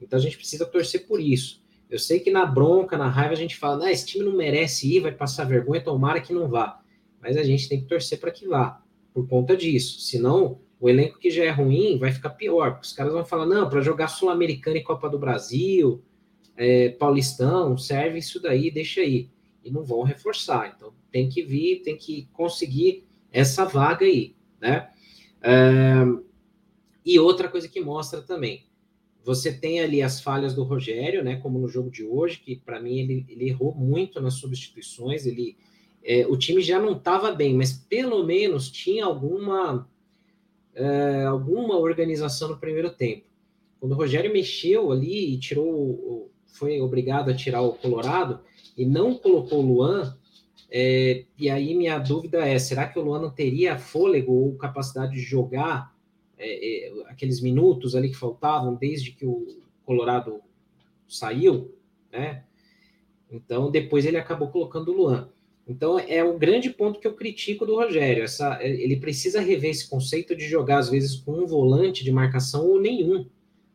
Então 0.00 0.18
a 0.18 0.22
gente 0.22 0.36
precisa 0.36 0.64
torcer 0.64 1.06
por 1.06 1.20
isso. 1.20 1.62
Eu 1.90 1.98
sei 1.98 2.20
que 2.20 2.30
na 2.30 2.46
bronca, 2.46 2.96
na 2.96 3.08
raiva, 3.08 3.34
a 3.34 3.36
gente 3.36 3.56
fala, 3.56 3.84
ah, 3.84 3.92
esse 3.92 4.06
time 4.06 4.24
não 4.24 4.34
merece 4.34 4.96
ir, 4.96 5.00
vai 5.00 5.12
passar 5.12 5.44
vergonha, 5.44 5.82
tomara 5.82 6.20
que 6.20 6.32
não 6.32 6.48
vá. 6.48 6.80
Mas 7.20 7.36
a 7.36 7.42
gente 7.42 7.68
tem 7.68 7.80
que 7.82 7.86
torcer 7.86 8.18
para 8.18 8.30
que 8.30 8.48
vá, 8.48 8.82
por 9.12 9.28
conta 9.28 9.54
disso. 9.54 10.00
Senão, 10.00 10.58
o 10.80 10.88
elenco 10.88 11.18
que 11.18 11.30
já 11.30 11.44
é 11.44 11.50
ruim 11.50 11.98
vai 11.98 12.10
ficar 12.10 12.30
pior, 12.30 12.72
porque 12.72 12.86
os 12.86 12.92
caras 12.94 13.12
vão 13.12 13.24
falar, 13.26 13.44
não, 13.44 13.68
para 13.68 13.82
jogar 13.82 14.08
Sul-Americana 14.08 14.78
e 14.78 14.82
Copa 14.82 15.08
do 15.08 15.18
Brasil, 15.18 16.02
é, 16.56 16.90
Paulistão, 16.90 17.76
serve 17.76 18.18
isso 18.18 18.40
daí, 18.40 18.70
deixa 18.70 19.00
aí. 19.00 19.30
e 19.64 19.70
não 19.70 19.84
vão 19.84 20.02
reforçar. 20.02 20.74
Então 20.76 20.92
tem 21.10 21.28
que 21.28 21.42
vir, 21.42 21.82
tem 21.82 21.96
que 21.96 22.28
conseguir 22.32 23.04
essa 23.30 23.64
vaga 23.64 24.04
aí, 24.04 24.34
né? 24.60 24.90
É, 25.40 26.04
e 27.04 27.18
outra 27.18 27.48
coisa 27.48 27.68
que 27.68 27.80
mostra 27.80 28.22
também, 28.22 28.66
você 29.24 29.52
tem 29.52 29.80
ali 29.80 30.02
as 30.02 30.20
falhas 30.20 30.54
do 30.54 30.64
Rogério, 30.64 31.22
né? 31.22 31.36
Como 31.36 31.58
no 31.58 31.68
jogo 31.68 31.90
de 31.90 32.04
hoje, 32.04 32.40
que 32.40 32.56
para 32.56 32.80
mim 32.80 32.98
ele, 32.98 33.26
ele, 33.28 33.48
errou 33.48 33.74
muito 33.74 34.20
nas 34.20 34.34
substituições. 34.34 35.26
Ele, 35.26 35.56
é, 36.02 36.26
o 36.26 36.36
time 36.36 36.60
já 36.60 36.80
não 36.80 36.92
estava 36.92 37.32
bem, 37.32 37.54
mas 37.54 37.72
pelo 37.72 38.24
menos 38.24 38.70
tinha 38.70 39.04
alguma 39.04 39.88
é, 40.74 41.24
alguma 41.24 41.76
organização 41.78 42.48
no 42.48 42.58
primeiro 42.58 42.90
tempo. 42.90 43.26
Quando 43.78 43.92
o 43.92 43.96
Rogério 43.96 44.32
mexeu 44.32 44.90
ali 44.90 45.34
e 45.34 45.38
tirou, 45.38 46.30
foi 46.52 46.80
obrigado 46.80 47.30
a 47.30 47.34
tirar 47.34 47.62
o 47.62 47.72
Colorado 47.72 48.40
e 48.76 48.86
não 48.86 49.14
colocou 49.14 49.58
o 49.58 49.66
Luan, 49.66 50.16
é, 50.70 51.24
e 51.38 51.50
aí 51.50 51.74
minha 51.74 51.98
dúvida 51.98 52.46
é: 52.46 52.58
será 52.58 52.86
que 52.86 52.98
o 52.98 53.02
Luan 53.02 53.20
não 53.20 53.30
teria 53.30 53.78
fôlego 53.78 54.32
ou 54.32 54.56
capacidade 54.56 55.12
de 55.12 55.20
jogar 55.20 55.94
é, 56.38 56.88
é, 56.88 56.92
aqueles 57.08 57.40
minutos 57.40 57.94
ali 57.94 58.08
que 58.08 58.16
faltavam 58.16 58.74
desde 58.74 59.12
que 59.12 59.26
o 59.26 59.60
Colorado 59.84 60.40
saiu, 61.06 61.76
né? 62.10 62.44
Então 63.30 63.70
depois 63.70 64.06
ele 64.06 64.16
acabou 64.16 64.48
colocando 64.48 64.92
o 64.92 64.96
Luan. 64.96 65.28
Então 65.68 65.98
é 65.98 66.24
um 66.24 66.38
grande 66.38 66.70
ponto 66.70 66.98
que 66.98 67.06
eu 67.06 67.14
critico 67.14 67.66
do 67.66 67.76
Rogério. 67.76 68.24
Essa, 68.24 68.58
ele 68.62 68.96
precisa 68.96 69.40
rever 69.40 69.70
esse 69.70 69.88
conceito 69.88 70.34
de 70.34 70.48
jogar 70.48 70.78
às 70.78 70.88
vezes 70.88 71.16
com 71.16 71.32
um 71.32 71.46
volante 71.46 72.02
de 72.02 72.10
marcação 72.10 72.66
ou 72.66 72.80
nenhum. 72.80 73.26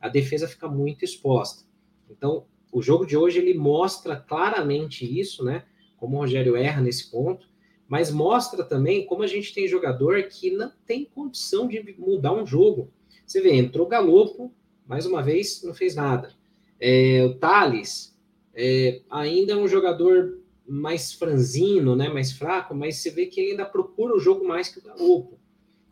A 0.02 0.10
defesa 0.10 0.48
fica 0.48 0.68
muito 0.68 1.06
exposta. 1.06 1.64
Então 2.10 2.46
o 2.72 2.82
jogo 2.82 3.06
de 3.06 3.16
hoje 3.16 3.40
ele 3.40 3.54
mostra 3.54 4.16
claramente 4.16 5.06
isso, 5.20 5.44
né? 5.44 5.64
Como 5.98 6.18
o 6.18 6.20
Rogério 6.20 6.56
erra 6.56 6.82
nesse 6.82 7.10
ponto, 7.10 7.48
mas 7.88 8.12
mostra 8.12 8.64
também 8.64 9.06
como 9.06 9.24
a 9.24 9.28
gente 9.28 9.54
tem 9.54 9.68
jogador 9.68 10.24
que 10.24 10.52
não 10.52 10.72
tem 10.86 11.06
condição 11.06 11.68
de 11.68 11.96
mudar 11.98 12.34
um 12.34 12.46
jogo. 12.46 12.92
Você 13.26 13.42
vê, 13.42 13.56
entrou 13.56 13.88
Galopo, 13.88 14.54
mais 14.86 15.06
uma 15.06 15.24
vez, 15.24 15.64
não 15.64 15.74
fez 15.74 15.96
nada. 15.96 16.36
É, 16.80 17.24
o 17.26 17.36
Thales 17.36 18.18
é, 18.54 19.02
ainda 19.10 19.54
é 19.54 19.56
um 19.56 19.68
jogador 19.68 20.40
mais 20.68 21.14
franzino, 21.14 21.96
né, 21.96 22.10
mais 22.10 22.32
fraco, 22.34 22.76
mas 22.76 22.98
você 22.98 23.10
vê 23.10 23.26
que 23.26 23.40
ele 23.40 23.52
ainda 23.52 23.66
procura 23.66 24.16
o 24.16 24.20
jogo 24.20 24.46
mais 24.46 24.68
que 24.68 24.80
o 24.80 24.84
Galopo. 24.84 25.40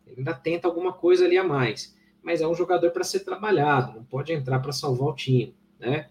Ele 0.06 0.16
ainda 0.18 0.34
tenta 0.34 0.68
alguma 0.68 0.92
coisa 0.92 1.24
ali 1.24 1.38
a 1.38 1.44
mais. 1.44 1.96
Mas 2.22 2.40
é 2.40 2.46
um 2.46 2.54
jogador 2.54 2.90
para 2.90 3.04
ser 3.04 3.20
trabalhado, 3.20 3.96
não 3.96 4.04
pode 4.04 4.32
entrar 4.32 4.58
para 4.58 4.72
salvar 4.72 5.08
o 5.08 5.14
time, 5.14 5.54
né? 5.78 6.10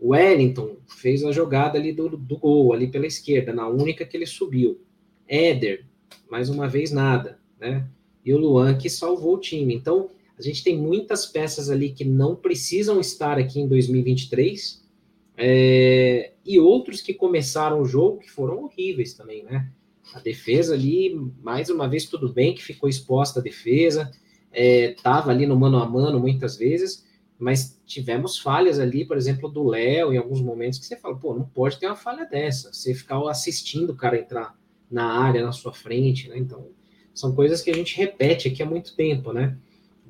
Wellington 0.00 0.76
fez 0.86 1.24
a 1.24 1.32
jogada 1.32 1.78
ali 1.78 1.92
do, 1.92 2.16
do 2.16 2.36
gol, 2.36 2.72
ali 2.72 2.88
pela 2.88 3.06
esquerda, 3.06 3.52
na 3.52 3.68
única 3.68 4.04
que 4.04 4.16
ele 4.16 4.26
subiu. 4.26 4.80
Éder, 5.28 5.84
mais 6.30 6.48
uma 6.48 6.68
vez 6.68 6.92
nada, 6.92 7.38
né? 7.58 7.88
E 8.24 8.32
o 8.34 8.38
Luan 8.38 8.76
que 8.76 8.90
salvou 8.90 9.36
o 9.36 9.40
time. 9.40 9.74
Então, 9.74 10.10
a 10.38 10.42
gente 10.42 10.62
tem 10.62 10.76
muitas 10.76 11.26
peças 11.26 11.70
ali 11.70 11.90
que 11.90 12.04
não 12.04 12.36
precisam 12.36 13.00
estar 13.00 13.38
aqui 13.38 13.60
em 13.60 13.68
2023, 13.68 14.84
é, 15.36 16.32
e 16.44 16.58
outros 16.58 17.00
que 17.00 17.12
começaram 17.12 17.80
o 17.80 17.84
jogo 17.84 18.18
que 18.18 18.30
foram 18.30 18.64
horríveis 18.64 19.14
também, 19.14 19.44
né? 19.44 19.70
A 20.14 20.20
defesa 20.20 20.74
ali, 20.74 21.14
mais 21.42 21.68
uma 21.68 21.88
vez, 21.88 22.06
tudo 22.06 22.32
bem 22.32 22.54
que 22.54 22.62
ficou 22.62 22.88
exposta 22.88 23.40
a 23.40 23.42
defesa, 23.42 24.10
estava 24.52 25.30
é, 25.30 25.34
ali 25.34 25.46
no 25.46 25.56
mano 25.56 25.78
a 25.78 25.86
mano 25.86 26.18
muitas 26.18 26.56
vezes, 26.56 27.04
mas 27.38 27.80
tivemos 27.84 28.38
falhas 28.38 28.78
ali, 28.78 29.04
por 29.04 29.16
exemplo, 29.16 29.48
do 29.48 29.64
Léo, 29.64 30.12
em 30.12 30.16
alguns 30.16 30.40
momentos, 30.40 30.78
que 30.78 30.86
você 30.86 30.96
fala, 30.96 31.16
pô, 31.16 31.34
não 31.34 31.44
pode 31.44 31.78
ter 31.78 31.86
uma 31.86 31.96
falha 31.96 32.24
dessa. 32.24 32.72
Você 32.72 32.94
ficar 32.94 33.20
assistindo 33.28 33.90
o 33.90 33.96
cara 33.96 34.18
entrar 34.18 34.56
na 34.90 35.20
área, 35.20 35.44
na 35.44 35.52
sua 35.52 35.72
frente, 35.72 36.28
né? 36.28 36.38
Então, 36.38 36.68
são 37.14 37.34
coisas 37.34 37.60
que 37.60 37.70
a 37.70 37.74
gente 37.74 37.96
repete 37.96 38.48
aqui 38.48 38.62
há 38.62 38.66
muito 38.66 38.94
tempo, 38.96 39.32
né? 39.32 39.56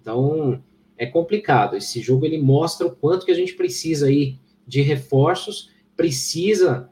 Então, 0.00 0.62
é 0.96 1.06
complicado. 1.06 1.76
Esse 1.76 2.00
jogo, 2.00 2.24
ele 2.24 2.38
mostra 2.38 2.86
o 2.86 2.94
quanto 2.94 3.26
que 3.26 3.32
a 3.32 3.36
gente 3.36 3.54
precisa 3.54 4.06
aí 4.06 4.38
de 4.66 4.80
reforços, 4.82 5.70
precisa 5.96 6.90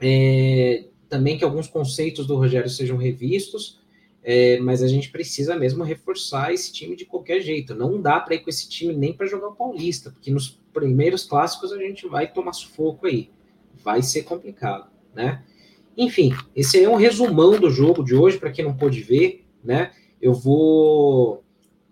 é, 0.00 0.86
também 1.08 1.36
que 1.36 1.44
alguns 1.44 1.66
conceitos 1.66 2.26
do 2.26 2.36
Rogério 2.36 2.70
sejam 2.70 2.96
revistos, 2.96 3.80
é, 4.22 4.58
mas 4.58 4.82
a 4.82 4.88
gente 4.88 5.10
precisa 5.10 5.56
mesmo 5.56 5.84
reforçar 5.84 6.52
esse 6.52 6.72
time 6.72 6.96
de 6.96 7.04
qualquer 7.04 7.40
jeito. 7.40 7.74
Não 7.74 8.00
dá 8.00 8.20
para 8.20 8.34
ir 8.34 8.40
com 8.40 8.50
esse 8.50 8.68
time 8.68 8.94
nem 8.94 9.12
para 9.12 9.26
jogar 9.26 9.48
o 9.48 9.54
Paulista, 9.54 10.10
porque 10.10 10.30
nos 10.30 10.60
primeiros 10.72 11.24
clássicos 11.24 11.72
a 11.72 11.78
gente 11.78 12.06
vai 12.06 12.30
tomar 12.30 12.52
sufoco 12.52 13.06
aí. 13.06 13.30
Vai 13.82 14.02
ser 14.02 14.24
complicado, 14.24 14.90
né? 15.14 15.44
Enfim, 15.96 16.32
esse 16.54 16.82
é 16.82 16.88
um 16.88 16.96
resumão 16.96 17.58
do 17.58 17.70
jogo 17.70 18.04
de 18.04 18.14
hoje, 18.14 18.38
para 18.38 18.52
quem 18.52 18.64
não 18.64 18.76
pôde 18.76 19.00
ver, 19.02 19.44
né? 19.62 19.92
Eu 20.20 20.34
vou 20.34 21.42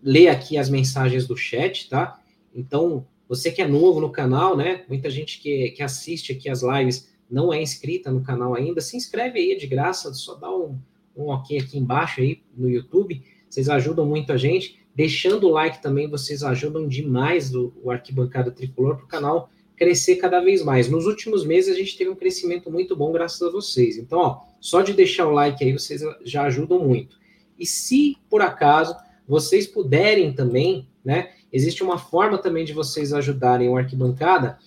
ler 0.02 0.28
aqui 0.28 0.58
as 0.58 0.68
mensagens 0.68 1.26
do 1.26 1.36
chat, 1.36 1.88
tá? 1.88 2.20
Então, 2.54 3.06
você 3.28 3.50
que 3.50 3.60
é 3.60 3.66
novo 3.66 4.00
no 4.00 4.10
canal, 4.10 4.56
né? 4.56 4.84
Muita 4.88 5.10
gente 5.10 5.40
que, 5.40 5.70
que 5.70 5.82
assiste 5.82 6.32
aqui 6.32 6.48
as 6.48 6.62
lives 6.62 7.10
não 7.28 7.52
é 7.52 7.60
inscrita 7.60 8.10
no 8.10 8.22
canal 8.22 8.54
ainda, 8.54 8.80
se 8.80 8.96
inscreve 8.96 9.40
aí 9.40 9.56
de 9.56 9.66
graça, 9.66 10.12
só 10.14 10.34
dá 10.34 10.54
um, 10.54 10.78
um 11.16 11.28
ok 11.28 11.58
aqui 11.58 11.78
embaixo 11.78 12.20
aí 12.20 12.42
no 12.56 12.68
YouTube, 12.68 13.22
vocês 13.48 13.68
ajudam 13.68 14.04
muito 14.04 14.32
a 14.32 14.36
gente. 14.36 14.78
Deixando 14.94 15.46
o 15.46 15.50
like 15.50 15.82
também, 15.82 16.08
vocês 16.08 16.42
ajudam 16.42 16.88
demais 16.88 17.54
o, 17.54 17.72
o 17.82 17.90
Arquibancada 17.90 18.50
Tricolor 18.50 18.96
para 18.96 19.04
o 19.04 19.08
canal 19.08 19.50
crescer 19.76 20.16
cada 20.16 20.40
vez 20.40 20.62
mais. 20.62 20.88
Nos 20.88 21.06
últimos 21.06 21.44
meses 21.44 21.74
a 21.74 21.78
gente 21.78 21.96
teve 21.96 22.10
um 22.10 22.16
crescimento 22.16 22.70
muito 22.70 22.96
bom 22.96 23.12
graças 23.12 23.42
a 23.42 23.50
vocês. 23.50 23.98
Então, 23.98 24.18
ó, 24.18 24.40
só 24.60 24.80
de 24.80 24.94
deixar 24.94 25.26
o 25.26 25.32
like 25.32 25.62
aí 25.62 25.72
vocês 25.72 26.02
já 26.24 26.44
ajudam 26.44 26.78
muito. 26.78 27.16
E 27.58 27.66
se 27.66 28.16
por 28.28 28.40
acaso 28.40 28.96
vocês 29.28 29.66
puderem 29.66 30.32
também, 30.32 30.88
né? 31.04 31.32
Existe 31.52 31.82
uma 31.82 31.98
forma 31.98 32.38
também 32.38 32.64
de 32.64 32.72
vocês 32.72 33.12
ajudarem 33.12 33.68
o 33.68 33.76
Arquibancada, 33.76 34.58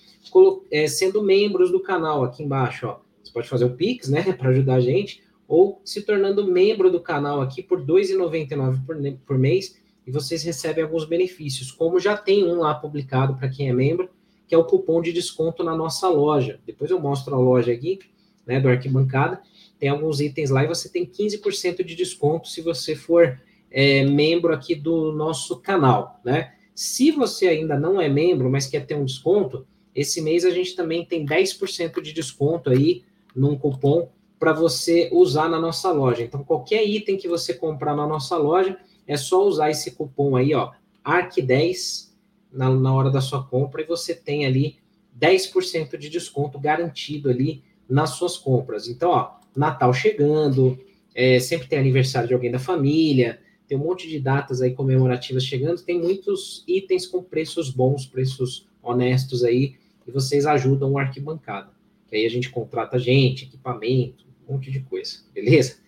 é, 0.70 0.86
sendo 0.86 1.22
membros 1.22 1.70
do 1.70 1.80
canal 1.80 2.24
aqui 2.24 2.42
embaixo, 2.42 2.86
ó. 2.86 3.00
Você 3.22 3.32
pode 3.32 3.48
fazer 3.48 3.64
o 3.64 3.76
Pix, 3.76 4.08
né, 4.08 4.32
para 4.34 4.50
ajudar 4.50 4.76
a 4.76 4.80
gente, 4.80 5.22
ou 5.50 5.82
se 5.84 6.02
tornando 6.02 6.46
membro 6.46 6.92
do 6.92 7.00
canal 7.00 7.40
aqui 7.42 7.60
por 7.60 7.80
R$ 7.80 7.86
2,99 7.86 8.86
por, 8.86 8.96
por 9.26 9.36
mês, 9.36 9.76
e 10.06 10.10
vocês 10.12 10.44
recebem 10.44 10.84
alguns 10.84 11.04
benefícios, 11.04 11.72
como 11.72 11.98
já 11.98 12.16
tem 12.16 12.44
um 12.44 12.60
lá 12.60 12.72
publicado 12.72 13.34
para 13.34 13.48
quem 13.48 13.68
é 13.68 13.72
membro, 13.72 14.08
que 14.46 14.54
é 14.54 14.58
o 14.58 14.64
cupom 14.64 15.02
de 15.02 15.12
desconto 15.12 15.64
na 15.64 15.76
nossa 15.76 16.08
loja. 16.08 16.60
Depois 16.64 16.88
eu 16.88 17.00
mostro 17.00 17.34
a 17.34 17.38
loja 17.38 17.72
aqui, 17.72 17.98
né, 18.46 18.60
do 18.60 18.68
Arquibancada, 18.68 19.42
tem 19.76 19.88
alguns 19.88 20.20
itens 20.20 20.50
lá 20.50 20.62
e 20.62 20.68
você 20.68 20.88
tem 20.88 21.04
15% 21.04 21.82
de 21.82 21.96
desconto 21.96 22.46
se 22.46 22.60
você 22.60 22.94
for 22.94 23.40
é, 23.72 24.04
membro 24.04 24.54
aqui 24.54 24.76
do 24.76 25.10
nosso 25.10 25.56
canal, 25.56 26.20
né? 26.24 26.54
Se 26.76 27.10
você 27.10 27.48
ainda 27.48 27.76
não 27.76 28.00
é 28.00 28.08
membro, 28.08 28.48
mas 28.48 28.68
quer 28.68 28.86
ter 28.86 28.94
um 28.94 29.04
desconto, 29.04 29.66
esse 29.94 30.22
mês 30.22 30.44
a 30.44 30.50
gente 30.50 30.76
também 30.76 31.04
tem 31.04 31.26
10% 31.26 32.00
de 32.00 32.12
desconto 32.12 32.70
aí 32.70 33.02
num 33.34 33.56
cupom 33.56 34.08
para 34.40 34.54
você 34.54 35.10
usar 35.12 35.50
na 35.50 35.60
nossa 35.60 35.92
loja. 35.92 36.22
Então, 36.22 36.42
qualquer 36.42 36.82
item 36.82 37.18
que 37.18 37.28
você 37.28 37.52
comprar 37.52 37.94
na 37.94 38.06
nossa 38.06 38.38
loja, 38.38 38.78
é 39.06 39.14
só 39.14 39.46
usar 39.46 39.70
esse 39.70 39.90
cupom 39.90 40.34
aí, 40.34 40.54
ó, 40.54 40.72
ARC10 41.04 42.08
na, 42.50 42.70
na 42.70 42.94
hora 42.94 43.10
da 43.10 43.20
sua 43.20 43.44
compra 43.44 43.82
e 43.82 43.86
você 43.86 44.14
tem 44.14 44.46
ali 44.46 44.78
10% 45.18 45.98
de 45.98 46.08
desconto 46.08 46.58
garantido 46.58 47.28
ali 47.28 47.62
nas 47.86 48.10
suas 48.10 48.38
compras. 48.38 48.88
Então, 48.88 49.10
ó, 49.10 49.32
Natal 49.54 49.92
chegando, 49.92 50.78
é, 51.14 51.38
sempre 51.38 51.68
tem 51.68 51.78
aniversário 51.78 52.28
de 52.28 52.34
alguém 52.34 52.50
da 52.50 52.58
família, 52.58 53.40
tem 53.68 53.76
um 53.76 53.82
monte 53.82 54.08
de 54.08 54.18
datas 54.18 54.62
aí 54.62 54.72
comemorativas 54.72 55.44
chegando, 55.44 55.82
tem 55.82 56.00
muitos 56.00 56.64
itens 56.66 57.06
com 57.06 57.22
preços 57.22 57.68
bons, 57.68 58.06
preços 58.06 58.66
honestos 58.82 59.44
aí, 59.44 59.76
e 60.06 60.10
vocês 60.10 60.46
ajudam 60.46 60.92
o 60.92 60.98
arquibancada. 60.98 61.70
Que 62.08 62.16
aí 62.16 62.26
a 62.26 62.30
gente 62.30 62.48
contrata 62.48 62.98
gente, 62.98 63.44
equipamento, 63.44 64.29
um 64.50 64.54
monte 64.54 64.70
de 64.70 64.80
coisa, 64.80 65.18
beleza? 65.32 65.78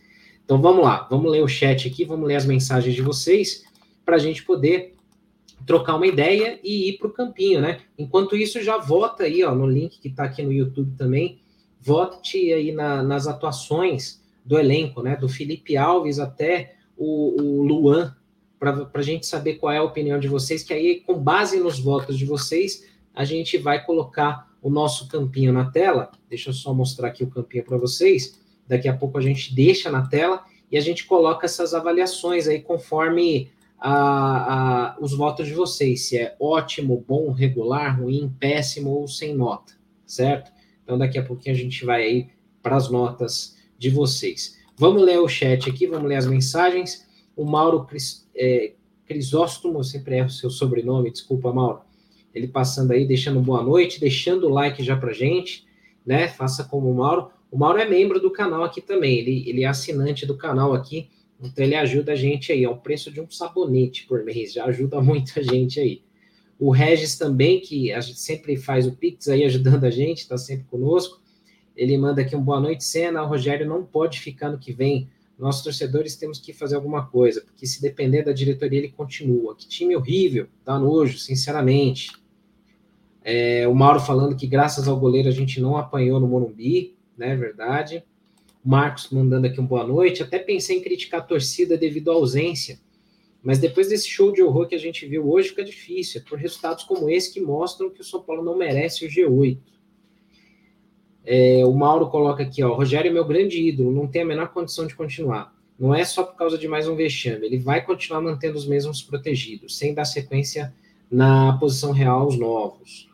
Então 0.44 0.60
vamos 0.60 0.84
lá, 0.84 1.06
vamos 1.10 1.30
ler 1.30 1.42
o 1.42 1.48
chat 1.48 1.88
aqui, 1.88 2.04
vamos 2.04 2.26
ler 2.26 2.36
as 2.36 2.46
mensagens 2.46 2.94
de 2.94 3.02
vocês, 3.02 3.64
para 4.04 4.16
a 4.16 4.18
gente 4.18 4.44
poder 4.44 4.94
trocar 5.66 5.96
uma 5.96 6.06
ideia 6.06 6.58
e 6.62 6.88
ir 6.88 6.98
para 6.98 7.08
o 7.08 7.12
campinho, 7.12 7.60
né? 7.60 7.80
Enquanto 7.96 8.36
isso, 8.36 8.62
já 8.62 8.78
vota 8.78 9.24
aí, 9.24 9.44
ó, 9.44 9.54
no 9.54 9.66
link 9.66 10.00
que 10.00 10.08
está 10.08 10.24
aqui 10.24 10.42
no 10.42 10.52
YouTube 10.52 10.96
também, 10.96 11.40
vote 11.80 12.52
aí 12.52 12.72
na, 12.72 13.02
nas 13.02 13.26
atuações 13.26 14.22
do 14.44 14.58
elenco, 14.58 15.02
né? 15.02 15.16
Do 15.16 15.28
Felipe 15.28 15.76
Alves 15.76 16.18
até 16.18 16.76
o, 16.96 17.40
o 17.40 17.62
Luan, 17.62 18.14
para 18.58 18.88
a 18.94 19.02
gente 19.02 19.26
saber 19.26 19.54
qual 19.54 19.72
é 19.72 19.78
a 19.78 19.82
opinião 19.82 20.18
de 20.18 20.28
vocês, 20.28 20.62
que 20.62 20.72
aí, 20.72 21.00
com 21.00 21.18
base 21.18 21.58
nos 21.58 21.78
votos 21.78 22.16
de 22.16 22.24
vocês, 22.24 22.88
a 23.14 23.24
gente 23.24 23.58
vai 23.58 23.84
colocar 23.84 24.52
o 24.60 24.70
nosso 24.70 25.08
campinho 25.08 25.52
na 25.52 25.70
tela. 25.70 26.10
Deixa 26.28 26.50
eu 26.50 26.54
só 26.54 26.72
mostrar 26.72 27.08
aqui 27.08 27.24
o 27.24 27.30
campinho 27.30 27.64
para 27.64 27.76
vocês. 27.76 28.40
Daqui 28.66 28.88
a 28.88 28.96
pouco 28.96 29.18
a 29.18 29.20
gente 29.20 29.54
deixa 29.54 29.90
na 29.90 30.06
tela 30.06 30.44
e 30.70 30.76
a 30.76 30.80
gente 30.80 31.04
coloca 31.06 31.46
essas 31.46 31.74
avaliações 31.74 32.48
aí 32.48 32.60
conforme 32.60 33.50
a, 33.78 34.94
a, 34.94 34.96
os 35.00 35.12
votos 35.12 35.48
de 35.48 35.54
vocês, 35.54 36.06
se 36.06 36.16
é 36.16 36.36
ótimo, 36.38 37.04
bom, 37.06 37.32
regular, 37.32 38.00
ruim, 38.00 38.32
péssimo 38.38 38.90
ou 38.90 39.08
sem 39.08 39.34
nota, 39.34 39.72
certo? 40.06 40.52
Então 40.84 40.96
daqui 40.96 41.18
a 41.18 41.22
pouquinho 41.22 41.54
a 41.54 41.58
gente 41.58 41.84
vai 41.84 42.02
aí 42.02 42.28
para 42.62 42.76
as 42.76 42.88
notas 42.88 43.56
de 43.76 43.90
vocês. 43.90 44.56
Vamos 44.76 45.02
ler 45.02 45.18
o 45.18 45.28
chat 45.28 45.68
aqui, 45.68 45.86
vamos 45.86 46.08
ler 46.08 46.16
as 46.16 46.26
mensagens. 46.26 47.06
O 47.36 47.44
Mauro 47.44 47.84
Cris, 47.84 48.28
é, 48.34 48.72
Crisóstomo, 49.04 49.80
eu 49.80 49.84
sempre 49.84 50.16
erro 50.16 50.28
o 50.28 50.30
seu 50.30 50.48
sobrenome, 50.48 51.10
desculpa, 51.10 51.52
Mauro. 51.52 51.80
Ele 52.34 52.48
passando 52.48 52.92
aí, 52.92 53.06
deixando 53.06 53.40
boa 53.40 53.62
noite, 53.62 54.00
deixando 54.00 54.46
o 54.46 54.50
like 54.50 54.82
já 54.82 54.96
para 54.96 55.12
gente, 55.12 55.66
né? 56.06 56.28
Faça 56.28 56.64
como 56.64 56.90
o 56.90 56.94
Mauro. 56.94 57.30
O 57.52 57.58
Mauro 57.58 57.78
é 57.78 57.86
membro 57.86 58.18
do 58.18 58.30
canal 58.30 58.64
aqui 58.64 58.80
também, 58.80 59.18
ele, 59.18 59.46
ele 59.46 59.62
é 59.62 59.66
assinante 59.66 60.24
do 60.24 60.38
canal 60.38 60.72
aqui, 60.72 61.10
então 61.38 61.62
ele 61.62 61.74
ajuda 61.74 62.12
a 62.12 62.16
gente 62.16 62.50
aí, 62.50 62.64
é 62.64 62.70
o 62.70 62.78
preço 62.78 63.12
de 63.12 63.20
um 63.20 63.30
sabonete 63.30 64.06
por 64.06 64.24
mês, 64.24 64.54
já 64.54 64.64
ajuda 64.64 64.98
muita 65.04 65.42
gente 65.42 65.78
aí. 65.78 66.00
O 66.58 66.70
Regis 66.70 67.18
também, 67.18 67.60
que 67.60 67.92
a 67.92 68.00
gente 68.00 68.18
sempre 68.20 68.56
faz 68.56 68.86
o 68.86 68.92
Pix 68.92 69.28
aí 69.28 69.44
ajudando 69.44 69.84
a 69.84 69.90
gente, 69.90 70.20
está 70.20 70.38
sempre 70.38 70.64
conosco. 70.70 71.20
Ele 71.76 71.98
manda 71.98 72.22
aqui 72.22 72.34
um 72.34 72.40
boa 72.40 72.58
noite, 72.58 72.84
Senna. 72.84 73.22
O 73.22 73.26
Rogério 73.26 73.66
não 73.66 73.84
pode 73.84 74.20
ficar 74.20 74.50
no 74.50 74.58
que 74.58 74.72
vem. 74.72 75.10
Nós, 75.38 75.62
torcedores, 75.62 76.16
temos 76.16 76.38
que 76.38 76.54
fazer 76.54 76.76
alguma 76.76 77.06
coisa, 77.06 77.42
porque 77.42 77.66
se 77.66 77.82
depender 77.82 78.22
da 78.22 78.32
diretoria, 78.32 78.78
ele 78.78 78.90
continua. 78.90 79.54
Que 79.56 79.66
time 79.66 79.94
horrível, 79.94 80.46
dá 80.64 80.78
nojo, 80.78 81.18
sinceramente. 81.18 82.12
É, 83.22 83.66
o 83.68 83.74
Mauro 83.74 84.00
falando 84.00 84.36
que 84.36 84.46
graças 84.46 84.88
ao 84.88 84.98
goleiro 84.98 85.28
a 85.28 85.32
gente 85.32 85.60
não 85.60 85.76
apanhou 85.76 86.18
no 86.18 86.28
Morumbi, 86.28 86.94
né? 87.16 87.34
Verdade. 87.36 88.04
Marcos 88.64 89.10
mandando 89.10 89.46
aqui 89.46 89.60
um 89.60 89.66
boa 89.66 89.86
noite. 89.86 90.22
Até 90.22 90.38
pensei 90.38 90.78
em 90.78 90.82
criticar 90.82 91.20
a 91.20 91.24
torcida 91.24 91.76
devido 91.76 92.10
à 92.10 92.14
ausência, 92.14 92.78
mas 93.42 93.58
depois 93.58 93.88
desse 93.88 94.08
show 94.08 94.32
de 94.32 94.42
horror 94.42 94.68
que 94.68 94.74
a 94.74 94.78
gente 94.78 95.04
viu 95.06 95.28
hoje, 95.28 95.48
fica 95.48 95.64
difícil. 95.64 96.20
É 96.20 96.28
por 96.28 96.38
resultados 96.38 96.84
como 96.84 97.10
esse 97.10 97.32
que 97.32 97.40
mostram 97.40 97.90
que 97.90 98.00
o 98.00 98.04
São 98.04 98.22
Paulo 98.22 98.44
não 98.44 98.56
merece 98.56 99.04
o 99.04 99.08
G8. 99.08 99.58
É, 101.24 101.64
o 101.64 101.72
Mauro 101.72 102.08
coloca 102.08 102.42
aqui, 102.42 102.62
ó, 102.62 102.74
Rogério 102.74 103.08
é 103.08 103.12
meu 103.12 103.24
grande 103.24 103.60
ídolo, 103.60 103.92
não 103.92 104.08
tem 104.08 104.22
a 104.22 104.26
menor 104.26 104.48
condição 104.48 104.86
de 104.86 104.94
continuar. 104.94 105.54
Não 105.78 105.94
é 105.94 106.04
só 106.04 106.24
por 106.24 106.36
causa 106.36 106.58
de 106.58 106.66
mais 106.66 106.88
um 106.88 106.96
vexame, 106.96 107.46
ele 107.46 107.58
vai 107.58 107.84
continuar 107.84 108.20
mantendo 108.20 108.56
os 108.56 108.66
mesmos 108.66 109.02
protegidos, 109.02 109.78
sem 109.78 109.94
dar 109.94 110.04
sequência 110.04 110.74
na 111.10 111.56
posição 111.58 111.92
real 111.92 112.22
aos 112.22 112.38
novos. 112.38 113.08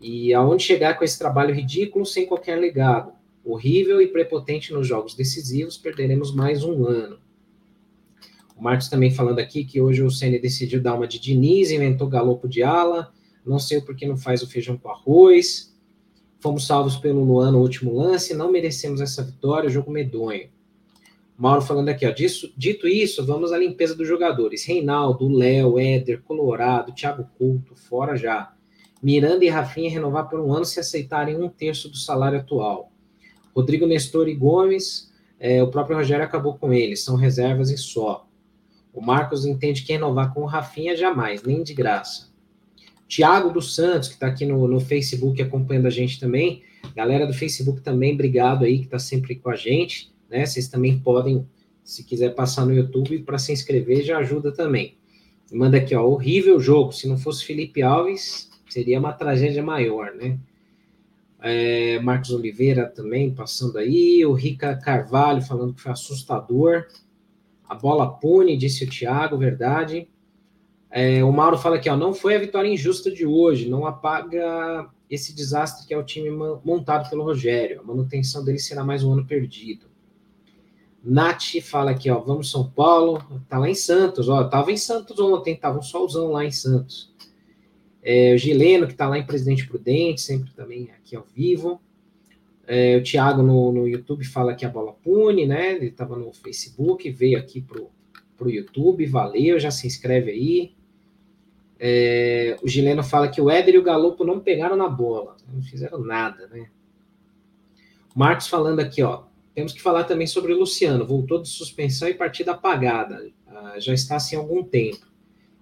E 0.00 0.32
aonde 0.32 0.62
chegar 0.62 0.94
com 0.94 1.04
esse 1.04 1.18
trabalho 1.18 1.54
ridículo 1.54 2.06
sem 2.06 2.26
qualquer 2.26 2.56
legado? 2.56 3.12
Horrível 3.50 3.98
e 4.02 4.08
prepotente 4.08 4.74
nos 4.74 4.86
jogos 4.86 5.14
decisivos, 5.14 5.78
perderemos 5.78 6.34
mais 6.34 6.62
um 6.62 6.84
ano. 6.86 7.18
O 8.54 8.62
Marcos 8.62 8.90
também 8.90 9.10
falando 9.10 9.38
aqui 9.38 9.64
que 9.64 9.80
hoje 9.80 10.02
o 10.02 10.10
Ceni 10.10 10.38
decidiu 10.38 10.82
dar 10.82 10.92
uma 10.92 11.08
de 11.08 11.18
Diniz, 11.18 11.70
inventou 11.70 12.08
galopo 12.08 12.46
de 12.46 12.62
ala, 12.62 13.10
não 13.46 13.58
sei 13.58 13.80
por 13.80 13.96
que 13.96 14.06
não 14.06 14.18
faz 14.18 14.42
o 14.42 14.46
feijão 14.46 14.76
com 14.76 14.90
arroz. 14.90 15.74
Fomos 16.40 16.66
salvos 16.66 16.96
pelo 16.96 17.24
Luan 17.24 17.52
no 17.52 17.62
último 17.62 17.96
lance, 17.96 18.34
não 18.34 18.52
merecemos 18.52 19.00
essa 19.00 19.22
vitória, 19.22 19.70
jogo 19.70 19.90
medonho. 19.90 20.50
Mauro 21.34 21.62
falando 21.62 21.88
aqui, 21.88 22.04
ó, 22.04 22.10
disso, 22.10 22.52
dito 22.54 22.86
isso, 22.86 23.24
vamos 23.24 23.50
à 23.50 23.56
limpeza 23.56 23.94
dos 23.94 24.06
jogadores. 24.06 24.66
Reinaldo, 24.66 25.26
Léo, 25.26 25.78
Éder, 25.78 26.20
Colorado, 26.20 26.92
Thiago 26.92 27.26
Couto, 27.38 27.74
fora 27.74 28.14
já. 28.14 28.54
Miranda 29.02 29.42
e 29.42 29.48
Rafinha 29.48 29.90
renovar 29.90 30.28
por 30.28 30.38
um 30.38 30.52
ano 30.52 30.66
se 30.66 30.78
aceitarem 30.78 31.34
um 31.40 31.48
terço 31.48 31.88
do 31.88 31.96
salário 31.96 32.40
atual. 32.40 32.92
Rodrigo 33.58 33.88
Nestor 33.88 34.28
e 34.28 34.34
Gomes, 34.34 35.12
é, 35.40 35.60
o 35.60 35.66
próprio 35.66 35.96
Rogério 35.96 36.24
acabou 36.24 36.56
com 36.56 36.72
eles, 36.72 37.02
são 37.02 37.16
reservas 37.16 37.70
e 37.70 37.76
só. 37.76 38.24
O 38.94 39.00
Marcos 39.00 39.44
entende 39.44 39.82
que 39.82 39.92
renovar 39.92 40.32
com 40.32 40.42
o 40.42 40.46
Rafinha 40.46 40.96
jamais, 40.96 41.42
nem 41.42 41.64
de 41.64 41.74
graça. 41.74 42.28
Tiago 43.08 43.50
dos 43.50 43.74
Santos, 43.74 44.06
que 44.06 44.14
está 44.14 44.28
aqui 44.28 44.46
no, 44.46 44.68
no 44.68 44.78
Facebook 44.78 45.42
acompanhando 45.42 45.86
a 45.86 45.90
gente 45.90 46.20
também. 46.20 46.62
Galera 46.94 47.26
do 47.26 47.34
Facebook 47.34 47.80
também, 47.80 48.14
obrigado 48.14 48.64
aí, 48.64 48.78
que 48.78 48.84
está 48.84 49.00
sempre 49.00 49.34
com 49.34 49.50
a 49.50 49.56
gente. 49.56 50.12
Né? 50.30 50.46
Vocês 50.46 50.68
também 50.68 50.96
podem, 50.96 51.44
se 51.82 52.04
quiser 52.04 52.36
passar 52.36 52.64
no 52.64 52.72
YouTube 52.72 53.18
para 53.24 53.38
se 53.38 53.52
inscrever, 53.52 54.04
já 54.04 54.18
ajuda 54.18 54.52
também. 54.52 54.96
Manda 55.50 55.78
aqui, 55.78 55.96
ó, 55.96 56.06
horrível 56.06 56.60
jogo. 56.60 56.92
Se 56.92 57.08
não 57.08 57.18
fosse 57.18 57.44
Felipe 57.44 57.82
Alves, 57.82 58.48
seria 58.68 59.00
uma 59.00 59.12
tragédia 59.12 59.64
maior, 59.64 60.14
né? 60.14 60.38
É, 61.40 61.98
Marcos 62.00 62.30
Oliveira 62.30 62.86
também 62.86 63.32
passando 63.34 63.78
aí. 63.78 64.24
O 64.26 64.32
Rica 64.32 64.76
Carvalho 64.76 65.42
falando 65.42 65.74
que 65.74 65.80
foi 65.80 65.92
assustador. 65.92 66.86
A 67.68 67.74
bola 67.74 68.10
pune, 68.10 68.56
disse 68.56 68.84
o 68.84 68.90
Thiago, 68.90 69.36
verdade. 69.36 70.08
É, 70.90 71.22
o 71.22 71.30
Mauro 71.30 71.58
fala 71.58 71.76
aqui, 71.76 71.88
ó, 71.90 71.96
não 71.96 72.14
foi 72.14 72.34
a 72.34 72.38
vitória 72.38 72.68
injusta 72.68 73.10
de 73.10 73.26
hoje, 73.26 73.68
não 73.68 73.86
apaga 73.86 74.88
esse 75.10 75.34
desastre 75.34 75.86
que 75.86 75.92
é 75.92 75.98
o 75.98 76.02
time 76.02 76.30
montado 76.64 77.08
pelo 77.10 77.24
Rogério. 77.24 77.80
A 77.80 77.84
manutenção 77.84 78.44
dele 78.44 78.58
será 78.58 78.82
mais 78.82 79.04
um 79.04 79.12
ano 79.12 79.26
perdido. 79.26 79.86
Nath 81.04 81.60
fala 81.62 81.90
aqui, 81.90 82.10
ó, 82.10 82.18
vamos 82.18 82.50
São 82.50 82.68
Paulo, 82.68 83.22
tá 83.48 83.58
lá 83.58 83.68
em 83.68 83.74
Santos, 83.74 84.28
ó, 84.28 84.44
tava 84.44 84.72
em 84.72 84.76
Santos 84.76 85.18
ontem, 85.18 85.56
tava 85.56 85.78
um 85.78 85.82
solzão 85.82 86.32
lá 86.32 86.44
em 86.44 86.50
Santos. 86.50 87.14
É, 88.10 88.32
o 88.32 88.38
Gileno, 88.38 88.86
que 88.86 88.94
tá 88.94 89.06
lá 89.06 89.18
em 89.18 89.26
Presidente 89.26 89.68
Prudente, 89.68 90.22
sempre 90.22 90.50
também 90.52 90.90
aqui 90.92 91.14
ao 91.14 91.26
vivo. 91.36 91.78
É, 92.66 92.96
o 92.96 93.02
Thiago 93.02 93.42
no, 93.42 93.70
no 93.70 93.86
YouTube 93.86 94.24
fala 94.24 94.54
que 94.54 94.64
a 94.64 94.68
bola 94.70 94.94
pune, 94.94 95.46
né? 95.46 95.74
Ele 95.74 95.90
tava 95.90 96.16
no 96.16 96.32
Facebook, 96.32 97.10
veio 97.10 97.38
aqui 97.38 97.60
pro, 97.60 97.90
pro 98.34 98.48
YouTube, 98.48 99.04
valeu, 99.04 99.60
já 99.60 99.70
se 99.70 99.86
inscreve 99.86 100.30
aí. 100.30 100.72
É, 101.78 102.56
o 102.62 102.66
Gileno 102.66 103.02
fala 103.04 103.28
que 103.28 103.42
o 103.42 103.50
Éder 103.50 103.74
e 103.74 103.78
o 103.78 103.82
Galopo 103.82 104.24
não 104.24 104.40
pegaram 104.40 104.74
na 104.74 104.88
bola, 104.88 105.36
não 105.46 105.60
fizeram 105.60 105.98
nada, 105.98 106.46
né? 106.46 106.70
Marcos 108.16 108.48
falando 108.48 108.80
aqui, 108.80 109.02
ó. 109.02 109.24
Temos 109.54 109.74
que 109.74 109.82
falar 109.82 110.04
também 110.04 110.26
sobre 110.26 110.54
o 110.54 110.58
Luciano. 110.58 111.04
Voltou 111.04 111.42
de 111.42 111.48
suspensão 111.48 112.08
e 112.08 112.14
partida 112.14 112.52
apagada. 112.52 113.30
Ah, 113.46 113.74
já 113.78 113.92
está 113.92 114.16
assim 114.16 114.34
há 114.34 114.38
algum 114.38 114.64
tempo. 114.64 115.06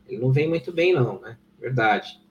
Ele 0.06 0.20
não 0.20 0.30
vem 0.30 0.48
muito 0.48 0.72
bem, 0.72 0.94
não, 0.94 1.20
né? 1.20 1.36
Verdade. 1.58 2.24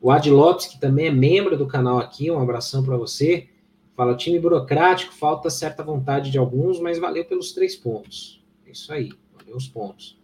O 0.00 0.10
Ad 0.10 0.30
Lopes, 0.30 0.66
que 0.66 0.80
também 0.80 1.06
é 1.06 1.10
membro 1.10 1.56
do 1.56 1.66
canal 1.66 1.98
aqui, 1.98 2.30
um 2.30 2.40
abração 2.40 2.84
para 2.84 2.96
você. 2.96 3.48
Fala, 3.94 4.14
time 4.14 4.38
burocrático, 4.38 5.14
falta 5.14 5.48
certa 5.48 5.82
vontade 5.82 6.30
de 6.30 6.38
alguns, 6.38 6.78
mas 6.78 6.98
valeu 6.98 7.24
pelos 7.24 7.52
três 7.52 7.74
pontos. 7.74 8.44
É 8.66 8.70
isso 8.70 8.92
aí, 8.92 9.10
valeu 9.38 9.56
os 9.56 9.66
pontos. 9.66 10.20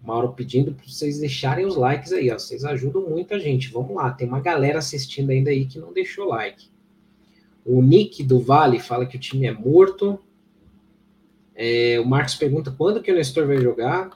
Mauro 0.00 0.32
pedindo 0.32 0.72
para 0.72 0.86
vocês 0.86 1.18
deixarem 1.18 1.66
os 1.66 1.76
likes 1.76 2.12
aí, 2.12 2.30
ó. 2.30 2.38
Vocês 2.38 2.64
ajudam 2.64 3.08
muito 3.08 3.34
a 3.34 3.38
gente. 3.38 3.72
Vamos 3.72 3.94
lá, 3.96 4.10
tem 4.10 4.28
uma 4.28 4.40
galera 4.40 4.78
assistindo 4.78 5.30
ainda 5.30 5.50
aí 5.50 5.66
que 5.66 5.78
não 5.78 5.92
deixou 5.92 6.28
like. 6.28 6.70
O 7.64 7.82
Nick 7.82 8.22
do 8.22 8.40
Vale 8.40 8.78
fala 8.78 9.04
que 9.04 9.16
o 9.16 9.20
time 9.20 9.46
é 9.46 9.52
morto. 9.52 10.18
É, 11.54 11.98
o 12.00 12.06
Marcos 12.06 12.36
pergunta 12.36 12.70
quando 12.70 13.02
que 13.02 13.10
o 13.10 13.14
Nestor 13.14 13.46
vai 13.46 13.58
jogar. 13.58 14.10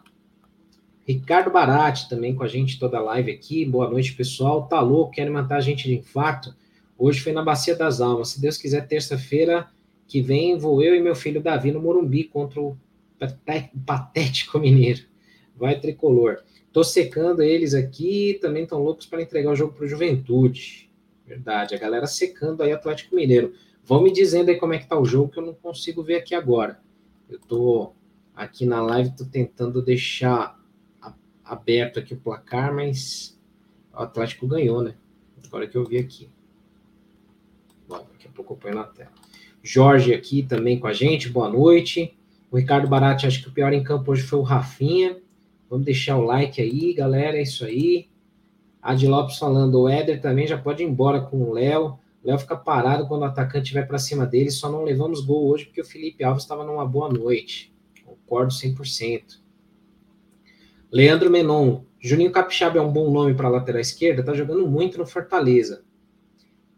Ricardo 1.06 1.50
Barati 1.50 2.08
também 2.08 2.34
com 2.34 2.44
a 2.44 2.48
gente 2.48 2.78
toda 2.78 2.98
a 2.98 3.02
live 3.02 3.32
aqui. 3.32 3.64
Boa 3.64 3.90
noite, 3.90 4.14
pessoal. 4.14 4.68
Tá 4.68 4.80
louco, 4.80 5.10
querem 5.10 5.32
matar 5.32 5.56
a 5.56 5.60
gente 5.60 5.88
de 5.88 5.96
infarto? 5.96 6.54
Hoje 6.96 7.18
foi 7.20 7.32
na 7.32 7.42
Bacia 7.42 7.74
das 7.74 8.00
Almas. 8.00 8.28
Se 8.28 8.40
Deus 8.40 8.56
quiser, 8.56 8.86
terça-feira 8.86 9.68
que 10.06 10.22
vem, 10.22 10.56
vou 10.56 10.80
eu 10.80 10.94
e 10.94 11.00
meu 11.00 11.16
filho 11.16 11.42
Davi 11.42 11.72
no 11.72 11.82
Morumbi 11.82 12.24
contra 12.24 12.60
o 12.60 12.76
Patético 13.84 14.60
Mineiro. 14.60 15.00
Vai 15.56 15.80
tricolor. 15.80 16.38
Tô 16.72 16.84
secando 16.84 17.42
eles 17.42 17.74
aqui, 17.74 18.38
também 18.40 18.62
estão 18.62 18.80
loucos 18.80 19.06
para 19.06 19.20
entregar 19.20 19.50
o 19.50 19.56
jogo 19.56 19.72
para 19.74 19.84
o 19.84 19.88
Juventude. 19.88 20.88
Verdade, 21.26 21.74
a 21.74 21.78
galera 21.78 22.06
secando 22.06 22.62
aí 22.62 22.72
Atlético 22.72 23.16
Mineiro. 23.16 23.52
Vão 23.84 24.00
me 24.02 24.12
dizendo 24.12 24.50
aí 24.50 24.56
como 24.56 24.72
é 24.72 24.78
que 24.78 24.86
tá 24.86 24.96
o 24.96 25.04
jogo, 25.04 25.32
que 25.32 25.38
eu 25.40 25.46
não 25.46 25.54
consigo 25.54 26.00
ver 26.00 26.16
aqui 26.16 26.32
agora. 26.32 26.80
Eu 27.28 27.40
tô 27.40 27.92
aqui 28.36 28.64
na 28.64 28.80
live, 28.80 29.16
tô 29.16 29.24
tentando 29.24 29.82
deixar 29.82 30.61
aberto 31.44 31.98
aqui 31.98 32.14
o 32.14 32.20
placar, 32.20 32.74
mas 32.74 33.38
o 33.92 33.98
Atlético 33.98 34.46
ganhou, 34.46 34.82
né? 34.82 34.94
Agora 35.46 35.66
que 35.66 35.76
eu 35.76 35.84
vi 35.84 35.98
aqui. 35.98 36.30
Bom, 37.86 38.06
daqui 38.10 38.26
a 38.26 38.30
pouco 38.30 38.54
eu 38.54 38.56
ponho 38.56 38.74
na 38.74 38.84
tela. 38.84 39.12
Jorge 39.62 40.14
aqui 40.14 40.42
também 40.42 40.78
com 40.78 40.86
a 40.86 40.92
gente, 40.92 41.28
boa 41.28 41.48
noite. 41.48 42.16
O 42.50 42.56
Ricardo 42.56 42.88
Barati, 42.88 43.26
acho 43.26 43.42
que 43.42 43.48
o 43.48 43.52
pior 43.52 43.72
em 43.72 43.82
campo 43.82 44.10
hoje 44.10 44.22
foi 44.22 44.38
o 44.38 44.42
Rafinha. 44.42 45.18
Vamos 45.68 45.84
deixar 45.84 46.16
o 46.16 46.24
like 46.24 46.60
aí, 46.60 46.92
galera. 46.92 47.36
É 47.36 47.42
isso 47.42 47.64
aí. 47.64 48.08
Adi 48.80 49.06
Lopes 49.06 49.38
falando, 49.38 49.80
o 49.80 49.88
Éder 49.88 50.20
também 50.20 50.46
já 50.46 50.58
pode 50.58 50.82
ir 50.82 50.86
embora 50.86 51.20
com 51.20 51.42
o 51.42 51.52
Léo. 51.52 51.98
O 52.22 52.28
Léo 52.28 52.38
fica 52.38 52.56
parado 52.56 53.06
quando 53.06 53.22
o 53.22 53.26
atacante 53.26 53.72
vai 53.72 53.84
para 53.84 53.98
cima 53.98 54.26
dele. 54.26 54.50
Só 54.50 54.70
não 54.70 54.82
levamos 54.82 55.24
gol 55.24 55.48
hoje 55.48 55.66
porque 55.66 55.80
o 55.80 55.84
Felipe 55.84 56.24
Alves 56.24 56.44
estava 56.44 56.64
numa 56.64 56.86
boa 56.86 57.08
noite. 57.08 57.72
Concordo 58.04 58.52
100%. 58.52 59.41
Leandro 60.92 61.30
Menon. 61.30 61.84
Juninho 61.98 62.30
Capixaba 62.30 62.78
é 62.78 62.82
um 62.82 62.92
bom 62.92 63.10
nome 63.10 63.34
para 63.34 63.48
lateral 63.48 63.80
esquerda. 63.80 64.22
Tá 64.22 64.34
jogando 64.34 64.66
muito 64.68 64.98
no 64.98 65.06
Fortaleza. 65.06 65.82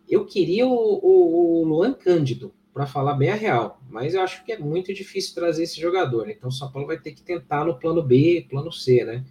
Eu 0.09 0.25
queria 0.25 0.69
o, 0.69 0.71
o, 0.73 1.63
o 1.63 1.65
Luan 1.65 1.93
Cândido 1.93 2.55
para 2.73 2.87
falar 2.87 3.15
bem 3.15 3.31
a 3.31 3.35
real. 3.35 3.83
Mas 3.91 4.15
eu 4.15 4.21
acho 4.21 4.45
que 4.45 4.53
é 4.53 4.59
muito 4.59 4.95
difícil 4.95 5.35
trazer 5.35 5.65
esse 5.65 5.81
jogador. 5.81 6.31
Então 6.31 6.49
o 6.49 6.53
São 6.53 6.71
Paulo 6.71 6.87
vai 6.87 6.99
ter 6.99 7.13
que 7.13 7.23
tentar 7.23 7.65
no 7.65 7.77
plano 7.77 8.03
B, 8.05 8.47
plano 8.49 8.71
C, 8.71 9.05
né? 9.05 9.25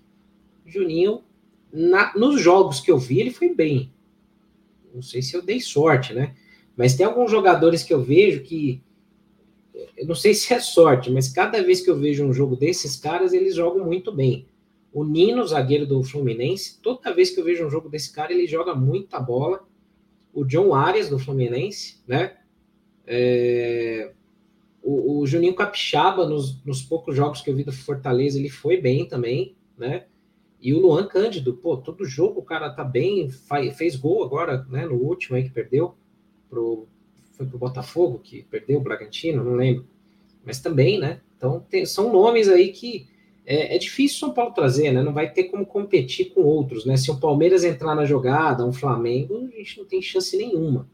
Juninho, 0.66 1.24
na, 1.72 2.14
nos 2.18 2.42
jogos 2.42 2.82
que 2.82 2.92
eu 2.92 2.98
vi, 2.98 3.22
ele 3.22 3.32
foi 3.32 3.54
bem. 3.54 3.94
Não 4.94 5.02
sei 5.02 5.22
se 5.22 5.34
eu 5.34 5.42
dei 5.42 5.62
sorte, 5.62 6.14
né? 6.14 6.36
Mas 6.76 6.96
tem 6.96 7.06
alguns 7.06 7.32
jogadores 7.32 7.84
que 7.84 7.94
eu 7.94 8.02
vejo 8.02 8.44
que 8.44 8.84
eu 9.96 10.08
não 10.08 10.16
sei 10.16 10.34
se 10.34 10.54
é 10.54 10.60
sorte, 10.60 11.10
mas 11.10 11.30
cada 11.30 11.62
vez 11.64 11.82
que 11.82 11.90
eu 11.90 11.98
vejo 11.98 12.26
um 12.26 12.34
jogo 12.34 12.56
desses 12.56 12.96
caras, 12.96 13.34
eles 13.34 13.56
jogam 13.56 13.86
muito 13.86 14.12
bem. 14.12 14.48
O 14.94 15.04
Nino, 15.04 15.46
zagueiro 15.48 15.88
do 15.88 16.04
Fluminense, 16.04 16.80
toda 16.80 17.14
vez 17.14 17.32
que 17.32 17.40
eu 17.40 17.44
vejo 17.44 17.66
um 17.66 17.70
jogo 17.70 17.90
desse 17.90 18.14
cara, 18.14 18.32
ele 18.32 18.46
joga 18.46 18.76
muita 18.76 19.20
bola. 19.20 19.68
O 20.32 20.46
John 20.46 20.76
Arias, 20.76 21.10
do 21.10 21.18
Fluminense, 21.18 22.00
né? 22.08 22.38
É... 23.08 24.14
O, 24.84 25.20
o, 25.20 25.26
Juninho 25.26 25.56
Capixaba, 25.56 26.28
nos, 26.28 26.64
nos, 26.64 26.84
poucos 26.84 27.16
jogos 27.16 27.42
que 27.42 27.50
eu 27.50 27.56
vi 27.56 27.64
do 27.64 27.72
Fortaleza, 27.72 28.38
ele 28.38 28.50
foi 28.50 28.80
bem 28.80 29.08
também, 29.08 29.56
né? 29.78 30.06
E 30.62 30.74
o 30.74 30.80
Luan 30.80 31.08
Cândido, 31.08 31.56
pô, 31.56 31.78
todo 31.78 32.06
jogo 32.06 32.42
o 32.42 32.46
cara 32.46 32.70
tá 32.70 32.84
bem, 32.84 33.30
faz, 33.30 33.76
fez 33.76 33.96
gol 33.96 34.24
agora, 34.24 34.66
né? 34.70 34.86
No 34.86 34.96
último 34.96 35.36
aí 35.36 35.44
que 35.44 35.50
perdeu 35.50 35.96
pro, 36.50 36.88
foi 37.32 37.48
pro 37.48 37.58
Botafogo 37.58 38.20
que 38.20 38.44
perdeu 38.44 38.78
o 38.78 38.84
Bragantino, 38.84 39.44
não 39.44 39.56
lembro. 39.56 39.88
Mas 40.46 40.60
também, 40.60 41.00
né? 41.00 41.22
Então 41.36 41.66
tem, 41.70 41.86
são 41.86 42.12
nomes 42.12 42.48
aí 42.48 42.72
que 42.72 43.08
é, 43.46 43.76
é, 43.76 43.78
difícil 43.78 44.20
São 44.20 44.34
Paulo 44.34 44.54
trazer, 44.54 44.92
né? 44.92 45.04
Não 45.04 45.14
vai 45.14 45.30
ter 45.30 45.46
como 45.46 45.66
competir 45.66 46.34
com 46.34 46.42
outros, 46.42 46.86
né? 46.86 46.96
Se 46.96 47.12
o 47.12 47.20
Palmeiras 47.20 47.64
entrar 47.64 47.94
na 47.96 48.06
jogada, 48.06 48.66
um 48.66 48.72
Flamengo, 48.72 49.50
a 49.54 49.58
gente 49.58 49.78
não 49.78 49.86
tem 49.86 50.02
chance 50.02 50.36
nenhuma. 50.38 50.90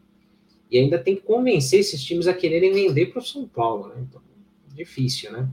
E 0.70 0.78
ainda 0.78 0.98
tem 1.00 1.16
que 1.16 1.22
convencer 1.22 1.80
esses 1.80 2.04
times 2.04 2.28
a 2.28 2.34
quererem 2.34 2.74
vender 2.74 3.08
para 3.08 3.20
o 3.20 3.26
São 3.26 3.48
Paulo, 3.48 3.90
né? 3.90 3.96
Então, 4.08 4.22
difícil, 4.74 5.32
né? 5.32 5.50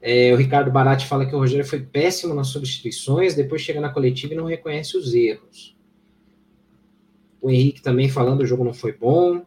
É, 0.00 0.32
o 0.32 0.36
Ricardo 0.36 0.70
Barati 0.70 1.06
fala 1.06 1.26
que 1.26 1.34
o 1.34 1.38
Rogério 1.38 1.66
foi 1.66 1.80
péssimo 1.80 2.34
nas 2.34 2.48
substituições, 2.48 3.34
depois 3.34 3.60
chega 3.60 3.80
na 3.80 3.90
coletiva 3.90 4.32
e 4.32 4.36
não 4.36 4.46
reconhece 4.46 4.96
os 4.96 5.12
erros. 5.12 5.76
O 7.40 7.50
Henrique 7.50 7.82
também 7.82 8.08
falando 8.08 8.38
que 8.38 8.44
o 8.44 8.46
jogo 8.46 8.64
não 8.64 8.72
foi 8.72 8.92
bom. 8.92 9.44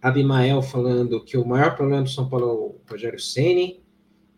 Abimael 0.00 0.62
falando 0.62 1.22
que 1.22 1.36
o 1.36 1.46
maior 1.46 1.76
problema 1.76 2.02
do 2.02 2.08
São 2.08 2.28
Paulo 2.28 2.46
é 2.46 2.52
o 2.52 2.74
Rogério 2.90 3.18
Ceni. 3.20 3.79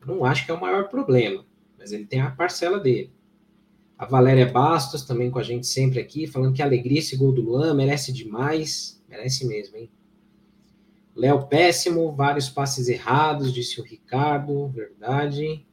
Não 0.06 0.24
acho 0.24 0.44
que 0.44 0.50
é 0.50 0.54
o 0.54 0.60
maior 0.60 0.88
problema, 0.88 1.44
mas 1.78 1.92
ele 1.92 2.04
tem 2.04 2.20
a 2.20 2.30
parcela 2.30 2.78
dele. 2.78 3.12
A 3.98 4.04
Valéria 4.04 4.50
Bastos 4.50 5.02
também 5.02 5.30
com 5.30 5.38
a 5.38 5.42
gente 5.42 5.66
sempre 5.66 6.00
aqui, 6.00 6.26
falando 6.26 6.54
que 6.54 6.62
alegria 6.62 6.98
esse 6.98 7.16
gol 7.16 7.32
do 7.32 7.42
Luan 7.42 7.74
merece 7.74 8.12
demais. 8.12 9.00
Merece 9.08 9.46
mesmo, 9.46 9.76
hein? 9.76 9.90
Léo 11.14 11.46
péssimo, 11.46 12.10
vários 12.12 12.48
passes 12.48 12.88
errados, 12.88 13.52
disse 13.52 13.80
o 13.80 13.84
Ricardo, 13.84 14.68
verdade. 14.68 15.64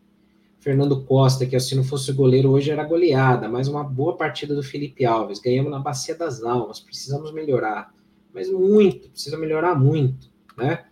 Fernando 0.59 1.03
Costa, 1.05 1.45
que 1.45 1.57
se 1.59 1.73
não 1.75 1.83
fosse 1.83 2.11
goleiro 2.11 2.51
hoje 2.51 2.69
era 2.69 2.83
goleada, 2.83 3.47
mas 3.47 3.67
uma 3.67 3.83
boa 3.83 4.17
partida 4.17 4.53
do 4.53 4.61
Felipe 4.61 5.05
Alves. 5.05 5.39
Ganhamos 5.39 5.71
na 5.71 5.79
Bacia 5.79 6.13
das 6.13 6.43
Almas, 6.43 6.79
precisamos 6.79 7.31
melhorar 7.31 7.93
mas 8.33 8.51
muito, 8.51 9.09
precisa 9.09 9.37
melhorar 9.37 9.75
muito, 9.75 10.29
né? 10.57 10.85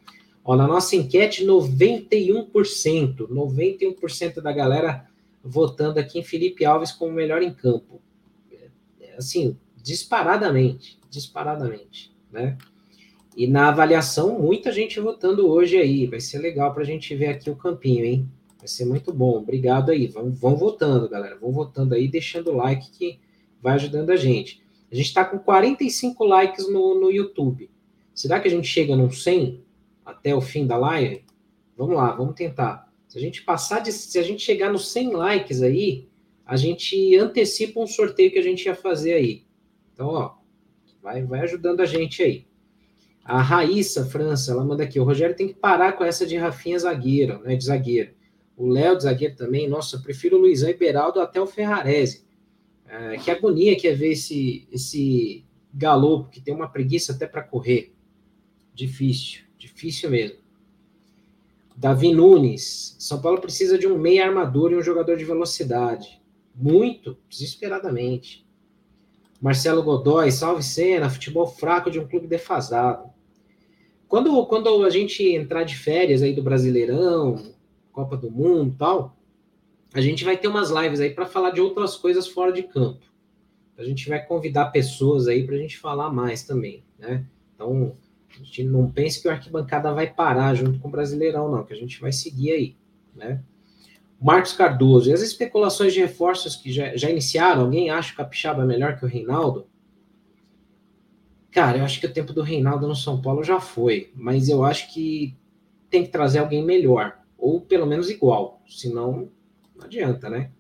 Ó, 0.48 0.56
na 0.56 0.66
nossa 0.66 0.96
enquete, 0.96 1.46
91%, 1.46 3.28
91% 3.28 4.42
da 4.42 4.54
galera 4.54 5.06
votando 5.44 6.00
aqui 6.00 6.20
em 6.20 6.24
Felipe 6.24 6.64
Alves 6.64 6.94
como 6.94 7.12
melhor 7.12 7.42
em 7.42 7.54
campo. 7.54 8.02
É, 8.50 9.18
assim, 9.18 9.58
disparadamente, 9.76 10.98
disparadamente, 11.10 12.16
né? 12.32 12.58
E 13.36 13.46
na 13.46 13.68
avaliação, 13.68 14.40
muita 14.40 14.72
gente 14.72 15.02
votando 15.02 15.50
hoje 15.50 15.76
aí. 15.76 16.08
Vai 16.08 16.22
ser 16.22 16.40
legal 16.40 16.74
para 16.74 16.84
a 16.84 16.86
gente 16.86 17.14
ver 17.14 17.28
aqui 17.28 17.50
o 17.50 17.56
campinho, 17.58 18.06
hein? 18.06 18.32
Vai 18.58 18.70
ser 18.70 18.86
muito 18.86 19.14
bom. 19.14 19.38
Obrigado 19.38 19.92
aí. 19.92 20.08
Vão, 20.08 20.32
vão 20.32 20.56
votando, 20.56 21.10
galera. 21.10 21.38
Vão 21.38 21.52
votando 21.52 21.94
aí, 21.94 22.08
deixando 22.08 22.52
o 22.52 22.56
like 22.56 22.90
que 22.92 23.20
vai 23.62 23.74
ajudando 23.74 24.12
a 24.12 24.16
gente. 24.16 24.64
A 24.90 24.96
gente 24.96 25.08
está 25.08 25.26
com 25.26 25.38
45 25.38 26.24
likes 26.24 26.72
no, 26.72 26.98
no 26.98 27.12
YouTube. 27.12 27.70
Será 28.16 28.40
que 28.40 28.48
a 28.48 28.52
gente 28.52 28.68
chega 28.68 28.96
no 28.96 29.12
100 29.12 29.67
até 30.08 30.34
o 30.34 30.40
fim 30.40 30.66
da 30.66 30.78
live? 30.78 31.26
Vamos 31.76 31.96
lá, 31.96 32.14
vamos 32.14 32.34
tentar. 32.34 32.90
Se 33.10 33.18
a 33.18 33.22
gente 33.22 33.44
passar 33.44 33.80
de, 33.80 33.92
se 33.92 34.18
a 34.18 34.24
gente 34.24 34.42
chegar 34.42 34.72
nos 34.72 34.92
100 34.92 35.12
likes 35.12 35.62
aí, 35.62 36.08
a 36.46 36.56
gente 36.56 37.16
antecipa 37.18 37.82
um 37.82 37.86
sorteio 37.86 38.32
que 38.32 38.40
a 38.40 38.44
gente 38.44 38.66
ia 38.66 38.74
fazer 38.74 39.14
aí. 39.14 39.46
Então, 39.94 40.08
ó, 40.08 40.36
vai, 41.02 41.24
vai 41.24 41.42
ajudando 41.42 41.82
a 41.82 41.86
gente 41.86 42.24
aí. 42.24 42.48
A 43.24 43.42
Raíssa 43.42 44.06
França, 44.06 44.54
ela 44.54 44.64
manda 44.64 44.84
aqui, 44.84 44.98
o 44.98 45.04
Rogério 45.04 45.36
tem 45.36 45.50
que 45.50 45.54
parar 45.54 45.94
com 45.94 46.06
essa 46.06 46.26
de 46.26 46.38
Rafinha 46.38 46.80
zagueiro, 46.80 47.42
né, 47.44 47.58
de 47.58 47.66
zagueiro. 47.66 48.12
O 48.56 48.68
Léo 48.68 48.96
de 48.96 49.04
zagueiro 49.04 49.36
também, 49.36 49.68
nossa, 49.68 50.00
prefiro 50.00 50.38
o 50.38 50.40
Luizão 50.40 50.70
e 50.70 50.74
Beraldo 50.74 51.20
até 51.20 51.40
o 51.42 51.46
Ferrarese. 51.46 52.26
É, 52.88 53.18
que 53.18 53.30
agonia 53.30 53.76
que 53.76 53.88
é 53.90 53.94
ver 53.94 54.14
esse, 54.14 54.66
esse 54.72 55.46
galopo 55.74 56.30
que 56.30 56.40
tem 56.40 56.54
uma 56.56 56.70
preguiça 56.70 57.12
até 57.12 57.28
para 57.28 57.44
correr. 57.44 57.94
Difícil, 58.74 59.42
difícil 59.58 60.10
mesmo. 60.10 60.38
Davi 61.76 62.14
Nunes, 62.14 62.96
São 63.00 63.22
Paulo 63.22 63.40
precisa 63.40 63.78
de 63.78 63.88
um 63.88 63.98
meia 63.98 64.26
armador 64.26 64.72
e 64.72 64.76
um 64.76 64.82
jogador 64.82 65.16
de 65.16 65.26
velocidade. 65.26 66.22
Muito, 66.56 67.18
desesperadamente. 67.30 68.48
Marcelo 69.40 69.84
Godoy, 69.84 70.32
salve 70.32 70.64
cena, 70.64 71.10
futebol 71.10 71.46
fraco 71.46 71.92
de 71.92 72.00
um 72.00 72.08
clube 72.08 72.26
defasado. 72.26 73.12
Quando, 74.08 74.46
quando 74.48 74.84
a 74.84 74.90
gente 74.90 75.24
entrar 75.24 75.64
de 75.64 75.78
férias 75.78 76.24
aí 76.24 76.34
do 76.34 76.42
Brasileirão, 76.42 77.54
Copa 77.92 78.18
do 78.18 78.32
Mundo 78.32 78.76
tal, 78.78 79.16
a 79.94 80.02
gente 80.02 80.24
vai 80.24 80.38
ter 80.38 80.48
umas 80.48 80.72
lives 80.72 81.00
aí 81.00 81.12
para 81.12 81.26
falar 81.26 81.52
de 81.52 81.62
outras 81.62 81.96
coisas 81.96 82.28
fora 82.28 82.52
de 82.52 82.64
campo. 82.64 83.06
A 83.78 83.84
gente 83.84 84.10
vai 84.10 84.26
convidar 84.26 84.72
pessoas 84.72 85.28
aí 85.28 85.46
para 85.46 85.56
a 85.56 85.60
gente 85.60 85.78
falar 85.78 86.12
mais 86.12 86.44
também, 86.44 86.84
né? 86.98 87.24
Então, 87.54 87.96
a 88.42 88.46
gente 88.46 88.64
não 88.64 88.90
pense 88.90 89.22
que 89.22 89.28
o 89.28 89.32
arquibancada 89.32 89.94
vai 89.94 90.08
parar 90.08 90.54
junto 90.56 90.80
com 90.80 90.88
o 90.88 90.92
Brasileirão, 90.92 91.52
não, 91.52 91.64
que 91.64 91.74
a 91.74 91.78
gente 91.78 92.00
vai 92.00 92.12
seguir 92.12 92.52
aí, 92.52 92.76
né? 93.16 93.42
Marcos 94.20 94.54
Cardoso, 94.54 95.10
e 95.10 95.14
as 95.14 95.22
especulações 95.22 95.94
de 95.94 96.00
reforços 96.00 96.56
que 96.56 96.72
já, 96.72 96.96
já 96.96 97.10
iniciaram? 97.10 97.62
Alguém 97.62 97.90
acha 97.90 98.10
que 98.10 98.16
o 98.16 98.18
Capixaba 98.18 98.64
é 98.64 98.66
melhor 98.66 98.98
que 98.98 99.06
o 99.06 99.08
Reinaldo? 99.08 99.68
Cara, 101.52 101.78
eu 101.78 101.86
acho 101.86 102.00
que 102.00 102.06
o 102.08 102.14
tempo 102.14 102.34
do 102.34 102.42
Reinaldo 102.42 102.88
no 102.88 102.96
São 102.96 103.22
Paulo 103.22 103.44
já 103.44 103.60
foi, 103.60 104.12
mas 104.16 104.50
eu 104.50 104.64
acho 104.64 104.92
que 104.94 105.36
tem 105.90 106.04
que 106.04 106.10
trazer 106.10 106.40
alguém 106.40 106.64
melhor, 106.64 107.20
ou 107.38 107.62
pelo 107.62 107.86
menos 107.86 108.10
igual, 108.10 108.62
senão 108.68 109.30
não 109.76 109.86
adianta, 109.86 110.30
né? 110.30 110.52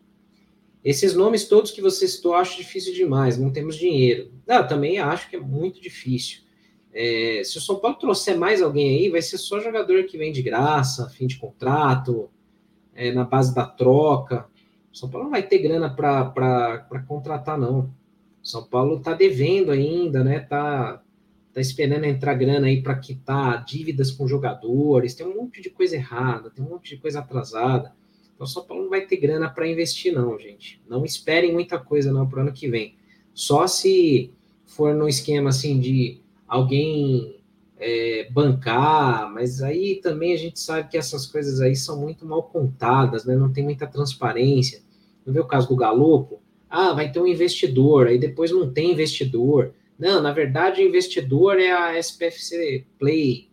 Esses 0.83 1.13
nomes 1.13 1.47
todos 1.47 1.71
que 1.71 1.81
você 1.81 2.07
citou, 2.07 2.33
acho 2.33 2.55
difícil 2.55 2.93
demais, 2.93 3.37
não 3.37 3.51
temos 3.51 3.75
dinheiro. 3.75 4.31
Não, 4.45 4.65
também 4.65 4.99
acho 4.99 5.29
que 5.29 5.35
é 5.35 5.39
muito 5.39 5.81
difícil. 5.81 6.41
É, 6.99 7.43
se 7.43 7.59
o 7.59 7.61
São 7.61 7.75
Paulo 7.75 7.95
trouxer 7.95 8.35
mais 8.35 8.59
alguém 8.59 8.97
aí, 8.97 9.07
vai 9.07 9.21
ser 9.21 9.37
só 9.37 9.59
jogador 9.59 10.05
que 10.05 10.17
vem 10.17 10.31
de 10.31 10.41
graça, 10.41 11.07
fim 11.11 11.27
de 11.27 11.37
contrato, 11.37 12.27
é, 12.95 13.11
na 13.11 13.23
base 13.23 13.53
da 13.53 13.67
troca. 13.67 14.47
O 14.91 14.97
São 14.97 15.07
Paulo 15.07 15.25
não 15.25 15.31
vai 15.31 15.43
ter 15.43 15.59
grana 15.59 15.93
para 15.93 17.05
contratar, 17.07 17.55
não. 17.55 17.81
O 17.81 18.47
São 18.47 18.63
Paulo 18.63 18.97
está 18.97 19.13
devendo 19.13 19.69
ainda, 19.69 20.23
né? 20.23 20.39
Tá, 20.39 21.03
tá 21.53 21.61
esperando 21.61 22.03
entrar 22.05 22.33
grana 22.33 22.65
aí 22.65 22.81
para 22.81 22.97
quitar 22.97 23.63
dívidas 23.63 24.09
com 24.09 24.27
jogadores. 24.27 25.13
Tem 25.13 25.27
um 25.27 25.35
monte 25.35 25.61
de 25.61 25.69
coisa 25.69 25.95
errada, 25.95 26.49
tem 26.49 26.65
um 26.65 26.69
monte 26.69 26.95
de 26.95 26.97
coisa 26.99 27.19
atrasada. 27.19 27.93
Então, 28.33 28.47
São 28.47 28.65
Paulo 28.65 28.85
não 28.85 28.89
vai 28.89 29.01
ter 29.01 29.17
grana 29.17 29.47
para 29.47 29.67
investir, 29.67 30.11
não, 30.11 30.39
gente. 30.39 30.81
Não 30.89 31.05
esperem 31.05 31.53
muita 31.53 31.77
coisa 31.77 32.11
não 32.11 32.27
para 32.27 32.39
o 32.39 32.41
ano 32.41 32.53
que 32.53 32.67
vem. 32.67 32.95
Só 33.35 33.67
se 33.67 34.33
for 34.65 34.95
no 34.95 35.07
esquema 35.07 35.49
assim 35.49 35.79
de 35.79 36.25
alguém 36.47 37.37
é, 37.77 38.27
bancar, 38.31 39.31
mas 39.31 39.61
aí 39.61 39.95
também 40.01 40.33
a 40.33 40.37
gente 40.37 40.59
sabe 40.59 40.89
que 40.89 40.97
essas 40.97 41.25
coisas 41.25 41.61
aí 41.61 41.75
são 41.75 41.99
muito 41.99 42.25
mal 42.25 42.43
contadas, 42.43 43.25
né? 43.25 43.35
Não 43.35 43.51
tem 43.51 43.63
muita 43.63 43.85
transparência. 43.85 44.81
Não 45.25 45.33
vê 45.33 45.39
o 45.39 45.45
caso 45.45 45.67
do 45.67 45.75
Galopo? 45.75 46.41
Ah, 46.69 46.93
vai 46.93 47.11
ter 47.11 47.19
um 47.19 47.27
investidor, 47.27 48.07
aí 48.07 48.17
depois 48.17 48.51
não 48.51 48.71
tem 48.71 48.91
investidor. 48.91 49.73
Não, 49.97 50.21
na 50.21 50.31
verdade, 50.31 50.81
o 50.81 50.87
investidor 50.87 51.59
é 51.59 51.71
a 51.71 51.97
SPFC 51.97 52.85
Play. 52.99 53.49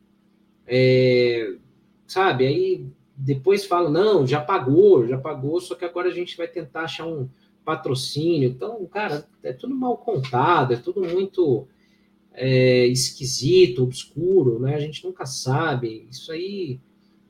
É, 0.66 1.54
sabe? 2.06 2.46
Aí 2.46 2.86
depois 3.16 3.64
falam, 3.64 3.90
não, 3.90 4.26
já 4.26 4.40
pagou, 4.40 5.06
já 5.06 5.18
pagou, 5.18 5.60
só 5.60 5.74
que 5.74 5.84
agora 5.84 6.08
a 6.08 6.12
gente 6.12 6.36
vai 6.36 6.48
tentar 6.48 6.82
achar 6.82 7.06
um 7.06 7.28
patrocínio. 7.64 8.48
Então, 8.48 8.84
cara, 8.86 9.26
é 9.42 9.52
tudo 9.52 9.74
mal 9.74 9.96
contado, 9.96 10.74
é 10.74 10.76
tudo 10.76 11.02
muito 11.02 11.66
é, 12.34 12.86
esquisito, 12.86 13.82
obscuro, 13.82 14.58
né? 14.58 14.74
A 14.74 14.80
gente 14.80 15.04
nunca 15.04 15.24
sabe. 15.24 16.06
Isso 16.10 16.30
aí 16.32 16.80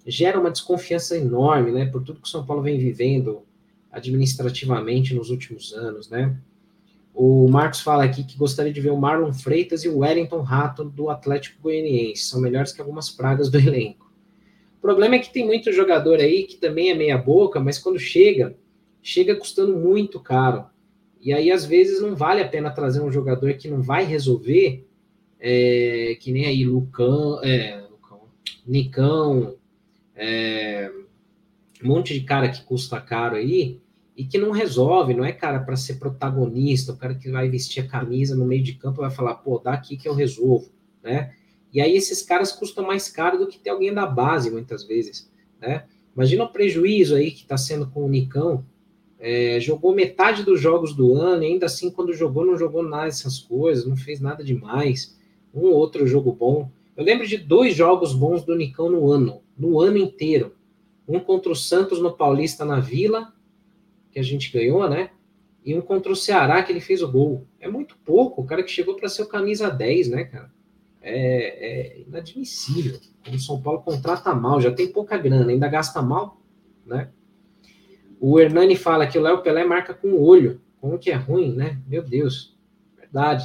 gera 0.07 0.41
uma 0.41 0.51
desconfiança 0.51 1.17
enorme, 1.17 1.71
né? 1.71 1.87
Por 1.87 2.03
tudo 2.03 2.21
que 2.21 2.27
o 2.27 2.31
São 2.31 2.45
Paulo 2.45 2.63
vem 2.63 2.79
vivendo 2.79 3.43
administrativamente 3.93 5.15
nos 5.15 5.31
últimos 5.31 5.73
anos, 5.73 6.11
né? 6.11 6.37
O 7.15 7.47
Marcos 7.49 7.81
fala 7.81 8.03
aqui 8.03 8.25
que 8.25 8.37
gostaria 8.37 8.73
de 8.73 8.81
ver 8.81 8.91
o 8.91 8.97
Marlon 8.97 9.33
Freitas 9.33 9.85
e 9.85 9.89
o 9.89 9.99
Wellington 9.99 10.41
Rato 10.41 10.85
do 10.85 11.11
Atlético 11.11 11.63
Goianiense. 11.63 12.25
São 12.25 12.41
melhores 12.41 12.73
que 12.73 12.81
algumas 12.81 13.09
pragas 13.09 13.49
do 13.49 13.57
elenco 13.61 14.05
problema 14.85 15.15
é 15.15 15.19
que 15.19 15.33
tem 15.33 15.47
muito 15.47 15.73
jogador 15.73 16.21
aí 16.21 16.43
que 16.43 16.59
também 16.59 16.91
é 16.91 16.95
meia 16.95 17.17
boca, 17.17 17.59
mas 17.59 17.79
quando 17.79 17.99
chega, 17.99 18.55
chega 19.01 19.35
custando 19.35 19.75
muito 19.75 20.21
caro. 20.21 20.67
E 21.19 21.33
aí, 21.33 21.51
às 21.51 21.65
vezes, 21.65 22.03
não 22.03 22.15
vale 22.15 22.43
a 22.43 22.47
pena 22.47 22.71
trazer 22.71 23.01
um 23.01 23.11
jogador 23.11 23.55
que 23.55 23.67
não 23.67 23.81
vai 23.81 24.05
resolver, 24.05 24.84
é, 25.47 26.17
que 26.19 26.33
nem 26.33 26.47
aí 26.47 26.65
Lucão, 26.65 27.39
é, 27.45 27.85
Nicão, 28.67 29.55
é, 30.17 30.91
um 31.85 31.89
monte 31.89 32.19
de 32.19 32.25
cara 32.25 32.49
que 32.49 32.65
custa 32.65 32.99
caro 32.99 33.37
aí 33.37 33.79
e 34.17 34.25
que 34.25 34.39
não 34.39 34.53
resolve, 34.53 35.13
não 35.13 35.23
é 35.23 35.33
cara 35.33 35.61
para 35.61 35.77
ser 35.77 35.97
protagonista, 35.97 36.93
o 36.93 36.97
cara 36.97 37.15
que 37.15 37.31
vai 37.31 37.51
vestir 37.51 37.85
a 37.85 37.87
camisa 37.87 38.35
no 38.35 38.47
meio 38.47 38.63
de 38.63 38.73
campo 38.73 39.03
vai 39.03 39.11
falar, 39.11 39.35
pô, 39.35 39.59
dá 39.59 39.75
aqui 39.75 39.99
que 39.99 40.09
eu 40.09 40.15
resolvo, 40.15 40.71
né? 41.03 41.35
E 41.71 41.79
aí 41.79 41.95
esses 41.95 42.23
caras 42.23 42.51
custam 42.51 42.87
mais 42.87 43.11
caro 43.11 43.37
do 43.37 43.47
que 43.47 43.59
ter 43.59 43.69
alguém 43.69 43.93
da 43.93 44.07
base, 44.07 44.51
muitas 44.51 44.83
vezes, 44.85 45.31
né? 45.61 45.85
Imagina 46.15 46.45
o 46.45 46.53
prejuízo 46.53 47.17
aí 47.17 47.31
que 47.31 47.43
está 47.43 47.59
sendo 47.59 47.87
com 47.91 48.07
o 48.07 48.09
Nicão, 48.09 48.65
é, 49.19 49.61
jogou 49.61 49.95
metade 49.95 50.43
dos 50.43 50.59
jogos 50.59 50.95
do 50.95 51.13
ano, 51.13 51.43
e 51.43 51.49
ainda 51.49 51.67
assim, 51.67 51.91
quando 51.91 52.15
jogou, 52.15 52.47
não 52.47 52.57
jogou 52.57 52.83
nada 52.83 53.05
dessas 53.05 53.39
coisas, 53.39 53.85
não 53.85 53.97
fez 53.97 54.21
nada 54.21 54.43
demais, 54.43 55.23
um 55.55 55.69
outro 55.69 56.07
jogo 56.07 56.33
bom. 56.33 56.71
Eu 56.97 57.05
lembro 57.05 57.27
de 57.27 57.37
dois 57.37 57.75
jogos 57.75 58.13
bons 58.13 58.45
do 58.45 58.57
Nicão 58.57 58.91
no 58.91 59.11
ano, 59.11 59.43
no 59.57 59.81
ano 59.81 59.97
inteiro. 59.97 60.55
Um 61.07 61.21
contra 61.21 61.53
o 61.53 61.57
Santos 61.57 62.01
no 62.01 62.13
Paulista 62.13 62.65
na 62.65 62.81
Vila, 62.81 63.33
que 64.11 64.19
a 64.19 64.23
gente 64.23 64.53
ganhou, 64.53 64.89
né? 64.89 65.11
E 65.65 65.75
um 65.75 65.81
contra 65.81 66.13
o 66.13 66.17
Ceará, 66.17 66.63
que 66.63 66.73
ele 66.73 66.81
fez 66.81 67.03
o 67.03 67.11
gol. 67.11 67.47
É 67.61 67.69
muito 67.69 67.97
pouco, 68.05 68.43
o 68.43 68.45
cara 68.45 68.63
que 68.63 68.71
chegou 68.71 68.97
para 68.97 69.09
ser 69.09 69.23
o 69.23 69.29
camisa 69.29 69.71
10, 69.71 70.09
né, 70.09 70.25
cara? 70.25 70.53
É, 71.01 71.97
é 71.97 72.01
inadmissível. 72.01 72.99
O 73.33 73.39
São 73.39 73.61
Paulo 73.61 73.83
contrata 73.83 74.35
mal, 74.35 74.61
já 74.61 74.73
tem 74.73 74.91
pouca 74.91 75.17
grana, 75.17 75.51
ainda 75.51 75.69
gasta 75.69 76.03
mal, 76.03 76.41
né? 76.85 77.11
O 78.21 78.39
Hernani 78.41 78.77
fala 78.77 79.07
que 79.07 79.19
o 79.19 79.23
Léo 79.23 79.43
Pelé 79.43 79.65
marca 79.65 79.93
com 79.93 80.09
o 80.09 80.23
olho. 80.23 80.61
Como 80.81 80.99
que 80.99 81.11
é 81.11 81.15
ruim, 81.15 81.55
né? 81.55 81.81
Meu 81.87 82.03
Deus, 82.03 82.57
verdade. 82.97 83.45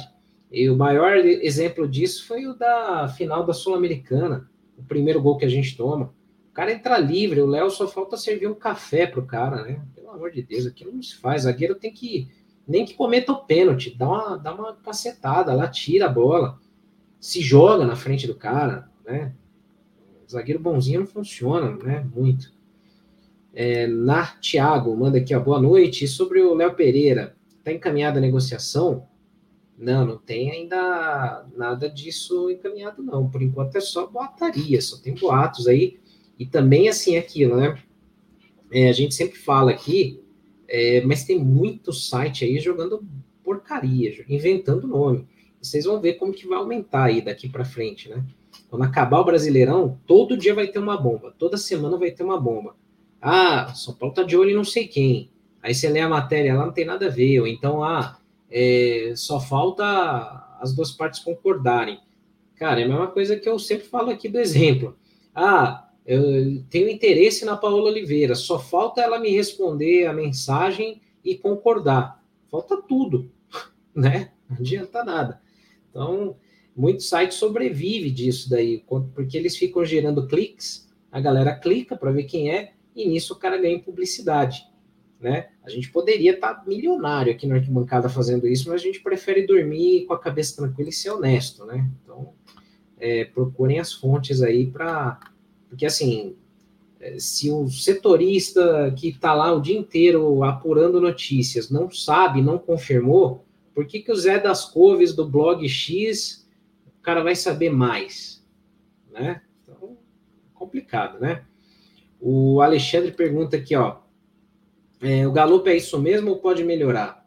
E 0.50 0.68
o 0.68 0.76
maior 0.76 1.16
exemplo 1.16 1.86
disso 1.88 2.26
foi 2.26 2.46
o 2.46 2.54
da 2.54 3.08
final 3.08 3.46
da 3.46 3.52
Sul-Americana, 3.52 4.50
o 4.76 4.82
primeiro 4.82 5.22
gol 5.22 5.36
que 5.36 5.44
a 5.44 5.48
gente 5.48 5.76
toma. 5.76 6.12
O 6.50 6.52
cara 6.52 6.72
entra 6.72 6.98
livre, 6.98 7.40
o 7.40 7.46
Léo 7.46 7.70
só 7.70 7.86
falta 7.86 8.16
servir 8.16 8.48
um 8.48 8.54
café 8.54 9.06
pro 9.06 9.24
cara, 9.24 9.62
né? 9.62 9.80
Pelo 9.94 10.10
amor 10.10 10.32
de 10.32 10.42
Deus, 10.42 10.66
aquilo 10.66 10.92
não 10.92 11.02
se 11.02 11.16
faz. 11.16 11.42
Zagueiro 11.42 11.76
tem 11.76 11.92
que, 11.92 12.28
nem 12.66 12.84
que 12.84 12.94
cometa 12.94 13.30
o 13.30 13.44
pênalti, 13.44 13.96
dá 13.96 14.08
uma, 14.08 14.36
dá 14.36 14.54
uma 14.54 14.74
cacetada 14.74 15.54
lá, 15.54 15.68
tira 15.68 16.06
a 16.06 16.08
bola, 16.08 16.58
se 17.20 17.40
joga 17.40 17.86
na 17.86 17.94
frente 17.94 18.26
do 18.26 18.34
cara, 18.34 18.90
né? 19.06 19.32
Zagueiro 20.28 20.60
bonzinho 20.60 21.00
não 21.00 21.06
funciona, 21.06 21.76
né? 21.76 22.06
Muito. 22.12 22.52
É, 23.52 23.86
Nar 23.86 24.40
Thiago 24.40 24.96
manda 24.96 25.18
aqui, 25.18 25.34
ó, 25.34 25.40
boa 25.40 25.60
noite. 25.60 26.04
E 26.04 26.08
sobre 26.08 26.40
o 26.40 26.54
Léo 26.54 26.74
Pereira, 26.74 27.36
tá 27.62 27.72
encaminhada 27.72 28.18
a 28.18 28.22
negociação? 28.22 29.08
Não, 29.80 30.04
não 30.04 30.18
tem 30.18 30.50
ainda 30.50 31.46
nada 31.56 31.88
disso 31.88 32.50
encaminhado, 32.50 33.02
não. 33.02 33.30
Por 33.30 33.40
enquanto 33.40 33.76
é 33.76 33.80
só 33.80 34.06
boataria, 34.06 34.78
só 34.82 34.98
tem 34.98 35.14
boatos 35.14 35.66
aí. 35.66 35.98
E 36.38 36.44
também, 36.44 36.86
assim, 36.86 37.16
aquilo, 37.16 37.56
né? 37.56 37.82
É, 38.70 38.90
a 38.90 38.92
gente 38.92 39.14
sempre 39.14 39.38
fala 39.38 39.70
aqui, 39.70 40.22
é, 40.68 41.00
mas 41.00 41.24
tem 41.24 41.38
muito 41.38 41.94
site 41.94 42.44
aí 42.44 42.60
jogando 42.60 43.02
porcaria, 43.42 44.22
inventando 44.28 44.86
nome. 44.86 45.26
E 45.60 45.66
vocês 45.66 45.86
vão 45.86 45.98
ver 45.98 46.14
como 46.14 46.34
que 46.34 46.46
vai 46.46 46.58
aumentar 46.58 47.04
aí 47.04 47.22
daqui 47.22 47.48
para 47.48 47.64
frente, 47.64 48.10
né? 48.10 48.22
Quando 48.68 48.82
acabar 48.82 49.20
o 49.20 49.24
Brasileirão, 49.24 49.98
todo 50.06 50.36
dia 50.36 50.54
vai 50.54 50.68
ter 50.68 50.78
uma 50.78 50.96
bomba, 50.96 51.34
toda 51.38 51.56
semana 51.56 51.96
vai 51.96 52.10
ter 52.10 52.22
uma 52.22 52.38
bomba. 52.38 52.76
Ah, 53.20 53.72
São 53.74 53.94
Paulo 53.94 54.14
tá 54.14 54.22
de 54.22 54.36
olho 54.36 54.50
em 54.50 54.54
não 54.54 54.64
sei 54.64 54.86
quem. 54.86 55.30
Aí 55.62 55.74
você 55.74 55.88
lê 55.88 56.00
a 56.00 56.08
matéria 56.08 56.54
lá, 56.54 56.66
não 56.66 56.72
tem 56.72 56.84
nada 56.84 57.06
a 57.06 57.10
ver. 57.10 57.40
Ou 57.40 57.46
então, 57.46 57.82
ah, 57.82 58.19
é, 58.50 59.12
só 59.16 59.40
falta 59.40 59.84
as 60.60 60.74
duas 60.74 60.90
partes 60.90 61.20
concordarem. 61.20 62.00
Cara, 62.56 62.80
é 62.80 62.84
a 62.84 62.88
mesma 62.88 63.06
coisa 63.06 63.36
que 63.36 63.48
eu 63.48 63.58
sempre 63.58 63.86
falo 63.86 64.10
aqui 64.10 64.28
do 64.28 64.38
exemplo. 64.38 64.96
Ah, 65.34 65.88
eu 66.04 66.62
tenho 66.68 66.88
interesse 66.88 67.44
na 67.44 67.56
Paola 67.56 67.90
Oliveira, 67.90 68.34
só 68.34 68.58
falta 68.58 69.00
ela 69.00 69.18
me 69.18 69.30
responder 69.30 70.06
a 70.06 70.12
mensagem 70.12 71.00
e 71.24 71.36
concordar. 71.36 72.22
Falta 72.50 72.76
tudo, 72.82 73.30
né? 73.94 74.32
Não 74.48 74.56
adianta 74.58 75.04
nada. 75.04 75.40
Então, 75.88 76.36
muito 76.74 77.02
site 77.02 77.34
sobrevive 77.34 78.10
disso 78.10 78.50
daí, 78.50 78.84
porque 79.14 79.36
eles 79.36 79.56
ficam 79.56 79.84
gerando 79.84 80.26
cliques, 80.26 80.88
a 81.10 81.20
galera 81.20 81.54
clica 81.54 81.96
para 81.96 82.12
ver 82.12 82.24
quem 82.24 82.50
é, 82.50 82.72
e 82.94 83.08
nisso 83.08 83.34
o 83.34 83.38
cara 83.38 83.56
ganha 83.56 83.78
publicidade 83.78 84.69
né? 85.20 85.48
A 85.62 85.68
gente 85.68 85.90
poderia 85.90 86.32
estar 86.32 86.54
tá 86.54 86.64
milionário 86.66 87.32
aqui 87.32 87.46
na 87.46 87.56
arquibancada 87.56 88.08
fazendo 88.08 88.48
isso, 88.48 88.68
mas 88.70 88.80
a 88.80 88.84
gente 88.84 89.00
prefere 89.00 89.46
dormir 89.46 90.06
com 90.06 90.14
a 90.14 90.18
cabeça 90.18 90.56
tranquila 90.56 90.88
e 90.88 90.92
ser 90.92 91.10
honesto, 91.10 91.66
né? 91.66 91.88
Então, 92.02 92.32
é, 92.98 93.24
procurem 93.26 93.78
as 93.78 93.92
fontes 93.92 94.42
aí 94.42 94.66
para. 94.66 95.20
Porque, 95.68 95.84
assim, 95.84 96.34
é, 96.98 97.18
se 97.18 97.50
o 97.50 97.68
setorista 97.68 98.92
que 98.96 99.08
está 99.08 99.34
lá 99.34 99.52
o 99.52 99.60
dia 99.60 99.78
inteiro 99.78 100.42
apurando 100.42 101.00
notícias 101.00 101.70
não 101.70 101.90
sabe, 101.90 102.42
não 102.42 102.58
confirmou, 102.58 103.44
por 103.74 103.86
que, 103.86 104.00
que 104.00 104.10
o 104.10 104.16
Zé 104.16 104.38
das 104.38 104.64
Coves 104.64 105.14
do 105.14 105.28
blog 105.28 105.68
X 105.68 106.48
o 106.86 107.02
cara 107.02 107.22
vai 107.22 107.36
saber 107.36 107.70
mais? 107.70 108.44
Né? 109.10 109.42
Então, 109.62 109.96
complicado, 110.54 111.18
né? 111.18 111.44
O 112.20 112.60
Alexandre 112.60 113.12
pergunta 113.12 113.56
aqui, 113.56 113.74
ó. 113.74 113.98
É, 115.00 115.26
o 115.26 115.32
Galopo 115.32 115.68
é 115.68 115.76
isso 115.76 115.98
mesmo 115.98 116.30
ou 116.30 116.38
pode 116.38 116.62
melhorar? 116.62 117.26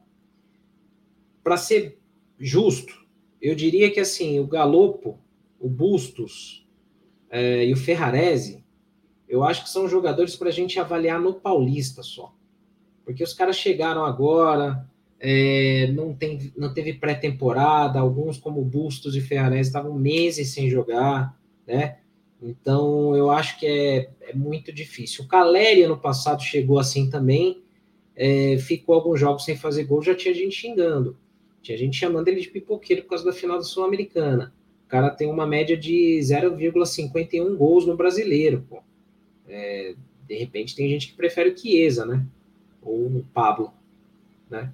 Para 1.44 1.58
ser 1.58 2.00
justo, 2.40 2.94
eu 3.42 3.56
diria 3.56 3.92
que 3.92 4.00
assim, 4.00 4.40
o 4.40 4.48
Galopo, 4.48 5.20
o 5.60 5.68
Bustos 5.68 6.68
é, 7.30 7.66
e 7.66 7.74
o 7.74 7.78
Ferrarese, 7.78 8.64
eu 9.28 9.44
acho 9.44 9.64
que 9.64 9.70
são 9.70 9.90
jogadores 9.90 10.36
para 10.36 10.50
a 10.50 10.52
gente 10.52 10.80
avaliar 10.80 11.20
no 11.20 11.34
Paulista 11.34 12.04
só. 12.04 12.36
Porque 13.04 13.24
os 13.24 13.34
caras 13.34 13.58
chegaram 13.58 14.06
agora, 14.06 14.88
é, 15.20 15.92
não, 15.94 16.14
tem, 16.14 16.54
não 16.56 16.74
teve 16.74 16.94
pré-temporada, 16.94 18.00
alguns 18.00 18.38
como 18.38 18.64
Bustos 18.64 19.16
e 19.16 19.22
Ferrarese 19.22 19.70
estavam 19.70 19.96
meses 19.96 20.54
sem 20.54 20.70
jogar, 20.70 21.38
né? 21.66 21.98
Então 22.42 23.16
eu 23.16 23.32
acho 23.32 23.58
que 23.58 23.66
é, 23.66 24.10
é 24.22 24.34
muito 24.36 24.72
difícil. 24.72 25.24
O 25.24 25.28
Caleri 25.28 25.88
no 25.88 25.98
passado 25.98 26.44
chegou 26.44 26.78
assim 26.78 27.10
também, 27.10 27.62
é, 28.15 28.58
ficou 28.58 28.95
alguns 28.95 29.19
jogos 29.19 29.43
sem 29.43 29.58
fazer 29.58 29.86
gol, 29.86 30.02
já 30.02 30.15
tinha 30.15 30.34
gente 30.34 30.56
xingando. 30.56 31.17
Tinha 31.62 31.78
gente 31.78 31.97
chamando 31.97 32.28
ele 32.28 32.41
de 32.41 32.49
pipoqueiro 32.49 33.04
por 33.04 33.10
causa 33.10 33.26
da 33.26 33.34
final 33.34 33.58
da 33.58 33.63
Sul-Americana. 33.63 34.54
O 34.86 34.89
cara 34.89 35.10
tem 35.10 35.30
uma 35.30 35.47
média 35.47 35.76
de 35.76 36.19
0,51 36.19 37.56
gols 37.56 37.86
no 37.86 37.95
brasileiro. 37.95 38.65
Pô. 38.69 38.82
É, 39.47 39.95
de 40.28 40.36
repente 40.36 40.76
tem 40.76 40.89
gente 40.89 41.08
que 41.08 41.15
prefere 41.15 41.49
o 41.49 41.58
Chiesa, 41.58 42.06
né? 42.06 42.26
Ou 42.82 43.06
o 43.08 43.26
Pablo, 43.34 43.73
né? 44.49 44.71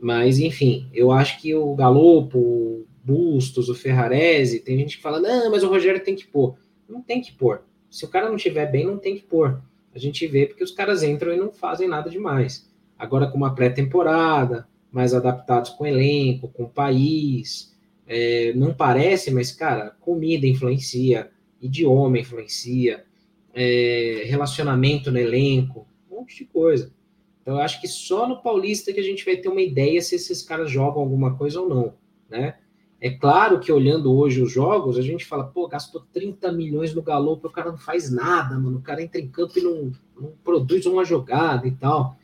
Mas, 0.00 0.40
enfim, 0.40 0.88
eu 0.92 1.12
acho 1.12 1.40
que 1.40 1.54
o 1.54 1.74
Galopo, 1.76 2.38
o 2.38 2.86
Bustos, 3.04 3.68
o 3.68 3.74
Ferrarese, 3.74 4.60
tem 4.60 4.76
gente 4.78 4.96
que 4.96 5.02
fala, 5.02 5.20
não, 5.20 5.50
mas 5.50 5.62
o 5.62 5.68
Rogério 5.68 6.02
tem 6.02 6.16
que 6.16 6.26
pôr. 6.26 6.56
Não 6.88 7.00
tem 7.00 7.20
que 7.20 7.30
pôr. 7.30 7.62
Se 7.88 8.04
o 8.04 8.08
cara 8.08 8.28
não 8.28 8.36
estiver 8.36 8.70
bem, 8.70 8.86
não 8.86 8.98
tem 8.98 9.14
que 9.14 9.22
pôr. 9.22 9.62
A 9.94 9.98
gente 9.98 10.26
vê 10.26 10.46
porque 10.46 10.64
os 10.64 10.72
caras 10.72 11.02
entram 11.02 11.32
e 11.32 11.36
não 11.36 11.52
fazem 11.52 11.86
nada 11.86 12.10
demais 12.10 12.71
agora 13.02 13.26
com 13.26 13.36
uma 13.36 13.52
pré-temporada, 13.52 14.68
mais 14.92 15.12
adaptados 15.12 15.70
com 15.70 15.84
elenco, 15.84 16.46
com 16.46 16.62
o 16.62 16.68
país. 16.68 17.76
É, 18.06 18.52
não 18.54 18.72
parece, 18.72 19.32
mas, 19.32 19.50
cara, 19.50 19.90
comida 20.00 20.46
influencia, 20.46 21.28
idioma 21.60 22.20
influencia, 22.20 23.04
é, 23.52 24.22
relacionamento 24.26 25.10
no 25.10 25.18
elenco, 25.18 25.84
um 26.08 26.20
monte 26.20 26.38
de 26.38 26.44
coisa. 26.44 26.92
Então, 27.40 27.54
eu 27.56 27.60
acho 27.60 27.80
que 27.80 27.88
só 27.88 28.28
no 28.28 28.40
Paulista 28.40 28.92
que 28.92 29.00
a 29.00 29.04
gente 29.04 29.24
vai 29.24 29.36
ter 29.36 29.48
uma 29.48 29.60
ideia 29.60 30.00
se 30.00 30.14
esses 30.14 30.40
caras 30.40 30.70
jogam 30.70 31.02
alguma 31.02 31.36
coisa 31.36 31.60
ou 31.60 31.68
não, 31.68 31.94
né? 32.30 32.54
É 33.00 33.10
claro 33.10 33.58
que 33.58 33.72
olhando 33.72 34.16
hoje 34.16 34.40
os 34.40 34.52
jogos, 34.52 34.96
a 34.96 35.02
gente 35.02 35.24
fala, 35.24 35.42
pô, 35.42 35.66
gastou 35.66 36.06
30 36.12 36.52
milhões 36.52 36.94
no 36.94 37.02
Galo, 37.02 37.32
o 37.32 37.50
cara 37.50 37.72
não 37.72 37.78
faz 37.78 38.12
nada, 38.12 38.56
mano. 38.56 38.78
O 38.78 38.82
cara 38.82 39.02
entra 39.02 39.20
em 39.20 39.26
campo 39.26 39.58
e 39.58 39.62
não, 39.62 39.90
não 40.16 40.32
produz 40.44 40.86
uma 40.86 41.04
jogada 41.04 41.66
e 41.66 41.72
tal. 41.72 42.16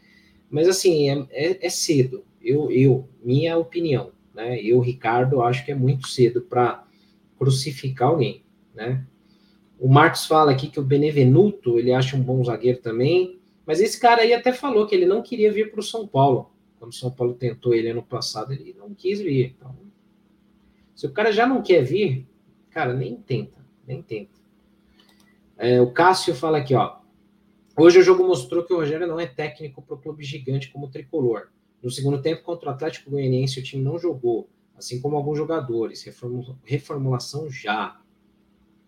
Mas 0.50 0.68
assim, 0.68 1.10
é, 1.10 1.26
é, 1.30 1.66
é 1.66 1.70
cedo. 1.70 2.24
Eu, 2.40 2.70
eu, 2.70 3.08
minha 3.22 3.56
opinião, 3.58 4.12
né? 4.34 4.60
Eu, 4.62 4.80
Ricardo, 4.80 5.42
acho 5.42 5.64
que 5.64 5.72
é 5.72 5.74
muito 5.74 6.08
cedo 6.08 6.40
para 6.42 6.84
crucificar 7.38 8.08
alguém, 8.08 8.44
né? 8.74 9.04
O 9.78 9.88
Marcos 9.88 10.26
fala 10.26 10.50
aqui 10.50 10.68
que 10.68 10.80
o 10.80 10.84
Benevenuto, 10.84 11.78
ele 11.78 11.92
acha 11.92 12.16
um 12.16 12.22
bom 12.22 12.42
zagueiro 12.42 12.80
também, 12.80 13.38
mas 13.64 13.80
esse 13.80 14.00
cara 14.00 14.22
aí 14.22 14.32
até 14.32 14.52
falou 14.52 14.86
que 14.86 14.94
ele 14.94 15.06
não 15.06 15.22
queria 15.22 15.52
vir 15.52 15.70
para 15.70 15.80
o 15.80 15.82
São 15.84 16.06
Paulo. 16.06 16.50
Quando 16.78 16.92
o 16.92 16.94
São 16.94 17.10
Paulo 17.10 17.34
tentou 17.34 17.74
ele 17.74 17.90
ano 17.90 18.02
passado, 18.02 18.52
ele 18.52 18.74
não 18.76 18.94
quis 18.94 19.20
vir. 19.20 19.54
Então, 19.56 19.76
se 20.94 21.06
o 21.06 21.12
cara 21.12 21.30
já 21.30 21.46
não 21.46 21.62
quer 21.62 21.82
vir, 21.82 22.26
cara, 22.70 22.92
nem 22.92 23.14
tenta, 23.16 23.64
nem 23.86 24.02
tenta. 24.02 24.38
É, 25.56 25.80
o 25.80 25.92
Cássio 25.92 26.34
fala 26.34 26.58
aqui, 26.58 26.74
ó. 26.74 26.96
Hoje 27.80 28.00
o 28.00 28.02
jogo 28.02 28.26
mostrou 28.26 28.64
que 28.64 28.72
o 28.72 28.76
Rogério 28.78 29.06
não 29.06 29.20
é 29.20 29.26
técnico 29.26 29.80
para 29.80 29.94
o 29.94 29.98
clube 29.98 30.24
gigante 30.24 30.68
como 30.68 30.86
o 30.86 30.90
Tricolor. 30.90 31.46
No 31.80 31.88
segundo 31.88 32.20
tempo, 32.20 32.42
contra 32.42 32.70
o 32.70 32.72
Atlético 32.72 33.08
Goianiense, 33.08 33.60
o 33.60 33.62
time 33.62 33.84
não 33.84 33.96
jogou, 33.96 34.48
assim 34.76 35.00
como 35.00 35.14
alguns 35.14 35.38
jogadores. 35.38 36.04
Reformulação 36.64 37.48
já. 37.48 38.00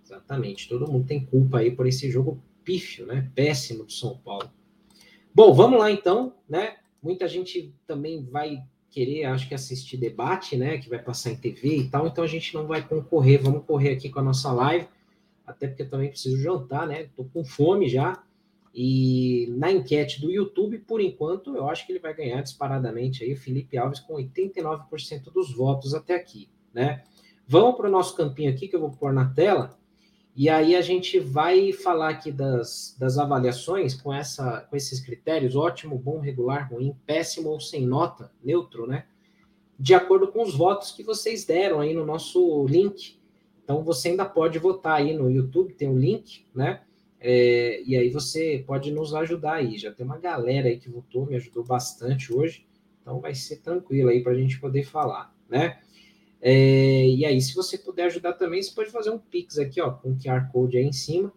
Exatamente. 0.04 0.68
Todo 0.68 0.90
mundo 0.90 1.06
tem 1.06 1.24
culpa 1.24 1.58
aí 1.58 1.70
por 1.70 1.86
esse 1.86 2.10
jogo 2.10 2.42
pífio, 2.64 3.06
né? 3.06 3.30
Péssimo 3.32 3.84
do 3.84 3.92
São 3.92 4.18
Paulo. 4.18 4.50
Bom, 5.32 5.54
vamos 5.54 5.78
lá 5.78 5.92
então, 5.92 6.34
né? 6.48 6.78
Muita 7.00 7.28
gente 7.28 7.72
também 7.86 8.24
vai 8.24 8.60
querer, 8.90 9.22
acho 9.26 9.46
que 9.46 9.54
assistir 9.54 9.98
debate, 9.98 10.56
né? 10.56 10.78
Que 10.78 10.88
vai 10.88 11.00
passar 11.00 11.30
em 11.30 11.36
TV 11.36 11.76
e 11.76 11.88
tal, 11.88 12.08
então 12.08 12.24
a 12.24 12.26
gente 12.26 12.52
não 12.54 12.66
vai 12.66 12.82
concorrer. 12.82 13.40
Vamos 13.40 13.64
correr 13.64 13.90
aqui 13.90 14.10
com 14.10 14.18
a 14.18 14.24
nossa 14.24 14.52
live, 14.52 14.88
até 15.46 15.68
porque 15.68 15.82
eu 15.82 15.88
também 15.88 16.08
preciso 16.08 16.36
jantar, 16.42 16.88
né? 16.88 17.08
Tô 17.14 17.22
com 17.22 17.44
fome 17.44 17.88
já. 17.88 18.20
E 18.74 19.52
na 19.56 19.70
enquete 19.70 20.20
do 20.20 20.30
YouTube, 20.30 20.78
por 20.78 21.00
enquanto, 21.00 21.56
eu 21.56 21.68
acho 21.68 21.84
que 21.84 21.92
ele 21.92 21.98
vai 21.98 22.14
ganhar 22.14 22.40
disparadamente 22.40 23.24
aí 23.24 23.32
o 23.32 23.36
Felipe 23.36 23.76
Alves 23.76 23.98
com 24.00 24.14
89% 24.14 25.32
dos 25.32 25.52
votos 25.52 25.92
até 25.92 26.14
aqui, 26.14 26.48
né? 26.72 27.02
Vamos 27.46 27.76
para 27.76 27.88
o 27.88 27.90
nosso 27.90 28.16
campinho 28.16 28.50
aqui 28.50 28.68
que 28.68 28.76
eu 28.76 28.80
vou 28.80 28.92
pôr 28.92 29.12
na 29.12 29.28
tela. 29.28 29.76
E 30.36 30.48
aí 30.48 30.76
a 30.76 30.80
gente 30.80 31.18
vai 31.18 31.72
falar 31.72 32.10
aqui 32.10 32.30
das, 32.30 32.96
das 32.96 33.18
avaliações 33.18 34.00
com, 34.00 34.14
essa, 34.14 34.60
com 34.70 34.76
esses 34.76 35.00
critérios: 35.00 35.56
ótimo, 35.56 35.98
bom, 35.98 36.20
regular, 36.20 36.70
ruim, 36.72 36.94
péssimo 37.04 37.50
ou 37.50 37.58
sem 37.58 37.84
nota, 37.84 38.30
neutro, 38.42 38.86
né? 38.86 39.06
De 39.76 39.94
acordo 39.94 40.28
com 40.28 40.42
os 40.42 40.54
votos 40.54 40.92
que 40.92 41.02
vocês 41.02 41.44
deram 41.44 41.80
aí 41.80 41.92
no 41.92 42.06
nosso 42.06 42.64
link. 42.66 43.18
Então 43.64 43.82
você 43.82 44.10
ainda 44.10 44.24
pode 44.24 44.58
votar 44.60 44.98
aí 44.98 45.12
no 45.12 45.28
YouTube, 45.28 45.74
tem 45.74 45.88
um 45.88 45.98
link, 45.98 46.46
né? 46.54 46.82
É, 47.20 47.82
e 47.84 47.96
aí 47.96 48.10
você 48.10 48.64
pode 48.66 48.90
nos 48.90 49.14
ajudar 49.14 49.54
aí. 49.54 49.76
Já 49.76 49.92
tem 49.92 50.06
uma 50.06 50.18
galera 50.18 50.68
aí 50.68 50.78
que 50.78 50.88
votou, 50.88 51.26
me 51.26 51.36
ajudou 51.36 51.62
bastante 51.62 52.32
hoje. 52.32 52.66
Então 53.02 53.20
vai 53.20 53.34
ser 53.34 53.56
tranquilo 53.56 54.08
aí 54.08 54.22
para 54.22 54.32
a 54.32 54.36
gente 54.36 54.58
poder 54.58 54.84
falar, 54.84 55.34
né? 55.48 55.78
É, 56.40 57.06
e 57.06 57.26
aí, 57.26 57.40
se 57.40 57.54
você 57.54 57.76
puder 57.76 58.06
ajudar 58.06 58.32
também, 58.32 58.62
você 58.62 58.74
pode 58.74 58.90
fazer 58.90 59.10
um 59.10 59.18
Pix 59.18 59.58
aqui, 59.58 59.78
ó, 59.80 59.90
com 59.90 60.12
o 60.12 60.16
QR 60.16 60.50
Code 60.50 60.78
aí 60.78 60.84
em 60.84 60.92
cima, 60.92 61.30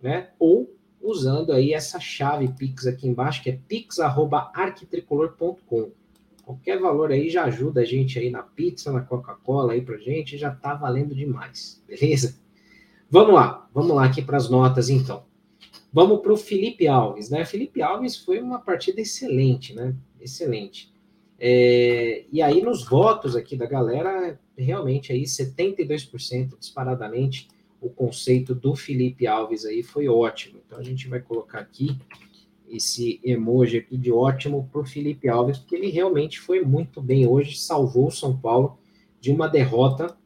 né? 0.00 0.30
Ou 0.38 0.72
usando 1.00 1.52
aí 1.52 1.72
essa 1.72 1.98
chave 1.98 2.46
Pix 2.56 2.86
aqui 2.86 3.08
embaixo, 3.08 3.42
que 3.42 3.50
é 3.50 3.58
pix.arquitricolor.com. 3.66 5.90
Qualquer 6.44 6.78
valor 6.78 7.10
aí 7.10 7.28
já 7.28 7.42
ajuda 7.44 7.80
a 7.80 7.84
gente 7.84 8.20
aí 8.20 8.30
na 8.30 8.42
pizza, 8.42 8.92
na 8.92 9.00
Coca-Cola 9.00 9.72
aí 9.72 9.80
pra 9.80 9.98
gente, 9.98 10.38
já 10.38 10.54
tá 10.54 10.74
valendo 10.74 11.12
demais, 11.12 11.82
beleza? 11.88 12.38
Vamos 13.08 13.34
lá, 13.34 13.68
vamos 13.72 13.94
lá 13.94 14.04
aqui 14.04 14.20
para 14.20 14.36
as 14.36 14.50
notas 14.50 14.88
então. 14.88 15.24
Vamos 15.92 16.20
para 16.20 16.32
o 16.32 16.36
Felipe 16.36 16.88
Alves, 16.88 17.30
né? 17.30 17.44
Felipe 17.44 17.80
Alves 17.80 18.16
foi 18.16 18.40
uma 18.40 18.58
partida 18.58 19.00
excelente, 19.00 19.72
né? 19.72 19.94
Excelente. 20.20 20.92
É, 21.38 22.24
e 22.32 22.42
aí 22.42 22.60
nos 22.62 22.84
votos 22.84 23.36
aqui 23.36 23.56
da 23.56 23.66
galera, 23.66 24.38
realmente 24.58 25.12
aí 25.12 25.22
72% 25.22 26.58
disparadamente 26.58 27.48
o 27.80 27.88
conceito 27.88 28.54
do 28.54 28.74
Felipe 28.74 29.26
Alves 29.26 29.64
aí 29.64 29.82
foi 29.82 30.08
ótimo. 30.08 30.60
Então 30.66 30.78
a 30.78 30.82
gente 30.82 31.08
vai 31.08 31.20
colocar 31.20 31.60
aqui 31.60 31.96
esse 32.68 33.20
emoji 33.22 33.78
aqui 33.78 33.96
de 33.96 34.10
ótimo 34.10 34.68
para 34.72 34.80
o 34.80 34.84
Felipe 34.84 35.28
Alves, 35.28 35.58
porque 35.58 35.76
ele 35.76 35.90
realmente 35.90 36.40
foi 36.40 36.62
muito 36.62 37.00
bem 37.00 37.26
hoje, 37.26 37.56
salvou 37.56 38.08
o 38.08 38.12
São 38.12 38.36
Paulo 38.36 38.78
de 39.20 39.30
uma 39.30 39.48
derrota 39.48 40.16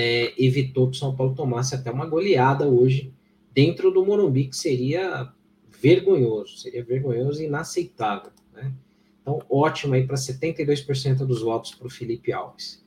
é, 0.00 0.32
evitou 0.38 0.88
que 0.88 0.96
o 0.96 1.00
São 1.00 1.16
Paulo 1.16 1.34
tomasse 1.34 1.74
até 1.74 1.90
uma 1.90 2.06
goleada 2.06 2.68
hoje 2.68 3.12
dentro 3.52 3.90
do 3.90 4.06
Morumbi, 4.06 4.46
que 4.46 4.56
seria 4.56 5.32
vergonhoso, 5.68 6.56
seria 6.56 6.84
vergonhoso 6.84 7.42
e 7.42 7.46
inaceitável. 7.46 8.30
Né? 8.54 8.72
Então, 9.20 9.42
ótimo 9.50 9.94
aí 9.94 10.06
para 10.06 10.14
72% 10.14 11.26
dos 11.26 11.42
votos 11.42 11.74
para 11.74 11.88
o 11.88 11.90
Felipe 11.90 12.32
Alves. 12.32 12.80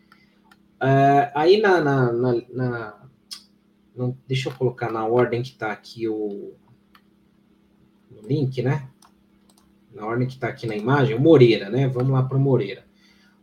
Uh, 0.81 1.27
aí 1.35 1.59
na, 1.59 1.81
na, 1.81 2.13
na, 2.13 2.41
na 2.49 3.09
não, 3.93 4.17
deixa 4.25 4.47
eu 4.47 4.53
colocar 4.53 4.89
na 4.89 5.05
ordem 5.05 5.41
que 5.41 5.49
está 5.49 5.69
aqui 5.69 6.07
o 6.07 6.53
no 8.09 8.25
link, 8.25 8.61
né? 8.61 8.89
Na 9.93 10.05
ordem 10.05 10.29
que 10.29 10.35
está 10.35 10.47
aqui 10.47 10.65
na 10.65 10.77
imagem, 10.77 11.17
o 11.17 11.19
Moreira, 11.19 11.69
né? 11.69 11.89
Vamos 11.89 12.13
lá 12.13 12.23
para 12.23 12.37
o 12.37 12.41
Moreira. 12.41 12.85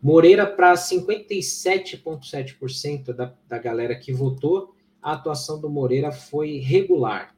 Moreira 0.00 0.46
para 0.46 0.74
57,7% 0.74 3.12
da, 3.12 3.34
da 3.48 3.58
galera 3.58 3.96
que 3.96 4.12
votou, 4.12 4.76
a 5.02 5.10
atuação 5.12 5.60
do 5.60 5.68
Moreira 5.68 6.12
foi 6.12 6.58
regular. 6.58 7.36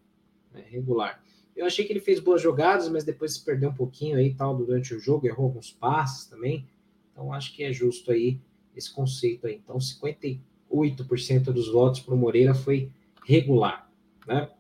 Né, 0.52 0.62
regular. 0.68 1.24
Eu 1.56 1.64
achei 1.66 1.84
que 1.84 1.92
ele 1.92 2.00
fez 2.00 2.20
boas 2.20 2.42
jogadas, 2.42 2.88
mas 2.88 3.04
depois 3.04 3.34
se 3.34 3.44
perdeu 3.44 3.70
um 3.70 3.74
pouquinho 3.74 4.18
aí 4.18 4.34
tal 4.34 4.56
durante 4.56 4.94
o 4.94 5.00
jogo, 5.00 5.26
errou 5.26 5.46
alguns 5.46 5.72
passes 5.72 6.26
também. 6.26 6.68
Então 7.12 7.32
acho 7.32 7.54
que 7.54 7.62
é 7.62 7.72
justo 7.72 8.10
aí 8.12 8.38
esse 8.76 8.92
conceito 8.92 9.46
aí. 9.46 9.60
Então 9.62 9.78
58% 9.78 11.44
dos 11.44 11.68
votos 11.68 12.00
para 12.00 12.14
o 12.14 12.18
Moreira 12.18 12.54
foi 12.54 12.90
regular. 13.26 13.90
Né? 14.26 14.50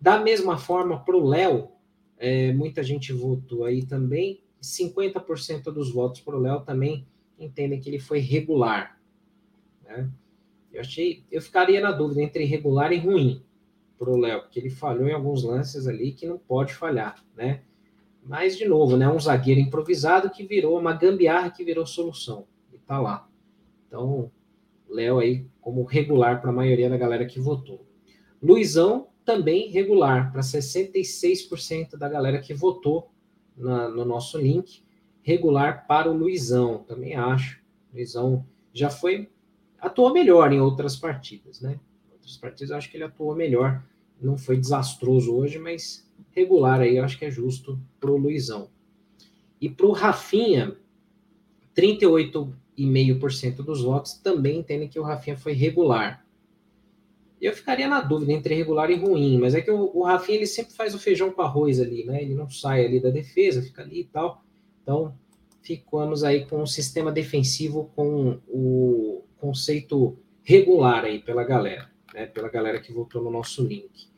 Da 0.00 0.20
mesma 0.20 0.58
forma, 0.58 1.02
para 1.02 1.16
o 1.16 1.26
Léo, 1.26 1.68
é, 2.18 2.52
muita 2.52 2.82
gente 2.82 3.12
votou 3.12 3.64
aí 3.64 3.84
também. 3.84 4.40
50% 4.62 5.64
dos 5.64 5.90
votos 5.90 6.20
para 6.20 6.36
o 6.36 6.40
Léo 6.40 6.60
também 6.60 7.06
entendem 7.40 7.80
que 7.80 7.88
ele 7.88 7.98
foi 7.98 8.18
regular. 8.18 9.00
Né? 9.84 10.10
Eu 10.72 10.80
achei, 10.80 11.24
eu 11.30 11.42
ficaria 11.42 11.80
na 11.80 11.90
dúvida 11.90 12.22
entre 12.22 12.44
regular 12.44 12.92
e 12.92 12.98
ruim 12.98 13.42
para 13.98 14.10
o 14.10 14.16
Léo, 14.16 14.42
porque 14.42 14.58
ele 14.58 14.70
falhou 14.70 15.08
em 15.08 15.12
alguns 15.12 15.42
lances 15.42 15.86
ali 15.86 16.12
que 16.12 16.26
não 16.26 16.38
pode 16.38 16.72
falhar, 16.72 17.22
né? 17.36 17.62
Mas 18.22 18.56
de 18.56 18.66
novo, 18.66 18.96
né, 18.96 19.08
um 19.08 19.18
zagueiro 19.18 19.60
improvisado 19.60 20.30
que 20.30 20.46
virou 20.46 20.78
uma 20.78 20.92
gambiarra 20.92 21.50
que 21.50 21.64
virou 21.64 21.86
solução 21.86 22.46
e 22.72 22.78
tá 22.78 23.00
lá. 23.00 23.28
Então, 23.86 24.30
Léo 24.88 25.18
aí 25.18 25.46
como 25.60 25.84
regular 25.84 26.40
para 26.40 26.50
a 26.50 26.52
maioria 26.52 26.88
da 26.88 26.96
galera 26.96 27.26
que 27.26 27.40
votou. 27.40 27.86
Luizão 28.42 29.08
também 29.24 29.70
regular 29.70 30.32
para 30.32 30.40
66% 30.40 31.96
da 31.96 32.08
galera 32.08 32.40
que 32.40 32.54
votou 32.54 33.10
na, 33.56 33.88
no 33.88 34.04
nosso 34.04 34.38
link 34.38 34.82
regular 35.22 35.86
para 35.86 36.10
o 36.10 36.16
Luizão, 36.16 36.84
também 36.86 37.14
acho. 37.14 37.60
O 37.92 37.96
Luizão 37.96 38.46
já 38.72 38.90
foi, 38.90 39.28
atuou 39.78 40.12
melhor 40.12 40.52
em 40.52 40.60
outras 40.60 40.96
partidas, 40.96 41.60
né? 41.60 41.78
Em 42.08 42.12
outras 42.12 42.36
partidas 42.36 42.70
acho 42.70 42.90
que 42.90 42.96
ele 42.96 43.04
atuou 43.04 43.34
melhor, 43.34 43.82
não 44.20 44.36
foi 44.36 44.56
desastroso 44.56 45.34
hoje, 45.34 45.58
mas 45.58 46.08
regular 46.32 46.80
aí 46.80 46.96
eu 46.96 47.04
acho 47.04 47.18
que 47.18 47.24
é 47.24 47.30
justo 47.30 47.78
para 47.98 48.10
o 48.10 48.16
Luizão. 48.16 48.70
E 49.60 49.68
para 49.68 49.86
o 49.86 49.92
Rafinha, 49.92 50.76
38,5% 51.76 53.56
dos 53.56 53.82
votos 53.82 54.14
também 54.14 54.58
entendem 54.58 54.88
que 54.88 54.98
o 54.98 55.02
Rafinha 55.02 55.36
foi 55.36 55.52
regular. 55.52 56.24
Eu 57.40 57.54
ficaria 57.54 57.88
na 57.88 58.00
dúvida 58.00 58.32
entre 58.32 58.54
regular 58.54 58.90
e 58.90 58.96
ruim, 58.96 59.38
mas 59.38 59.54
é 59.54 59.62
que 59.62 59.70
o, 59.70 59.90
o 59.94 60.02
Rafinha 60.02 60.38
ele 60.38 60.46
sempre 60.46 60.74
faz 60.74 60.94
o 60.94 60.98
feijão 60.98 61.30
com 61.32 61.40
arroz 61.40 61.80
ali, 61.80 62.04
né? 62.04 62.22
Ele 62.22 62.34
não 62.34 62.50
sai 62.50 62.84
ali 62.84 63.00
da 63.00 63.10
defesa, 63.10 63.62
fica 63.62 63.82
ali 63.82 64.00
e 64.00 64.04
tal. 64.04 64.44
Então, 64.90 65.14
ficamos 65.62 66.24
aí 66.24 66.46
com 66.46 66.60
um 66.60 66.66
sistema 66.66 67.12
defensivo 67.12 67.92
com 67.94 68.40
o 68.48 69.22
conceito 69.38 70.18
regular 70.42 71.04
aí 71.04 71.20
pela 71.20 71.44
galera, 71.44 71.88
né? 72.12 72.26
Pela 72.26 72.48
galera 72.48 72.80
que 72.80 72.92
votou 72.92 73.22
no 73.22 73.30
nosso 73.30 73.64
link. 73.64 74.08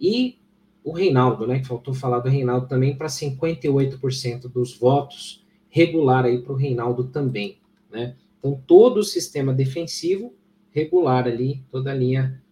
E 0.00 0.38
o 0.82 0.90
Reinaldo, 0.90 1.46
né? 1.46 1.58
Que 1.58 1.66
faltou 1.66 1.92
falar 1.92 2.20
do 2.20 2.30
Reinaldo 2.30 2.66
também 2.66 2.96
para 2.96 3.08
58% 3.08 4.48
dos 4.48 4.74
votos 4.78 5.44
regular 5.68 6.24
aí 6.24 6.40
para 6.40 6.54
o 6.54 6.56
Reinaldo 6.56 7.08
também, 7.08 7.58
né? 7.90 8.16
Então 8.38 8.58
todo 8.66 9.00
o 9.00 9.04
sistema 9.04 9.52
defensivo 9.52 10.34
regular 10.70 11.26
ali, 11.26 11.62
toda 11.70 11.90
a 11.90 11.94
linha 11.94 12.42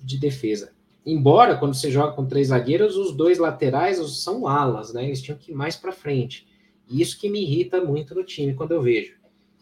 de 0.00 0.18
defesa. 0.18 0.72
Embora 1.04 1.58
quando 1.58 1.74
você 1.74 1.90
joga 1.90 2.14
com 2.14 2.24
três 2.24 2.48
zagueiros, 2.48 2.96
os 2.96 3.14
dois 3.14 3.36
laterais 3.36 3.98
são 4.22 4.48
alas, 4.48 4.94
né? 4.94 5.04
Eles 5.04 5.20
tinham 5.20 5.36
que 5.36 5.52
ir 5.52 5.54
mais 5.54 5.76
para 5.76 5.92
frente. 5.92 6.53
Isso 6.90 7.18
que 7.18 7.28
me 7.28 7.42
irrita 7.42 7.82
muito 7.82 8.14
no 8.14 8.24
time 8.24 8.54
quando 8.54 8.72
eu 8.72 8.82
vejo. 8.82 9.14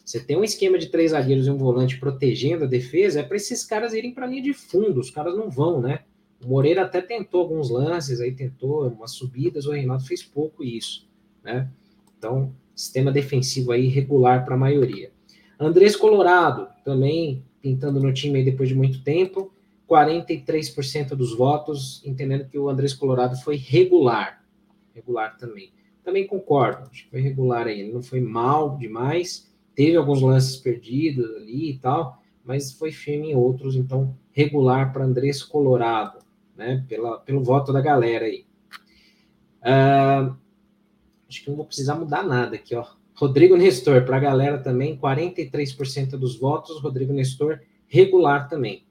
Você 0.04 0.18
tem 0.20 0.36
um 0.36 0.44
esquema 0.44 0.78
de 0.78 0.88
três 0.88 1.12
zagueiros 1.12 1.46
e 1.46 1.50
um 1.50 1.56
volante 1.56 1.98
protegendo 1.98 2.64
a 2.64 2.66
defesa, 2.66 3.20
é 3.20 3.22
para 3.22 3.36
esses 3.36 3.64
caras 3.64 3.94
irem 3.94 4.12
para 4.12 4.26
a 4.26 4.28
linha 4.28 4.42
de 4.42 4.52
fundo. 4.52 4.98
Os 5.00 5.10
caras 5.10 5.36
não 5.36 5.48
vão, 5.48 5.80
né? 5.80 6.00
O 6.44 6.48
Moreira 6.48 6.82
até 6.82 7.00
tentou 7.00 7.42
alguns 7.42 7.70
lances, 7.70 8.20
aí 8.20 8.32
tentou 8.32 8.88
umas 8.88 9.12
subidas, 9.12 9.66
o 9.66 9.70
Reinaldo 9.70 10.04
fez 10.04 10.22
pouco 10.22 10.64
isso, 10.64 11.08
né? 11.42 11.70
Então, 12.18 12.52
sistema 12.74 13.12
defensivo 13.12 13.70
aí 13.70 13.86
regular 13.86 14.44
para 14.44 14.56
a 14.56 14.58
maioria. 14.58 15.12
Andrés 15.58 15.94
Colorado, 15.94 16.68
também 16.84 17.44
pintando 17.60 18.00
no 18.00 18.12
time 18.12 18.38
aí 18.38 18.44
depois 18.44 18.68
de 18.68 18.74
muito 18.74 19.04
tempo, 19.04 19.52
43% 19.88 21.10
dos 21.10 21.36
votos, 21.36 22.02
entendendo 22.04 22.48
que 22.48 22.58
o 22.58 22.68
Andrés 22.68 22.92
Colorado 22.92 23.36
foi 23.36 23.56
regular. 23.56 24.44
Regular 24.92 25.36
também. 25.36 25.72
Também 26.04 26.26
concordo, 26.26 26.88
acho 26.90 27.04
que 27.04 27.10
foi 27.10 27.20
regular 27.20 27.66
aí. 27.66 27.90
Não 27.90 28.02
foi 28.02 28.20
mal 28.20 28.76
demais, 28.76 29.52
teve 29.74 29.96
alguns 29.96 30.20
lances 30.20 30.56
perdidos 30.56 31.24
ali 31.36 31.70
e 31.70 31.78
tal, 31.78 32.20
mas 32.44 32.72
foi 32.72 32.90
firme 32.90 33.30
em 33.30 33.36
outros, 33.36 33.76
então 33.76 34.16
regular 34.32 34.92
para 34.92 35.04
Andrés 35.04 35.42
Colorado, 35.42 36.18
né? 36.56 36.84
Pela, 36.88 37.18
pelo 37.18 37.42
voto 37.42 37.72
da 37.72 37.80
galera 37.80 38.24
aí. 38.24 38.44
Uh, 39.62 40.34
acho 41.28 41.44
que 41.44 41.48
não 41.48 41.56
vou 41.56 41.66
precisar 41.66 41.94
mudar 41.94 42.24
nada 42.24 42.56
aqui, 42.56 42.74
ó. 42.74 42.84
Rodrigo 43.14 43.56
Nestor, 43.56 44.04
para 44.04 44.16
a 44.16 44.20
galera 44.20 44.58
também, 44.58 44.98
43% 44.98 46.10
dos 46.16 46.36
votos, 46.36 46.80
Rodrigo 46.80 47.12
Nestor, 47.12 47.60
regular 47.86 48.48
também. 48.48 48.84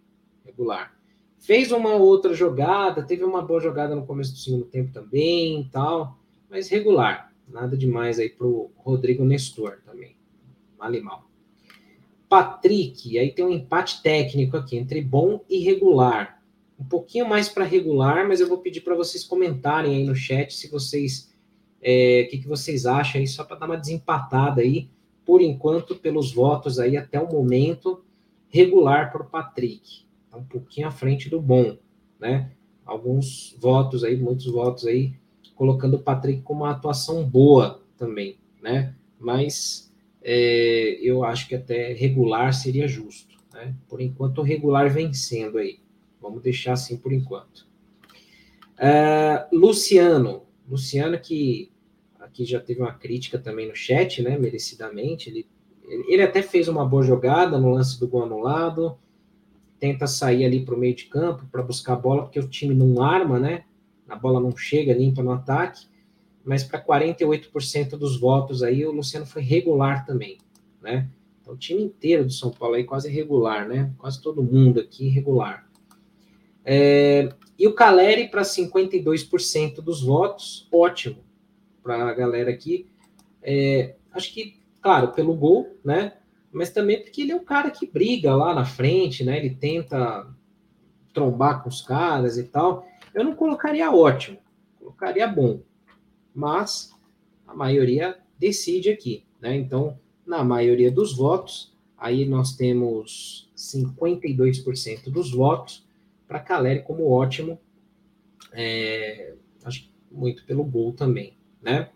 Regular. 0.45 0.93
fez 1.39 1.71
uma 1.71 1.95
outra 1.95 2.33
jogada, 2.33 3.03
teve 3.03 3.23
uma 3.23 3.41
boa 3.41 3.59
jogada 3.59 3.95
no 3.95 4.05
começo 4.05 4.33
do 4.33 4.37
segundo 4.37 4.65
tempo 4.65 4.93
também, 4.93 5.67
tal, 5.71 6.17
mas 6.51 6.67
regular. 6.67 7.33
Nada 7.47 7.77
demais 7.77 8.19
aí 8.19 8.29
pro 8.29 8.69
Rodrigo 8.75 9.23
Nestor 9.23 9.79
também. 9.85 10.17
Mal 10.77 10.93
e 10.93 11.01
mal. 11.01 11.31
Patrick, 12.27 13.17
aí 13.17 13.31
tem 13.31 13.45
um 13.45 13.51
empate 13.51 14.03
técnico 14.03 14.57
aqui 14.57 14.77
entre 14.77 15.01
bom 15.01 15.43
e 15.49 15.59
regular. 15.59 16.43
Um 16.77 16.83
pouquinho 16.83 17.27
mais 17.27 17.47
para 17.47 17.63
regular, 17.63 18.27
mas 18.27 18.41
eu 18.41 18.47
vou 18.47 18.57
pedir 18.57 18.81
para 18.81 18.95
vocês 18.95 19.23
comentarem 19.23 19.95
aí 19.95 20.03
no 20.03 20.15
chat 20.15 20.53
se 20.53 20.69
vocês 20.69 21.31
é, 21.81 22.25
o 22.25 22.29
que, 22.29 22.37
que 22.39 22.47
vocês 22.47 22.85
acham 22.85 23.19
aí, 23.19 23.27
só 23.27 23.43
para 23.43 23.57
dar 23.57 23.65
uma 23.65 23.77
desempatada 23.77 24.61
aí, 24.61 24.89
por 25.25 25.41
enquanto, 25.41 25.95
pelos 25.95 26.31
votos 26.31 26.79
aí 26.79 26.95
até 26.95 27.19
o 27.19 27.31
momento, 27.31 28.03
regular 28.49 29.11
para 29.11 29.23
o 29.23 29.29
Patrick. 29.29 30.05
Tá 30.29 30.37
um 30.37 30.43
pouquinho 30.43 30.87
à 30.87 30.91
frente 30.91 31.29
do 31.29 31.41
bom, 31.41 31.77
né? 32.19 32.51
Alguns 32.85 33.55
votos 33.59 34.03
aí, 34.03 34.15
muitos 34.15 34.45
votos 34.45 34.85
aí, 34.85 35.13
colocando 35.55 35.95
o 35.95 35.99
Patrick 35.99 36.41
com 36.41 36.53
uma 36.53 36.71
atuação 36.71 37.23
boa 37.23 37.81
também, 37.97 38.37
né? 38.61 38.95
Mas 39.19 39.91
é, 40.21 40.99
eu 41.01 41.23
acho 41.23 41.47
que 41.47 41.55
até 41.55 41.93
regular 41.93 42.53
seria 42.53 42.87
justo, 42.87 43.37
né? 43.53 43.75
Por 43.87 44.01
enquanto, 44.01 44.39
o 44.39 44.43
regular 44.43 44.89
vencendo 44.89 45.57
aí. 45.57 45.79
Vamos 46.21 46.41
deixar 46.41 46.73
assim 46.73 46.97
por 46.97 47.11
enquanto. 47.11 47.67
Uh, 48.77 49.55
Luciano, 49.55 50.43
Luciano 50.67 51.19
que 51.19 51.71
aqui 52.19 52.45
já 52.45 52.59
teve 52.59 52.81
uma 52.81 52.93
crítica 52.93 53.37
também 53.37 53.67
no 53.67 53.75
chat, 53.75 54.21
né? 54.21 54.37
Merecidamente. 54.37 55.29
Ele, 55.29 55.47
ele 56.07 56.21
até 56.21 56.41
fez 56.41 56.67
uma 56.67 56.85
boa 56.85 57.03
jogada 57.03 57.59
no 57.59 57.71
lance 57.71 57.99
do 57.99 58.07
gol 58.07 58.23
anulado. 58.23 58.97
Tenta 59.79 60.05
sair 60.05 60.45
ali 60.45 60.63
para 60.63 60.75
o 60.75 60.77
meio 60.77 60.95
de 60.95 61.05
campo 61.05 61.45
para 61.51 61.63
buscar 61.63 61.93
a 61.93 61.97
bola, 61.97 62.23
porque 62.23 62.39
o 62.39 62.47
time 62.47 62.73
não 62.73 63.01
arma, 63.01 63.39
né? 63.39 63.65
A 64.11 64.15
bola 64.15 64.39
não 64.39 64.55
chega 64.55 64.93
limpa 64.93 65.23
no 65.23 65.31
ataque. 65.31 65.87
Mas 66.43 66.63
para 66.63 66.83
48% 66.83 67.91
dos 67.91 68.19
votos 68.19 68.63
aí, 68.63 68.85
o 68.85 68.91
Luciano 68.91 69.25
foi 69.25 69.41
regular 69.41 70.05
também, 70.05 70.37
né? 70.81 71.07
Então, 71.39 71.53
o 71.53 71.57
time 71.57 71.83
inteiro 71.83 72.25
do 72.25 72.31
São 72.31 72.51
Paulo 72.51 72.75
aí 72.75 72.83
quase 72.83 73.09
regular, 73.09 73.67
né? 73.67 73.93
Quase 73.97 74.21
todo 74.21 74.43
mundo 74.43 74.79
aqui 74.79 75.07
regular. 75.07 75.67
É, 76.63 77.29
e 77.57 77.67
o 77.67 77.73
Caleri 77.73 78.27
para 78.27 78.41
52% 78.41 79.81
dos 79.81 80.01
votos, 80.01 80.67
ótimo 80.71 81.23
para 81.83 82.09
a 82.09 82.13
galera 82.13 82.51
aqui. 82.51 82.87
É, 83.41 83.95
acho 84.11 84.33
que, 84.33 84.59
claro, 84.81 85.09
pelo 85.09 85.35
gol, 85.35 85.77
né? 85.83 86.13
Mas 86.51 86.69
também 86.69 87.01
porque 87.01 87.21
ele 87.21 87.31
é 87.31 87.35
o 87.35 87.43
cara 87.43 87.71
que 87.71 87.85
briga 87.85 88.35
lá 88.35 88.53
na 88.53 88.65
frente, 88.65 89.23
né? 89.23 89.37
Ele 89.37 89.55
tenta 89.55 90.27
trombar 91.13 91.63
com 91.63 91.69
os 91.69 91.81
caras 91.81 92.37
e 92.37 92.43
tal. 92.43 92.85
Eu 93.13 93.23
não 93.23 93.35
colocaria 93.35 93.91
ótimo, 93.91 94.37
colocaria 94.79 95.27
bom. 95.27 95.61
Mas 96.33 96.93
a 97.45 97.53
maioria 97.53 98.17
decide 98.39 98.89
aqui, 98.89 99.25
né? 99.39 99.55
Então, 99.55 99.99
na 100.25 100.43
maioria 100.43 100.91
dos 100.91 101.15
votos, 101.15 101.75
aí 101.97 102.25
nós 102.25 102.55
temos 102.55 103.51
52% 103.55 105.09
dos 105.09 105.31
votos 105.31 105.85
para 106.27 106.39
Caleri 106.39 106.83
como 106.83 107.09
ótimo. 107.09 107.59
É, 108.53 109.35
acho 109.63 109.89
muito 110.11 110.45
pelo 110.45 110.63
gol 110.63 110.93
também 110.93 111.37
né? 111.61 111.89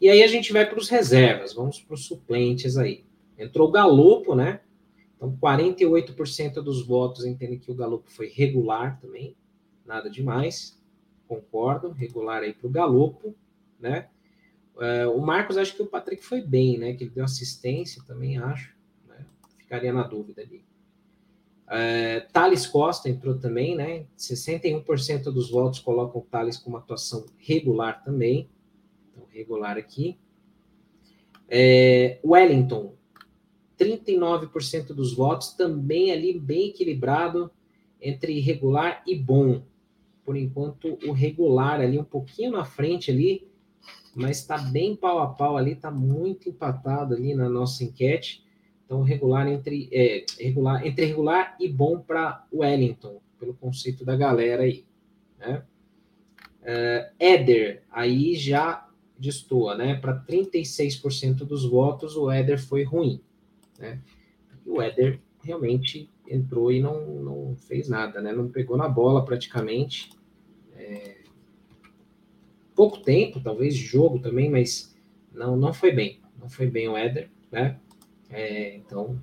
E 0.00 0.08
aí 0.08 0.22
a 0.22 0.26
gente 0.26 0.52
vai 0.52 0.66
para 0.66 0.78
os 0.78 0.88
reservas, 0.88 1.52
vamos 1.52 1.80
para 1.80 1.94
os 1.94 2.04
suplentes 2.04 2.76
aí. 2.76 3.04
Entrou 3.38 3.68
o 3.68 3.70
Galopo, 3.70 4.34
né? 4.34 4.60
Então, 5.16 5.36
48% 5.36 6.54
dos 6.54 6.86
votos 6.86 7.24
entendem 7.24 7.58
que 7.58 7.70
o 7.70 7.74
Galopo 7.74 8.10
foi 8.10 8.28
regular 8.28 9.00
também, 9.00 9.34
nada 9.86 10.10
demais, 10.10 10.80
concordo, 11.26 11.90
regular 11.90 12.42
aí 12.42 12.52
para 12.52 12.66
o 12.66 12.70
Galopo, 12.70 13.34
né? 13.78 14.08
Uh, 14.74 15.10
o 15.16 15.24
Marcos, 15.24 15.56
acho 15.56 15.74
que 15.74 15.82
o 15.82 15.86
Patrick 15.86 16.22
foi 16.22 16.42
bem, 16.42 16.76
né? 16.78 16.92
Que 16.92 17.04
ele 17.04 17.10
deu 17.10 17.24
assistência 17.24 18.02
também, 18.06 18.36
acho. 18.36 18.74
Né? 19.08 19.24
Ficaria 19.58 19.92
na 19.92 20.02
dúvida 20.02 20.42
ali. 20.42 20.64
Uh, 21.66 22.30
Thales 22.32 22.66
Costa 22.66 23.08
entrou 23.08 23.38
também, 23.38 23.74
né? 23.74 24.06
61% 24.18 25.24
dos 25.24 25.50
votos 25.50 25.80
colocam 25.80 26.20
o 26.20 26.24
Thales 26.24 26.58
com 26.58 26.68
uma 26.68 26.78
atuação 26.78 27.24
regular 27.38 28.02
também 28.04 28.50
regular 29.36 29.76
aqui. 29.76 30.18
É, 31.48 32.18
Wellington, 32.24 32.94
39% 33.78 34.94
dos 34.94 35.14
votos, 35.14 35.52
também 35.52 36.10
ali 36.10 36.38
bem 36.38 36.70
equilibrado 36.70 37.50
entre 38.00 38.40
regular 38.40 39.02
e 39.06 39.14
bom. 39.14 39.62
Por 40.26 40.36
enquanto, 40.36 40.98
o 41.06 41.12
regular 41.12 41.80
ali 41.80 41.96
um 41.96 42.04
pouquinho 42.04 42.50
na 42.50 42.64
frente 42.64 43.12
ali, 43.12 43.48
mas 44.12 44.40
está 44.40 44.58
bem 44.58 44.96
pau 44.96 45.20
a 45.20 45.28
pau 45.28 45.56
ali, 45.56 45.72
está 45.72 45.88
muito 45.88 46.48
empatado 46.48 47.14
ali 47.14 47.32
na 47.32 47.48
nossa 47.48 47.84
enquete. 47.84 48.44
Então, 48.84 49.02
regular 49.02 49.46
entre, 49.46 49.88
é, 49.92 50.26
regular, 50.40 50.84
entre 50.84 51.04
regular 51.04 51.56
e 51.60 51.68
bom 51.68 52.00
para 52.00 52.44
Wellington, 52.52 53.20
pelo 53.38 53.54
conceito 53.54 54.04
da 54.04 54.16
galera 54.16 54.64
aí. 54.64 54.84
Né? 55.38 55.62
Uh, 56.62 57.14
Éder, 57.20 57.84
aí 57.88 58.34
já 58.34 58.88
destoa, 59.16 59.76
né? 59.76 59.94
Para 59.94 60.20
36% 60.24 61.44
dos 61.44 61.64
votos, 61.64 62.16
o 62.16 62.28
Éder 62.30 62.60
foi 62.60 62.82
ruim, 62.82 63.20
né? 63.78 64.00
E 64.64 64.70
o 64.70 64.82
Éder 64.82 65.20
realmente 65.44 66.10
entrou 66.28 66.72
e 66.72 66.80
não, 66.80 67.06
não 67.22 67.56
fez 67.56 67.88
nada, 67.88 68.20
né? 68.20 68.32
Não 68.32 68.48
pegou 68.48 68.76
na 68.76 68.88
bola 68.88 69.24
praticamente. 69.24 70.10
É... 70.74 71.16
Pouco 72.74 72.98
tempo, 72.98 73.40
talvez, 73.40 73.74
de 73.74 73.82
jogo 73.82 74.18
também, 74.18 74.50
mas 74.50 74.94
não, 75.32 75.56
não 75.56 75.72
foi 75.72 75.92
bem. 75.92 76.20
Não 76.38 76.48
foi 76.48 76.66
bem 76.66 76.88
o 76.88 76.96
Éder, 76.96 77.30
né? 77.50 77.78
É, 78.28 78.76
então, 78.76 79.18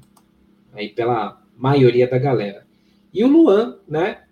aí 0.72 0.90
pela 0.90 1.46
maioria 1.56 2.08
da 2.08 2.18
galera. 2.18 2.66
E 3.14 3.24
o 3.24 3.28
Luan, 3.28 3.80
né? 3.88 4.24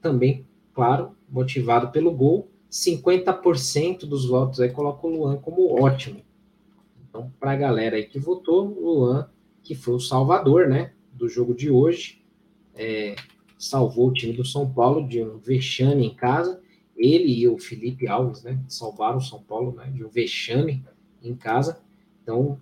Também, 0.00 0.46
claro, 0.74 1.16
motivado 1.28 1.90
pelo 1.90 2.12
gol, 2.12 2.50
50% 2.70 4.00
dos 4.00 4.26
votos 4.26 4.60
aí 4.60 4.70
colocam 4.70 5.10
o 5.10 5.16
Luan 5.16 5.36
como 5.36 5.82
ótimo. 5.82 6.22
Então, 7.08 7.30
para 7.38 7.52
a 7.52 7.56
galera 7.56 7.96
aí 7.96 8.04
que 8.04 8.18
votou, 8.18 8.66
o 8.66 8.90
Luan, 8.90 9.28
que 9.62 9.74
foi 9.74 9.94
o 9.94 10.00
salvador, 10.00 10.66
né, 10.66 10.92
do 11.12 11.28
jogo 11.28 11.54
de 11.54 11.70
hoje, 11.70 12.22
é, 12.74 13.14
salvou 13.58 14.08
o 14.08 14.12
time 14.12 14.32
do 14.32 14.44
São 14.44 14.72
Paulo 14.72 15.06
de 15.06 15.22
um 15.22 15.38
vexame 15.38 16.06
em 16.06 16.14
casa. 16.14 16.60
Ele 16.96 17.32
e 17.32 17.48
o 17.48 17.58
Felipe 17.58 18.08
Alves, 18.08 18.42
né, 18.42 18.58
salvaram 18.68 19.18
o 19.18 19.22
São 19.22 19.42
Paulo, 19.42 19.74
né, 19.76 19.90
de 19.90 20.04
um 20.04 20.08
vexame 20.08 20.84
em 21.22 21.34
casa. 21.34 21.80
Então, 22.22 22.60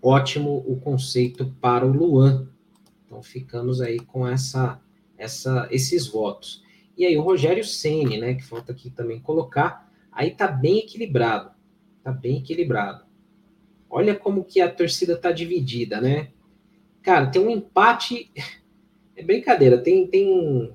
ótimo 0.00 0.64
o 0.66 0.78
conceito 0.80 1.54
para 1.60 1.86
o 1.86 1.92
Luan. 1.92 2.48
Então, 3.06 3.22
ficamos 3.22 3.80
aí 3.80 3.98
com 3.98 4.26
essa, 4.26 4.80
essa, 5.16 5.68
esses 5.70 6.06
votos. 6.06 6.62
E 6.96 7.06
aí 7.06 7.16
o 7.16 7.22
Rogério 7.22 7.64
Ceni, 7.64 8.18
né, 8.18 8.34
que 8.34 8.44
falta 8.44 8.72
aqui 8.72 8.90
também 8.90 9.20
colocar, 9.20 9.90
aí 10.10 10.30
tá 10.30 10.46
bem 10.46 10.78
equilibrado. 10.78 11.50
Tá 12.02 12.12
bem 12.12 12.38
equilibrado. 12.38 13.04
Olha 13.88 14.14
como 14.14 14.44
que 14.44 14.60
a 14.60 14.72
torcida 14.72 15.16
tá 15.16 15.30
dividida, 15.30 16.00
né? 16.00 16.30
Cara, 17.02 17.30
tem 17.30 17.42
um 17.42 17.50
empate. 17.50 18.30
É 19.14 19.22
brincadeira, 19.22 19.76
tem, 19.76 20.06
tem, 20.06 20.72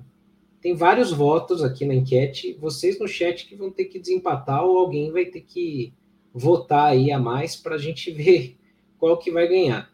tem 0.60 0.72
vários 0.72 1.12
votos 1.12 1.60
aqui 1.60 1.84
na 1.84 1.92
enquete. 1.92 2.56
Vocês 2.60 2.96
no 2.96 3.08
chat 3.08 3.48
que 3.48 3.56
vão 3.56 3.68
ter 3.68 3.86
que 3.86 3.98
desempatar 3.98 4.64
ou 4.64 4.78
alguém 4.78 5.10
vai 5.10 5.24
ter 5.24 5.40
que 5.40 5.92
votar 6.32 6.86
aí 6.86 7.10
a 7.10 7.18
mais 7.18 7.56
para 7.56 7.74
a 7.74 7.78
gente 7.78 8.12
ver 8.14 8.56
qual 8.96 9.18
que 9.18 9.32
vai 9.32 9.48
ganhar. 9.48 9.92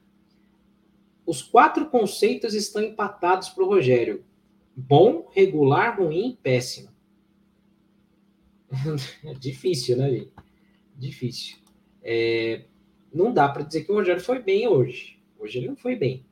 Os 1.25 1.43
quatro 1.43 1.87
conceitos 1.87 2.53
estão 2.53 2.83
empatados 2.83 3.49
para 3.49 3.65
o 3.65 3.67
Rogério 3.67 4.23
bom, 4.77 5.29
regular, 5.33 5.99
ruim, 5.99 6.39
péssimo. 6.43 6.89
É 9.25 9.35
difícil, 9.39 9.97
né, 9.97 10.11
gente? 10.11 10.33
Difícil. 10.97 11.57
É, 12.03 12.65
não 13.13 13.33
dá 13.33 13.49
para 13.49 13.63
dizer 13.63 13.85
que 13.85 13.93
o 13.93 13.95
Rogério 13.95 14.23
foi 14.23 14.41
bem 14.41 14.67
hoje. 14.67 15.14
Hoje 15.45 15.59
ele 15.59 15.69
não 15.69 15.77
foi 15.77 15.95
bem, 15.95 16.25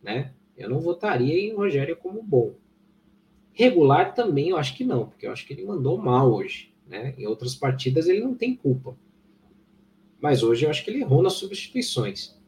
né? 0.00 0.32
Eu 0.56 0.70
não 0.70 0.78
votaria 0.78 1.36
em 1.36 1.52
Rogério 1.52 1.96
como 1.96 2.22
bom. 2.22 2.54
Regular 3.52 4.14
também 4.14 4.50
eu 4.50 4.56
acho 4.56 4.76
que 4.76 4.84
não, 4.84 5.08
porque 5.08 5.26
eu 5.26 5.32
acho 5.32 5.44
que 5.44 5.52
ele 5.52 5.64
mandou 5.64 5.98
mal 5.98 6.32
hoje, 6.32 6.72
né? 6.86 7.12
Em 7.18 7.26
outras 7.26 7.56
partidas 7.56 8.06
ele 8.06 8.20
não 8.20 8.32
tem 8.32 8.54
culpa. 8.54 8.96
Mas 10.20 10.44
hoje 10.44 10.66
eu 10.66 10.70
acho 10.70 10.84
que 10.84 10.90
ele 10.90 11.00
errou 11.00 11.20
nas 11.20 11.32
substituições. 11.32 12.38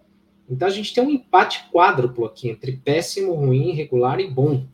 Então 0.48 0.68
a 0.68 0.70
gente 0.70 0.94
tem 0.94 1.02
um 1.02 1.10
empate 1.10 1.68
quádruplo 1.72 2.24
aqui 2.24 2.48
entre 2.48 2.76
péssimo, 2.76 3.34
ruim, 3.34 3.72
regular 3.72 4.20
e 4.20 4.30
bom. 4.30 4.64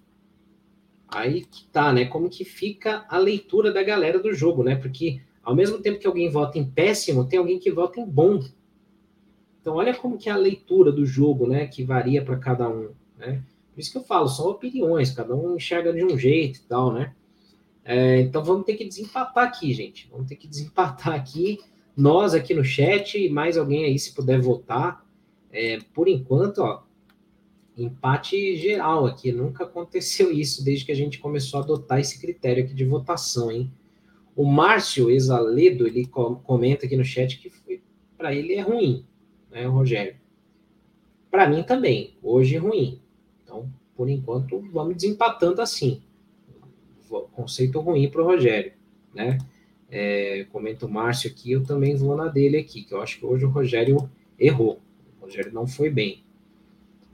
Aí 1.08 1.46
que 1.46 1.64
tá, 1.68 1.94
né? 1.94 2.04
Como 2.04 2.28
que 2.28 2.44
fica 2.44 3.06
a 3.08 3.16
leitura 3.16 3.72
da 3.72 3.82
galera 3.82 4.18
do 4.18 4.34
jogo, 4.34 4.62
né? 4.62 4.76
Porque 4.76 5.22
ao 5.42 5.54
mesmo 5.54 5.78
tempo 5.78 5.98
que 5.98 6.06
alguém 6.06 6.28
vota 6.28 6.58
em 6.58 6.70
péssimo, 6.70 7.26
tem 7.26 7.38
alguém 7.38 7.58
que 7.58 7.70
vota 7.70 7.98
em 7.98 8.06
bom. 8.06 8.38
Então 9.68 9.76
olha 9.76 9.92
como 9.94 10.16
que 10.16 10.30
é 10.30 10.32
a 10.32 10.36
leitura 10.36 10.90
do 10.90 11.04
jogo, 11.04 11.46
né? 11.46 11.66
Que 11.66 11.84
varia 11.84 12.24
para 12.24 12.38
cada 12.38 12.66
um, 12.66 12.88
né? 13.18 13.42
Por 13.70 13.78
isso 13.78 13.92
que 13.92 13.98
eu 13.98 14.02
falo, 14.02 14.26
são 14.26 14.48
opiniões, 14.48 15.10
cada 15.10 15.36
um 15.36 15.56
enxerga 15.56 15.92
de 15.92 16.02
um 16.02 16.16
jeito 16.16 16.60
e 16.60 16.62
tal, 16.62 16.90
né? 16.90 17.14
É, 17.84 18.18
então 18.18 18.42
vamos 18.42 18.64
ter 18.64 18.76
que 18.76 18.84
desempatar 18.86 19.46
aqui, 19.46 19.74
gente. 19.74 20.08
Vamos 20.10 20.26
ter 20.26 20.36
que 20.36 20.48
desempatar 20.48 21.12
aqui. 21.12 21.58
Nós 21.94 22.32
aqui 22.32 22.54
no 22.54 22.64
chat, 22.64 23.18
e 23.18 23.28
mais 23.28 23.58
alguém 23.58 23.84
aí, 23.84 23.98
se 23.98 24.14
puder 24.14 24.40
votar. 24.40 25.04
É, 25.52 25.80
por 25.92 26.08
enquanto, 26.08 26.62
ó, 26.62 26.84
empate 27.76 28.56
geral 28.56 29.04
aqui. 29.04 29.30
Nunca 29.30 29.64
aconteceu 29.64 30.32
isso 30.32 30.64
desde 30.64 30.86
que 30.86 30.92
a 30.92 30.96
gente 30.96 31.18
começou 31.18 31.60
a 31.60 31.62
adotar 31.62 32.00
esse 32.00 32.18
critério 32.18 32.64
aqui 32.64 32.72
de 32.72 32.86
votação, 32.86 33.52
hein? 33.52 33.70
O 34.34 34.46
Márcio 34.46 35.10
Exaledo, 35.10 35.86
ele 35.86 36.06
comenta 36.06 36.86
aqui 36.86 36.96
no 36.96 37.04
chat 37.04 37.38
que 37.38 37.82
para 38.16 38.34
ele 38.34 38.54
é 38.54 38.62
ruim, 38.62 39.04
né, 39.50 39.66
Rogério? 39.66 40.16
Para 41.30 41.48
mim 41.48 41.62
também, 41.62 42.16
hoje 42.22 42.56
ruim. 42.56 43.00
Então, 43.42 43.70
por 43.96 44.08
enquanto, 44.08 44.60
vamos 44.72 44.96
desempatando 44.96 45.60
assim. 45.60 46.02
Conceito 47.32 47.80
ruim 47.80 48.10
para 48.10 48.22
o 48.22 48.24
Rogério, 48.24 48.72
né? 49.14 49.38
É, 49.90 50.46
comenta 50.52 50.84
o 50.84 50.88
Márcio 50.88 51.30
aqui, 51.30 51.52
eu 51.52 51.64
também 51.64 51.96
vou 51.96 52.14
na 52.14 52.28
dele 52.28 52.58
aqui, 52.58 52.82
que 52.82 52.92
eu 52.92 53.00
acho 53.00 53.18
que 53.18 53.24
hoje 53.24 53.46
o 53.46 53.48
Rogério 53.48 54.10
errou. 54.38 54.80
O 55.18 55.24
Rogério 55.24 55.52
não 55.52 55.66
foi 55.66 55.88
bem. 55.88 56.22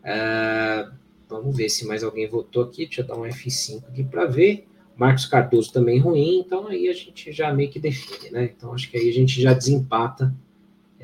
É, 0.02 0.88
vamos 1.28 1.56
ver 1.56 1.68
se 1.68 1.86
mais 1.86 2.02
alguém 2.02 2.28
votou 2.28 2.64
aqui. 2.64 2.84
Deixa 2.84 3.02
eu 3.02 3.06
dar 3.06 3.16
um 3.16 3.22
F5 3.22 3.84
aqui 3.88 4.04
para 4.04 4.26
ver. 4.26 4.66
Marcos 4.96 5.26
Cardoso 5.26 5.72
também 5.72 5.98
ruim, 5.98 6.38
então 6.38 6.68
aí 6.68 6.88
a 6.88 6.92
gente 6.92 7.32
já 7.32 7.52
meio 7.52 7.68
que 7.68 7.80
define, 7.80 8.30
né? 8.30 8.44
Então 8.44 8.72
acho 8.72 8.88
que 8.88 8.96
aí 8.96 9.08
a 9.08 9.12
gente 9.12 9.40
já 9.40 9.52
desempata. 9.52 10.32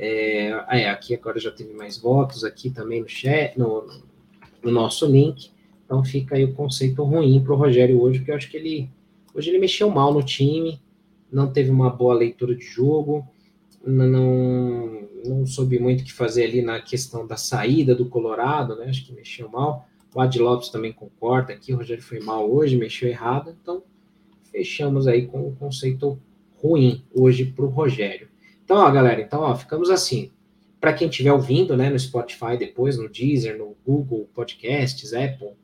É, 0.02 0.48
é 0.70 0.88
aqui 0.88 1.14
agora 1.14 1.38
já 1.38 1.50
teve 1.50 1.74
mais 1.74 1.98
votos 1.98 2.42
aqui 2.42 2.70
também 2.70 3.02
no 3.02 3.08
chat, 3.08 3.58
no, 3.58 3.86
no 4.62 4.70
nosso 4.70 5.04
link. 5.04 5.50
Então 5.84 6.02
fica 6.02 6.36
aí 6.36 6.44
o 6.44 6.54
conceito 6.54 7.04
ruim 7.04 7.42
para 7.42 7.52
o 7.52 7.56
Rogério 7.56 8.00
hoje, 8.00 8.20
porque 8.20 8.30
eu 8.30 8.36
acho 8.36 8.50
que 8.50 8.56
ele 8.56 8.88
hoje 9.34 9.50
ele 9.50 9.58
mexeu 9.58 9.90
mal 9.90 10.12
no 10.14 10.22
time, 10.22 10.80
não 11.30 11.52
teve 11.52 11.70
uma 11.70 11.90
boa 11.90 12.14
leitura 12.14 12.54
de 12.54 12.64
jogo, 12.64 13.28
não, 13.84 15.06
não 15.24 15.46
soube 15.46 15.78
muito 15.78 16.00
o 16.00 16.04
que 16.04 16.12
fazer 16.12 16.44
ali 16.44 16.62
na 16.62 16.80
questão 16.80 17.26
da 17.26 17.36
saída 17.36 17.94
do 17.94 18.08
Colorado, 18.08 18.76
né? 18.76 18.86
Acho 18.86 19.04
que 19.04 19.12
mexeu 19.12 19.50
mal. 19.50 19.86
O 20.14 20.20
Ad 20.20 20.38
Lopes 20.38 20.70
também 20.70 20.92
concorda 20.92 21.52
aqui, 21.52 21.74
o 21.74 21.76
Rogério 21.76 22.02
foi 22.02 22.20
mal 22.20 22.50
hoje, 22.50 22.74
mexeu 22.74 23.08
errado, 23.08 23.54
então 23.60 23.82
fechamos 24.50 25.06
aí 25.06 25.26
com 25.26 25.46
o 25.46 25.54
conceito 25.56 26.18
ruim 26.56 27.04
hoje 27.14 27.44
para 27.44 27.64
o 27.64 27.68
Rogério. 27.68 28.28
Então, 28.70 28.78
ó, 28.82 28.88
galera, 28.88 29.20
então, 29.20 29.40
ó, 29.40 29.56
ficamos 29.56 29.90
assim. 29.90 30.30
Para 30.80 30.92
quem 30.92 31.08
estiver 31.08 31.32
ouvindo, 31.32 31.76
né, 31.76 31.90
no 31.90 31.98
Spotify 31.98 32.56
depois, 32.56 32.96
no 32.96 33.08
Deezer, 33.08 33.58
no 33.58 33.76
Google 33.84 34.30
Podcasts, 34.32 35.12
Apple, 35.12 35.54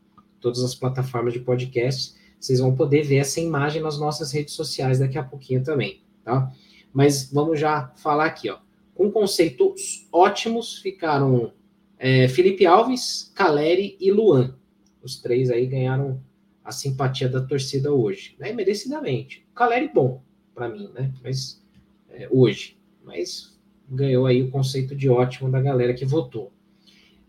todas 0.41 0.61
as 0.61 0.75
plataformas 0.75 1.33
de 1.33 1.39
podcasts, 1.39 2.17
vocês 2.41 2.59
vão 2.59 2.75
poder 2.75 3.05
ver 3.05 3.19
essa 3.19 3.41
imagem 3.41 3.81
nas 3.81 3.97
nossas 3.97 4.33
redes 4.33 4.55
sociais 4.55 4.99
daqui 4.99 5.17
a 5.17 5.23
pouquinho 5.23 5.63
também, 5.63 6.03
tá? 6.25 6.51
Mas 6.93 7.31
vamos 7.33 7.61
já 7.61 7.93
falar 7.95 8.27
aqui, 8.27 8.51
ó. 8.51 8.59
Com 8.93 9.09
conceitos 9.09 10.09
ótimos 10.11 10.79
ficaram 10.79 11.53
é, 12.01 12.27
Felipe 12.27 12.67
Alves, 12.67 13.31
Caleri 13.37 13.97
e 14.01 14.11
Luan. 14.11 14.57
Os 15.01 15.21
três 15.21 15.49
aí 15.49 15.65
ganharam 15.65 16.21
a 16.65 16.73
simpatia 16.73 17.29
da 17.29 17.41
torcida 17.41 17.93
hoje, 17.93 18.35
né? 18.37 18.53
Merecidamente. 18.53 19.47
Caleri 19.55 19.93
bom 19.95 20.25
para 20.53 20.69
mim, 20.69 20.91
né? 20.93 21.15
Mas 21.23 21.65
é, 22.11 22.27
hoje, 22.33 22.76
mas 23.07 23.57
ganhou 23.89 24.27
aí 24.27 24.43
o 24.43 24.51
conceito 24.51 24.95
de 24.97 25.09
ótimo 25.09 25.51
da 25.51 25.63
galera 25.63 25.95
que 25.95 26.05
votou. 26.05 26.53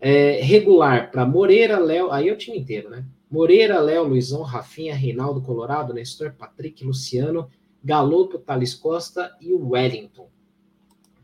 É, 0.00 0.40
regular 0.42 1.10
para 1.10 1.24
Moreira, 1.24 1.78
Léo, 1.78 2.10
aí 2.10 2.28
é 2.28 2.32
o 2.32 2.36
time 2.36 2.58
inteiro, 2.58 2.90
né? 2.90 3.04
Moreira, 3.30 3.78
Léo, 3.80 4.04
Luizão, 4.04 4.42
Rafinha, 4.42 4.94
Reinaldo, 4.94 5.40
Colorado, 5.40 5.94
Nestor, 5.94 6.32
Patrick, 6.32 6.84
Luciano, 6.84 7.48
Galopo, 7.82 8.38
Thales 8.38 8.74
Costa 8.74 9.36
e 9.40 9.52
o 9.52 9.70
Wellington. 9.70 10.28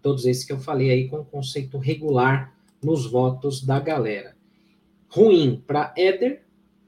Todos 0.01 0.27
esses 0.27 0.45
que 0.45 0.53
eu 0.53 0.59
falei 0.59 0.91
aí 0.91 1.09
com 1.09 1.25
conceito 1.25 1.79
regular 1.79 2.55
nos 2.83 3.11
votos 3.11 3.65
da 3.65 3.81
galera. 3.81 4.37
Ruim 5.09 5.63
para 5.67 5.95
Éder 5.97 6.45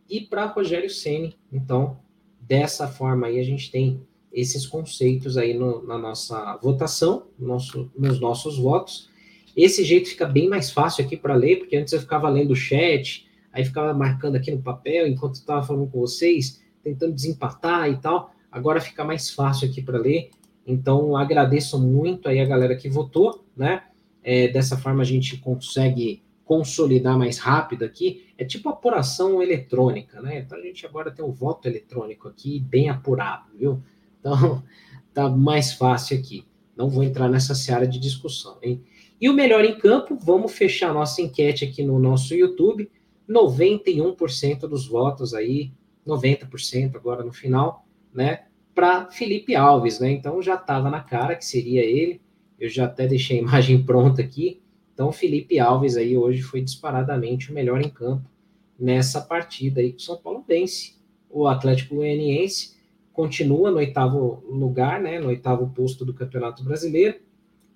e 0.08 0.20
para 0.20 0.46
Rogério 0.46 0.90
Ceni. 0.90 1.36
Então, 1.50 1.98
dessa 2.40 2.86
forma 2.86 3.26
aí 3.26 3.40
a 3.40 3.44
gente 3.44 3.70
tem 3.70 4.06
esses 4.36 4.66
conceitos 4.66 5.38
aí 5.38 5.54
no, 5.54 5.82
na 5.86 5.96
nossa 5.96 6.58
votação, 6.62 7.22
nosso, 7.38 7.90
nos 7.96 8.20
nossos 8.20 8.58
votos. 8.58 9.08
Esse 9.56 9.82
jeito 9.82 10.10
fica 10.10 10.26
bem 10.26 10.46
mais 10.46 10.70
fácil 10.70 11.02
aqui 11.02 11.16
para 11.16 11.34
ler, 11.34 11.56
porque 11.56 11.74
antes 11.74 11.94
eu 11.94 12.00
ficava 12.00 12.28
lendo 12.28 12.50
o 12.50 12.56
chat, 12.56 13.26
aí 13.50 13.64
ficava 13.64 13.94
marcando 13.94 14.36
aqui 14.36 14.50
no 14.50 14.60
papel 14.60 15.08
enquanto 15.08 15.36
estava 15.36 15.66
falando 15.66 15.90
com 15.90 15.98
vocês, 15.98 16.62
tentando 16.82 17.14
desempatar 17.14 17.90
e 17.90 17.96
tal. 17.96 18.30
Agora 18.52 18.78
fica 18.78 19.02
mais 19.02 19.30
fácil 19.30 19.70
aqui 19.70 19.80
para 19.80 19.98
ler. 19.98 20.28
Então 20.66 21.16
agradeço 21.16 21.80
muito 21.80 22.28
aí 22.28 22.38
a 22.38 22.44
galera 22.44 22.76
que 22.76 22.90
votou, 22.90 23.42
né? 23.56 23.84
É, 24.22 24.48
dessa 24.48 24.76
forma 24.76 25.00
a 25.00 25.06
gente 25.06 25.38
consegue 25.38 26.22
consolidar 26.44 27.16
mais 27.16 27.38
rápido 27.38 27.86
aqui. 27.86 28.26
É 28.36 28.44
tipo 28.44 28.68
apuração 28.68 29.42
eletrônica, 29.42 30.20
né? 30.20 30.40
Então 30.40 30.58
a 30.58 30.60
gente 30.60 30.84
agora 30.84 31.10
tem 31.10 31.24
o 31.24 31.32
voto 31.32 31.66
eletrônico 31.66 32.28
aqui 32.28 32.60
bem 32.60 32.90
apurado, 32.90 33.46
viu? 33.58 33.82
Então 34.26 34.62
tá 35.14 35.28
mais 35.28 35.72
fácil 35.72 36.18
aqui. 36.18 36.44
Não 36.76 36.90
vou 36.90 37.04
entrar 37.04 37.28
nessa 37.28 37.54
seara 37.54 37.86
de 37.86 37.98
discussão, 37.98 38.58
hein? 38.60 38.82
E 39.20 39.30
o 39.30 39.32
melhor 39.32 39.64
em 39.64 39.78
campo, 39.78 40.18
vamos 40.20 40.52
fechar 40.52 40.92
nossa 40.92 41.22
enquete 41.22 41.64
aqui 41.64 41.82
no 41.82 41.98
nosso 41.98 42.34
YouTube. 42.34 42.90
91% 43.28 44.60
dos 44.68 44.86
votos 44.86 45.32
aí, 45.32 45.72
90% 46.06 46.96
agora 46.96 47.24
no 47.24 47.32
final, 47.32 47.86
né? 48.12 48.44
Para 48.74 49.10
Felipe 49.10 49.54
Alves, 49.54 50.00
né? 50.00 50.10
Então 50.10 50.42
já 50.42 50.54
estava 50.56 50.90
na 50.90 51.00
cara 51.00 51.34
que 51.34 51.44
seria 51.44 51.82
ele. 51.82 52.20
Eu 52.58 52.68
já 52.68 52.84
até 52.84 53.06
deixei 53.06 53.38
a 53.38 53.42
imagem 53.42 53.82
pronta 53.82 54.20
aqui. 54.20 54.60
Então, 54.92 55.12
Felipe 55.12 55.58
Alves 55.58 55.94
aí 55.96 56.16
hoje 56.16 56.40
foi 56.40 56.62
disparadamente 56.62 57.50
o 57.50 57.54
melhor 57.54 57.82
em 57.82 57.90
campo 57.90 58.30
nessa 58.78 59.20
partida 59.20 59.80
aí 59.80 59.92
que 59.92 59.98
o 59.98 60.04
São 60.04 60.16
Paulo 60.16 60.42
vence. 60.46 60.94
O 61.28 61.46
Atlético 61.46 61.96
Goianiense 61.96 62.75
continua 63.16 63.70
no 63.70 63.78
oitavo 63.78 64.44
lugar, 64.46 65.00
né, 65.00 65.18
no 65.18 65.28
oitavo 65.28 65.72
posto 65.74 66.04
do 66.04 66.12
Campeonato 66.12 66.62
Brasileiro 66.62 67.18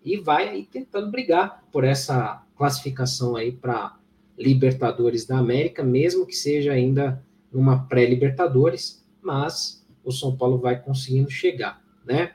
e 0.04 0.18
vai 0.18 0.50
aí 0.50 0.64
tentando 0.64 1.10
brigar 1.10 1.64
por 1.72 1.82
essa 1.82 2.44
classificação 2.56 3.36
aí 3.36 3.50
para 3.50 3.96
Libertadores 4.38 5.24
da 5.24 5.38
América, 5.38 5.82
mesmo 5.82 6.26
que 6.26 6.34
seja 6.34 6.72
ainda 6.72 7.24
numa 7.50 7.86
pré-Libertadores, 7.86 9.02
mas 9.22 9.82
o 10.04 10.12
São 10.12 10.36
Paulo 10.36 10.58
vai 10.58 10.78
conseguindo 10.78 11.30
chegar, 11.30 11.82
né? 12.04 12.32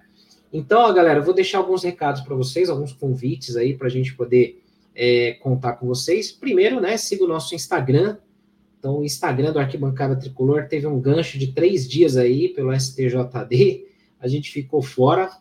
Então, 0.51 0.81
ó, 0.81 0.91
galera, 0.91 1.21
vou 1.21 1.33
deixar 1.33 1.59
alguns 1.59 1.83
recados 1.83 2.21
para 2.21 2.35
vocês, 2.35 2.69
alguns 2.69 2.93
convites 2.93 3.55
aí 3.55 3.75
para 3.75 3.87
a 3.87 3.89
gente 3.89 4.15
poder 4.15 4.63
é, 4.95 5.33
contar 5.41 5.73
com 5.73 5.85
vocês. 5.85 6.31
Primeiro, 6.31 6.81
né, 6.81 6.97
siga 6.97 7.23
o 7.23 7.27
nosso 7.27 7.53
Instagram. 7.53 8.17
Então, 8.85 8.99
o 8.99 9.03
Instagram 9.03 9.51
do 9.51 9.57
Arquibancada 9.57 10.15
Tricolor 10.15 10.67
teve 10.67 10.85
um 10.85 11.01
gancho 11.01 11.39
de 11.39 11.47
três 11.47 11.89
dias 11.89 12.15
aí 12.15 12.49
pelo 12.49 12.71
STJD. 12.71 13.87
A 14.19 14.27
gente 14.27 14.51
ficou 14.51 14.79
fora, 14.79 15.35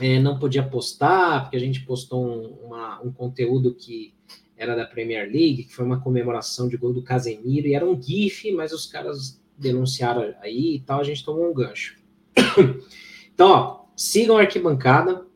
é, 0.00 0.18
não 0.18 0.38
podia 0.38 0.62
postar, 0.62 1.42
porque 1.42 1.58
a 1.58 1.60
gente 1.60 1.84
postou 1.84 2.26
um, 2.26 2.66
uma, 2.66 3.02
um 3.02 3.12
conteúdo 3.12 3.74
que 3.74 4.14
era 4.56 4.74
da 4.74 4.86
Premier 4.86 5.30
League, 5.30 5.64
que 5.64 5.74
foi 5.74 5.84
uma 5.84 6.00
comemoração 6.00 6.66
de 6.66 6.78
gol 6.78 6.94
do 6.94 7.02
Casemiro, 7.02 7.66
e 7.66 7.74
era 7.74 7.84
um 7.84 8.00
GIF, 8.00 8.50
mas 8.52 8.72
os 8.72 8.86
caras 8.86 9.38
denunciaram 9.58 10.34
aí 10.40 10.76
e 10.76 10.80
tal, 10.80 11.00
a 11.00 11.04
gente 11.04 11.22
tomou 11.22 11.50
um 11.50 11.52
gancho. 11.52 11.98
Então, 13.34 13.50
ó, 13.50 13.84
sigam 13.96 14.38
a 14.38 14.42
arquibancada, 14.42 15.26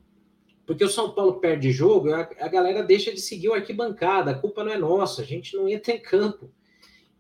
porque 0.65 0.85
o 0.85 0.89
São 0.89 1.11
Paulo 1.11 1.41
perde 1.41 1.73
jogo, 1.73 2.15
a, 2.15 2.21
a, 2.21 2.47
galera 2.47 2.81
deixa 2.85 3.13
de 3.13 3.21
seguir 3.21 3.49
o 3.49 3.55
arquibancada, 3.55 4.31
a 4.31 4.39
culpa 4.39 4.63
não 4.63 4.71
é 4.71 4.79
nossa, 4.79 5.23
a 5.23 5.25
gente 5.25 5.57
não 5.57 5.69
ia 5.69 5.81
ter 5.81 5.99
campo. 5.99 6.49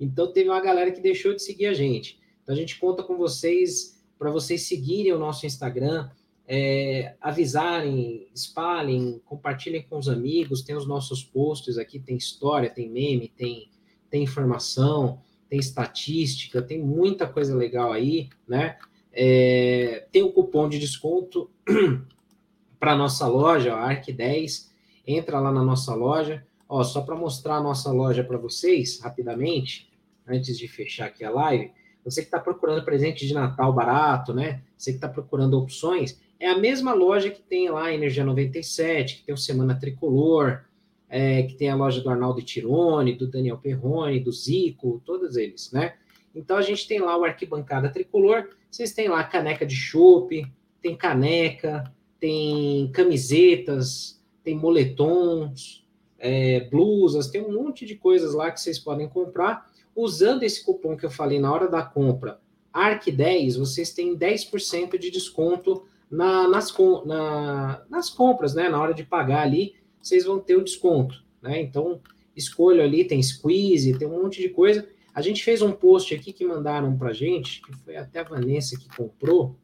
Então 0.01 0.33
teve 0.33 0.49
uma 0.49 0.61
galera 0.61 0.91
que 0.91 1.01
deixou 1.01 1.35
de 1.35 1.43
seguir 1.43 1.67
a 1.67 1.75
gente. 1.75 2.19
Então 2.43 2.55
a 2.55 2.59
gente 2.59 2.79
conta 2.79 3.03
com 3.03 3.17
vocês 3.17 3.99
para 4.19 4.31
vocês 4.31 4.63
seguirem 4.63 5.13
o 5.13 5.19
nosso 5.19 5.47
Instagram, 5.47 6.11
é, 6.47 7.15
avisarem, 7.21 8.27
espalhem, 8.35 9.21
compartilhem 9.25 9.83
com 9.83 9.99
os 9.99 10.09
amigos, 10.09 10.63
tem 10.63 10.75
os 10.75 10.87
nossos 10.87 11.23
posts 11.23 11.79
aqui, 11.79 12.01
tem 12.01 12.17
história, 12.17 12.71
tem 12.71 12.91
meme, 12.91 13.29
tem, 13.29 13.71
tem 14.11 14.23
informação, 14.23 15.21
tem 15.49 15.59
estatística, 15.59 16.63
tem 16.63 16.83
muita 16.83 17.27
coisa 17.27 17.55
legal 17.55 17.93
aí, 17.93 18.29
né? 18.47 18.77
É, 19.13 20.07
tem 20.13 20.23
o 20.23 20.33
cupom 20.33 20.69
de 20.69 20.79
desconto 20.79 21.51
para 22.79 22.97
nossa 22.97 23.27
loja, 23.27 23.75
ARC10. 23.75 24.69
Entra 25.07 25.41
lá 25.41 25.51
na 25.51 25.63
nossa 25.63 25.95
loja. 25.95 26.47
Ó, 26.69 26.85
só 26.85 27.01
para 27.01 27.17
mostrar 27.17 27.57
a 27.57 27.63
nossa 27.63 27.91
loja 27.91 28.23
para 28.23 28.37
vocês, 28.37 29.01
rapidamente, 29.01 29.88
antes 30.29 30.59
de 30.59 30.69
fechar 30.69 31.07
aqui 31.07 31.25
a 31.25 31.31
live. 31.31 31.73
Você 32.05 32.23
que 32.23 32.29
está 32.29 32.39
procurando 32.39 32.85
presente 32.85 33.27
de 33.27 33.35
Natal 33.35 33.73
barato, 33.73 34.33
né? 34.33 34.63
Você 34.77 34.93
que 34.93 34.97
está 34.97 35.09
procurando 35.09 35.59
opções, 35.59 36.21
é 36.41 36.49
a 36.49 36.59
mesma 36.59 36.95
loja 36.95 37.31
que 37.31 37.43
tem 37.43 37.69
lá 37.69 37.93
Energia 37.93 38.25
97, 38.25 39.19
que 39.19 39.25
tem 39.25 39.35
o 39.35 39.39
Semana 39.39 39.79
Tricolor, 39.79 40.65
é, 41.09 41.43
que 41.43 41.55
tem 41.55 41.69
a 41.71 41.75
loja 41.75 42.01
do 42.01 42.11
Arnaldo 42.11 42.43
Tirone, 42.43 43.15
do 43.15 43.27
Daniel 43.27 43.59
Perrone, 43.59 44.21
do 44.21 44.31
Zico, 44.31 45.03
todos 45.05 45.37
eles, 45.37 45.73
né? 45.73 45.95
Então 46.35 46.57
a 46.57 46.63
gente 46.63 46.87
tem 46.87 47.01
lá 47.01 47.17
o 47.17 47.25
Arquibancada 47.25 47.89
Tricolor, 47.89 48.51
vocês 48.71 48.93
têm 48.93 49.09
lá 49.09 49.25
caneca 49.25 49.67
de 49.67 49.75
chopp, 49.75 50.47
tem 50.81 50.95
caneca, 50.95 51.93
tem 52.21 52.91
camisetas, 52.93 54.23
tem 54.45 54.55
moletons, 54.55 55.87
é, 56.19 56.61
blusas, 56.61 57.29
tem 57.29 57.41
um 57.41 57.53
monte 57.53 57.87
de 57.87 57.97
coisas 57.97 58.35
lá 58.35 58.51
que 58.51 58.61
vocês 58.61 58.79
podem 58.79 59.09
comprar. 59.09 59.67
Usando 60.01 60.45
esse 60.45 60.65
cupom 60.65 60.97
que 60.97 61.05
eu 61.05 61.11
falei 61.11 61.41
na 61.41 61.53
hora 61.53 61.69
da 61.69 61.83
compra, 61.83 62.41
ARC10, 62.73 63.59
vocês 63.59 63.93
têm 63.93 64.17
10% 64.17 64.97
de 64.97 65.11
desconto 65.11 65.89
na, 66.09 66.47
nas, 66.47 66.73
na, 67.05 67.85
nas 67.91 68.09
compras, 68.09 68.55
né? 68.55 68.69
Na 68.69 68.81
hora 68.81 68.95
de 68.95 69.03
pagar 69.03 69.43
ali, 69.43 69.75
vocês 70.01 70.25
vão 70.25 70.39
ter 70.39 70.55
o 70.55 70.63
desconto, 70.63 71.25
né? 71.43 71.61
Então, 71.61 72.01
escolho 72.37 72.81
ali, 72.81 73.09
tem 73.09 73.21
squeeze, 73.21 73.99
tem 73.99 74.07
um 74.07 74.23
monte 74.23 74.41
de 74.41 74.51
coisa. 74.51 74.89
A 75.13 75.21
gente 75.21 75.43
fez 75.43 75.63
um 75.63 75.73
post 75.73 76.15
aqui 76.15 76.33
que 76.33 76.47
mandaram 76.47 76.97
para 76.97 77.13
gente, 77.13 77.61
que 77.61 77.73
foi 77.79 77.97
até 77.97 78.21
a 78.21 78.23
Vanessa 78.23 78.79
que 78.79 78.89
comprou. 78.97 79.59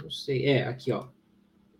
Não 0.00 0.12
sei, 0.12 0.46
é, 0.46 0.62
aqui, 0.62 0.92
ó. 0.92 1.08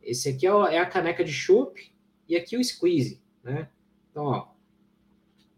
Esse 0.02 0.30
aqui 0.30 0.44
é 0.44 0.78
a 0.80 0.86
caneca 0.86 1.22
de 1.22 1.32
chopp 1.32 1.80
e 2.28 2.34
aqui 2.34 2.57
o 2.57 2.64
squeeze, 2.64 3.22
né? 3.44 3.68
Então, 4.11 4.24
ó, 4.24 4.48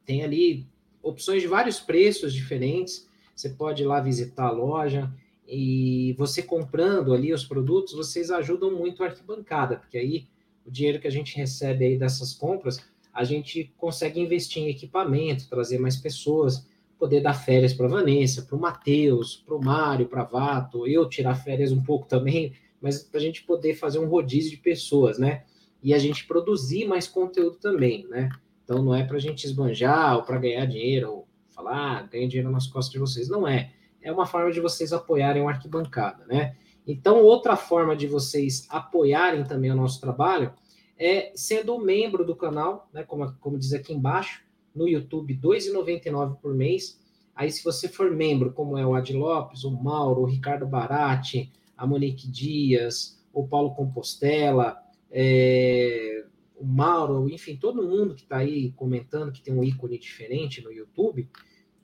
tem 0.05 0.23
ali 0.23 0.69
opções 1.07 1.41
de 1.41 1.49
vários 1.49 1.79
preços 1.79 2.35
diferentes. 2.35 3.09
Você 3.35 3.51
pode 3.51 3.83
ir 3.83 3.87
lá 3.87 4.01
visitar 4.01 4.47
a 4.47 4.51
loja 4.51 5.13
e 5.47 6.15
você 6.19 6.43
comprando 6.43 7.15
ali 7.15 7.33
os 7.33 7.45
produtos, 7.45 7.95
vocês 7.95 8.31
ajudam 8.31 8.73
muito 8.73 9.03
a 9.03 9.07
arquibancada, 9.07 9.77
porque 9.77 9.97
aí 9.97 10.27
o 10.65 10.71
dinheiro 10.71 10.99
que 10.99 11.07
a 11.07 11.11
gente 11.11 11.37
recebe 11.37 11.85
aí 11.85 11.97
dessas 11.97 12.35
compras, 12.35 12.81
a 13.13 13.23
gente 13.23 13.73
consegue 13.77 14.21
investir 14.21 14.63
em 14.63 14.69
equipamento, 14.69 15.49
trazer 15.49 15.79
mais 15.79 15.97
pessoas, 15.97 16.67
poder 16.99 17.21
dar 17.21 17.35
férias 17.35 17.73
para 17.73 17.87
Vanessa, 17.87 18.43
para 18.43 18.57
o 18.57 18.61
Matheus, 18.61 19.37
para 19.37 19.55
o 19.55 19.65
Mário, 19.65 20.09
para 20.09 20.25
Vato, 20.25 20.87
eu 20.87 21.09
tirar 21.09 21.37
férias 21.37 21.71
um 21.71 21.83
pouco 21.83 22.09
também, 22.09 22.55
mas 22.81 23.03
para 23.03 23.21
a 23.21 23.23
gente 23.23 23.45
poder 23.45 23.75
fazer 23.75 24.01
um 24.01 24.09
rodízio 24.09 24.51
de 24.51 24.57
pessoas, 24.57 25.19
né? 25.19 25.45
E 25.83 25.95
a 25.95 25.99
gente 25.99 26.27
produzir 26.27 26.87
mais 26.87 27.07
conteúdo 27.07 27.59
também, 27.59 28.07
né? 28.09 28.29
Então 28.67 28.83
não 28.83 28.93
é 28.93 29.05
para 29.05 29.17
a 29.17 29.21
gente 29.21 29.45
esbanjar 29.45 30.17
ou 30.17 30.25
para 30.25 30.39
ganhar 30.39 30.67
dinheiro, 30.67 31.11
ou 31.11 31.29
falar, 31.55 31.99
ah, 31.99 32.03
ganha 32.03 32.27
dinheiro 32.27 32.51
nas 32.51 32.67
costas 32.67 32.93
de 32.93 32.99
vocês. 32.99 33.29
Não 33.29 33.47
é. 33.47 33.71
É 34.03 34.11
uma 34.11 34.27
forma 34.27 34.51
de 34.51 34.61
vocês 34.61 34.93
apoiarem 34.93 35.41
o 35.41 35.49
arquibancada, 35.49 36.27
né? 36.27 36.57
Então, 36.85 37.23
outra 37.23 37.57
forma 37.57 37.95
de 37.95 38.09
vocês 38.09 38.67
apoiarem 38.69 39.45
também 39.45 39.71
o 39.71 39.77
nosso 39.77 40.01
trabalho 40.01 40.53
é 40.99 41.31
sendo 41.37 41.79
membro 41.79 42.25
do 42.25 42.35
canal, 42.35 42.89
né? 42.93 43.05
Como, 43.05 43.33
como 43.41 43.57
diz 43.57 43.73
aqui 43.73 43.93
embaixo, 43.93 44.43
no 44.75 44.89
YouTube, 44.89 45.33
R$ 45.33 45.41
2,99 45.41 46.37
por 46.41 46.53
mês. 46.53 47.01
Aí, 47.37 47.51
se 47.51 47.63
você 47.63 47.89
for 47.89 48.11
membro, 48.11 48.53
como 48.53 48.77
é 48.77 48.85
o 48.85 48.97
Ad 48.97 49.13
Lopes, 49.13 49.63
o 49.63 49.71
Mauro, 49.71 50.23
o 50.23 50.27
Ricardo 50.27 50.67
Barati, 50.67 51.53
a 51.77 51.87
Monique 51.87 52.29
Dias, 52.29 53.25
o 53.33 53.47
Paulo 53.47 53.75
Compostela, 53.75 54.77
é, 55.11 56.16
o 56.59 56.65
Mauro, 56.65 57.29
enfim, 57.29 57.57
todo 57.57 57.87
mundo 57.87 58.15
que 58.15 58.23
está 58.23 58.39
aí 58.39 58.73
comentando 58.73 59.31
que 59.31 59.43
tem 59.43 59.55
um 59.55 59.63
ícone 59.63 59.99
diferente 59.99 60.63
no 60.63 60.73
YouTube, 60.73 61.29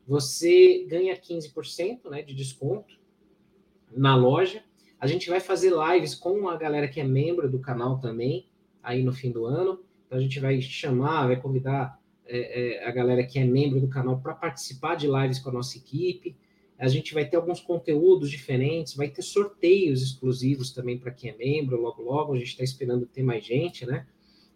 você 0.07 0.85
ganha 0.89 1.15
15% 1.17 2.11
né, 2.11 2.23
de 2.23 2.35
desconto 2.35 2.99
na 3.95 4.17
loja. 4.17 4.65
A 4.99 5.07
gente 5.07 5.29
vai 5.29 5.41
fazer 5.41 5.73
lives 5.73 6.15
com 6.15 6.49
a 6.49 6.57
galera 6.57 6.89
que 6.89 7.01
é 7.01 7.05
membro 7.05 7.51
do 7.51 7.59
canal 7.59 7.99
também, 7.99 8.49
aí 8.83 9.03
no 9.03 9.13
fim 9.13 9.31
do 9.31 9.45
ano. 9.45 9.81
Então 10.07 10.19
a 10.19 10.23
gente 10.23 10.41
vai 10.41 10.61
chamar, 10.61 11.27
vai 11.27 11.41
convidar 11.41 12.01
é, 12.25 12.79
é, 12.79 12.87
a 12.87 12.91
galera 12.91 13.25
que 13.25 13.39
é 13.39 13.45
membro 13.45 13.81
do 13.81 13.89
canal 13.89 14.21
para 14.21 14.35
participar 14.35 14.95
de 14.95 15.07
lives 15.07 15.39
com 15.39 15.51
a 15.51 15.53
nossa 15.53 15.77
equipe. 15.77 16.37
A 16.79 16.89
gente 16.89 17.15
vai 17.15 17.25
ter 17.25 17.37
alguns 17.37 17.61
conteúdos 17.61 18.31
diferentes, 18.31 18.97
vai 18.97 19.09
ter 19.09 19.23
sorteios 19.23 20.03
exclusivos 20.03 20.73
também 20.73 20.99
para 20.99 21.13
quem 21.13 21.31
é 21.31 21.37
membro, 21.37 21.81
logo 21.81 22.03
logo. 22.03 22.33
A 22.33 22.39
gente 22.39 22.49
está 22.49 22.65
esperando 22.65 23.07
ter 23.07 23.23
mais 23.23 23.45
gente, 23.45 23.87
né? 23.87 24.07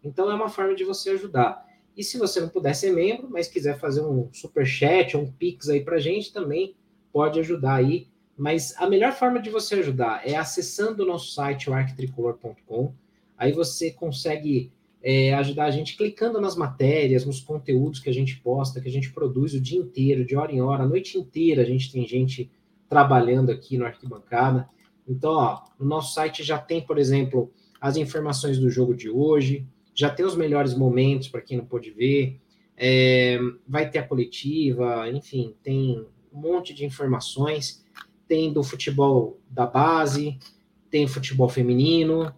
Então 0.03 0.31
é 0.31 0.35
uma 0.35 0.49
forma 0.49 0.75
de 0.75 0.85
você 0.85 1.11
ajudar. 1.11 1.65
E 1.97 2.05
se 2.05 2.19
você 2.19 2.41
não 2.41 2.49
puder 2.49 2.75
ser 2.75 2.93
membro, 2.93 3.29
mas 3.31 3.49
quiser 3.49 3.79
fazer 3.79 4.03
um 4.03 4.29
super 4.33 4.67
chat 4.67 5.17
ou 5.17 5.23
um 5.25 5.33
pix 5.33 5.69
aí 5.69 5.83
para 5.83 5.99
gente, 5.99 6.33
também 6.33 6.75
pode 7.13 7.41
ajudar 7.41 7.77
aí. 7.77 8.09
Mas 8.37 8.75
a 8.77 8.89
melhor 8.89 9.13
forma 9.13 9.41
de 9.41 9.49
você 9.49 9.77
ajudar 9.77 10.21
é 10.29 10.37
acessando 10.37 11.03
o 11.03 11.07
nosso 11.07 11.33
site, 11.33 11.71
o 11.71 11.73
arquitricolor.com. 11.73 12.93
Aí 13.39 13.53
você 13.53 13.91
consegue 13.91 14.71
é, 15.03 15.33
ajudar 15.35 15.67
a 15.67 15.71
gente 15.71 15.97
clicando 15.97 16.41
nas 16.41 16.55
matérias, 16.55 17.25
nos 17.25 17.41
conteúdos 17.41 18.01
que 18.01 18.11
a 18.11 18.13
gente 18.13 18.41
posta, 18.41 18.81
que 18.81 18.89
a 18.89 18.93
gente 18.93 19.13
produz 19.13 19.55
o 19.55 19.61
dia 19.61 19.79
inteiro, 19.79 20.25
de 20.25 20.37
hora 20.37 20.53
em 20.53 20.61
hora, 20.61 20.83
a 20.83 20.89
noite 20.89 21.17
inteira 21.19 21.63
a 21.63 21.65
gente 21.65 21.91
tem 21.91 22.07
gente 22.07 22.51
trabalhando 22.89 23.51
aqui 23.51 23.79
no 23.79 23.87
Arquibancada. 23.87 24.69
Então, 25.09 25.33
ó, 25.33 25.63
no 25.79 25.87
nosso 25.87 26.13
site 26.13 26.43
já 26.43 26.59
tem, 26.59 26.81
por 26.81 26.99
exemplo, 26.99 27.53
as 27.81 27.97
informações 27.97 28.59
do 28.59 28.69
jogo 28.69 28.95
de 28.95 29.09
hoje, 29.09 29.67
já 29.97 30.11
tem 30.11 30.25
os 30.25 30.37
melhores 30.37 30.75
momentos 30.75 31.27
para 31.27 31.41
quem 31.41 31.57
não 31.57 31.65
pôde 31.65 31.91
ver, 31.91 32.39
é, 32.77 33.39
vai 33.67 33.91
ter 33.91 33.99
a 33.99 34.07
coletiva, 34.07 35.11
enfim, 35.11 35.55
tem 35.63 36.07
um 36.33 36.39
monte 36.39 36.75
de 36.75 36.85
informações. 36.85 37.85
Tem 38.29 38.53
do 38.53 38.63
futebol 38.63 39.39
da 39.49 39.65
base, 39.65 40.39
tem 40.91 41.07
futebol 41.07 41.49
feminino, 41.49 42.35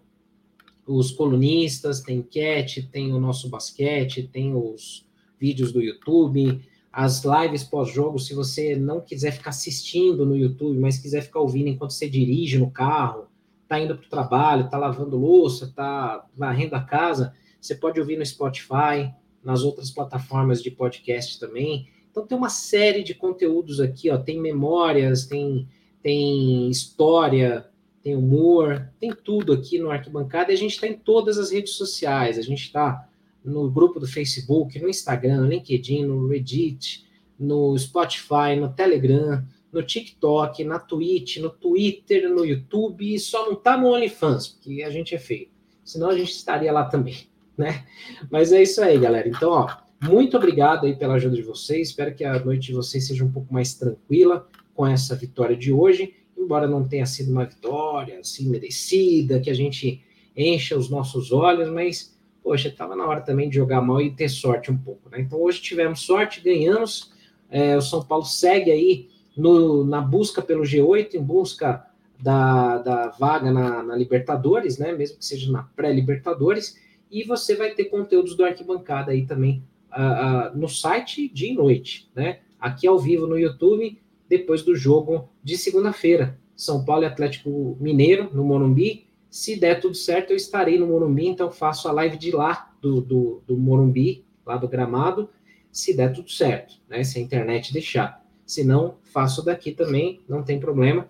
os 0.85 1.11
colunistas, 1.11 1.99
tem 1.99 2.19
enquete, 2.19 2.83
tem 2.83 3.11
o 3.11 3.19
nosso 3.19 3.49
basquete, 3.49 4.29
tem 4.31 4.55
os 4.55 5.05
vídeos 5.39 5.71
do 5.71 5.81
YouTube, 5.81 6.61
as 6.91 7.23
lives 7.23 7.63
pós-jogo, 7.63 8.19
se 8.19 8.33
você 8.33 8.75
não 8.75 9.01
quiser 9.01 9.31
ficar 9.31 9.49
assistindo 9.49 10.25
no 10.25 10.35
YouTube, 10.35 10.79
mas 10.79 10.97
quiser 10.97 11.21
ficar 11.21 11.39
ouvindo 11.39 11.69
enquanto 11.69 11.91
você 11.91 12.09
dirige 12.09 12.57
no 12.57 12.71
carro, 12.71 13.27
tá 13.67 13.79
indo 13.79 13.95
para 13.95 14.05
o 14.05 14.09
trabalho, 14.09 14.69
tá 14.69 14.77
lavando 14.77 15.17
louça, 15.17 15.71
tá 15.75 16.25
varrendo 16.35 16.75
a 16.75 16.81
casa, 16.81 17.33
você 17.59 17.75
pode 17.75 17.99
ouvir 17.99 18.17
no 18.17 18.25
Spotify, 18.25 19.13
nas 19.43 19.63
outras 19.63 19.91
plataformas 19.91 20.61
de 20.61 20.71
podcast 20.71 21.39
também. 21.39 21.87
Então 22.11 22.25
tem 22.25 22.37
uma 22.37 22.49
série 22.49 23.03
de 23.03 23.13
conteúdos 23.13 23.79
aqui, 23.79 24.09
ó, 24.09 24.17
tem 24.17 24.39
memórias, 24.39 25.25
tem 25.25 25.67
tem 26.01 26.69
história, 26.69 27.69
tem 28.01 28.15
humor, 28.15 28.89
tem 28.99 29.11
tudo 29.11 29.51
aqui 29.51 29.77
no 29.77 29.91
Arquibancada 29.91 30.51
e 30.51 30.55
a 30.55 30.57
gente 30.57 30.71
está 30.71 30.87
em 30.87 30.97
todas 30.97 31.37
as 31.37 31.51
redes 31.51 31.73
sociais. 31.73 32.37
A 32.37 32.41
gente 32.41 32.63
está 32.63 33.07
no 33.43 33.69
grupo 33.69 33.99
do 33.99 34.07
Facebook, 34.07 34.79
no 34.79 34.89
Instagram, 34.89 35.41
no 35.41 35.47
LinkedIn, 35.47 36.05
no 36.05 36.27
Reddit, 36.27 37.05
no 37.37 37.77
Spotify, 37.77 38.55
no 38.57 38.73
Telegram, 38.73 39.43
no 39.71 39.83
TikTok, 39.83 40.63
na 40.63 40.79
Twitch, 40.79 41.37
no 41.37 41.49
Twitter, 41.49 42.29
no 42.29 42.45
YouTube 42.45 43.13
e 43.13 43.19
só 43.19 43.45
não 43.45 43.53
está 43.53 43.77
no 43.77 43.87
OnlyFans, 43.93 44.47
porque 44.47 44.81
a 44.81 44.89
gente 44.89 45.13
é 45.13 45.19
feio. 45.19 45.49
Senão 45.83 46.09
a 46.09 46.17
gente 46.17 46.31
estaria 46.31 46.71
lá 46.71 46.85
também 46.85 47.28
né? 47.59 47.83
Mas 48.31 48.53
é 48.53 48.63
isso 48.63 48.81
aí, 48.81 48.97
galera. 48.97 49.27
Então, 49.27 49.51
ó, 49.51 49.69
muito 50.01 50.37
obrigado 50.37 50.85
aí 50.85 50.95
pela 50.95 51.15
ajuda 51.15 51.35
de 51.35 51.43
vocês. 51.43 51.89
Espero 51.89 52.15
que 52.15 52.23
a 52.23 52.39
noite 52.39 52.67
de 52.67 52.73
vocês 52.73 53.05
seja 53.05 53.23
um 53.23 53.31
pouco 53.31 53.53
mais 53.53 53.73
tranquila 53.73 54.47
com 54.73 54.87
essa 54.87 55.13
vitória 55.13 55.57
de 55.57 55.73
hoje, 55.73 56.15
embora 56.37 56.65
não 56.65 56.87
tenha 56.87 57.05
sido 57.05 57.31
uma 57.31 57.43
vitória 57.43 58.17
assim 58.19 58.49
merecida, 58.49 59.41
que 59.41 59.49
a 59.49 59.53
gente 59.53 60.01
encha 60.35 60.77
os 60.77 60.89
nossos 60.89 61.33
olhos, 61.33 61.69
mas 61.69 62.17
poxa, 62.41 62.69
estava 62.69 62.95
na 62.95 63.05
hora 63.05 63.19
também 63.19 63.49
de 63.49 63.55
jogar 63.55 63.81
mal 63.81 64.01
e 64.01 64.09
ter 64.09 64.29
sorte 64.29 64.71
um 64.71 64.77
pouco, 64.77 65.09
né? 65.09 65.19
Então 65.19 65.41
hoje 65.41 65.61
tivemos 65.61 65.99
sorte, 65.99 66.39
ganhamos. 66.39 67.11
É, 67.51 67.75
o 67.75 67.81
São 67.81 68.01
Paulo 68.01 68.23
segue 68.23 68.71
aí 68.71 69.09
no, 69.35 69.83
na 69.83 69.99
busca 69.99 70.41
pelo 70.41 70.63
G8, 70.63 71.15
em 71.15 71.21
busca 71.21 71.85
da, 72.17 72.77
da 72.77 73.09
vaga 73.09 73.51
na, 73.51 73.83
na 73.83 73.95
Libertadores, 73.97 74.77
né? 74.77 74.93
Mesmo 74.93 75.17
que 75.17 75.25
seja 75.25 75.51
na 75.51 75.63
pré-Libertadores 75.63 76.77
e 77.09 77.23
você 77.23 77.55
vai 77.55 77.73
ter 77.73 77.85
conteúdos 77.85 78.35
do 78.35 78.43
Arquibancada 78.43 79.11
aí 79.11 79.25
também 79.25 79.63
uh, 79.91 80.53
uh, 80.53 80.57
no 80.57 80.69
site 80.69 81.27
dia 81.27 81.51
e 81.51 81.55
noite, 81.55 82.09
né? 82.15 82.39
Aqui 82.59 82.87
ao 82.87 82.99
vivo 82.99 83.25
no 83.25 83.37
YouTube, 83.37 83.99
depois 84.27 84.61
do 84.63 84.75
jogo 84.75 85.29
de 85.43 85.57
segunda-feira. 85.57 86.37
São 86.55 86.83
Paulo 86.83 87.03
e 87.03 87.05
Atlético 87.05 87.77
Mineiro, 87.79 88.29
no 88.33 88.43
Morumbi. 88.43 89.07
Se 89.29 89.57
der 89.57 89.79
tudo 89.79 89.95
certo, 89.95 90.31
eu 90.31 90.35
estarei 90.35 90.77
no 90.77 90.87
Morumbi, 90.87 91.27
então 91.27 91.51
faço 91.51 91.87
a 91.87 91.91
live 91.91 92.17
de 92.17 92.31
lá, 92.31 92.71
do, 92.81 92.99
do, 92.99 93.43
do 93.47 93.57
Morumbi, 93.57 94.25
lá 94.45 94.57
do 94.57 94.67
gramado, 94.67 95.29
se 95.71 95.95
der 95.95 96.11
tudo 96.13 96.29
certo, 96.29 96.75
né? 96.87 97.03
Se 97.03 97.17
a 97.17 97.21
internet 97.21 97.71
deixar. 97.71 98.25
Se 98.45 98.63
não, 98.63 98.97
faço 99.03 99.43
daqui 99.43 99.71
também, 99.71 100.19
não 100.27 100.43
tem 100.43 100.59
problema. 100.59 101.09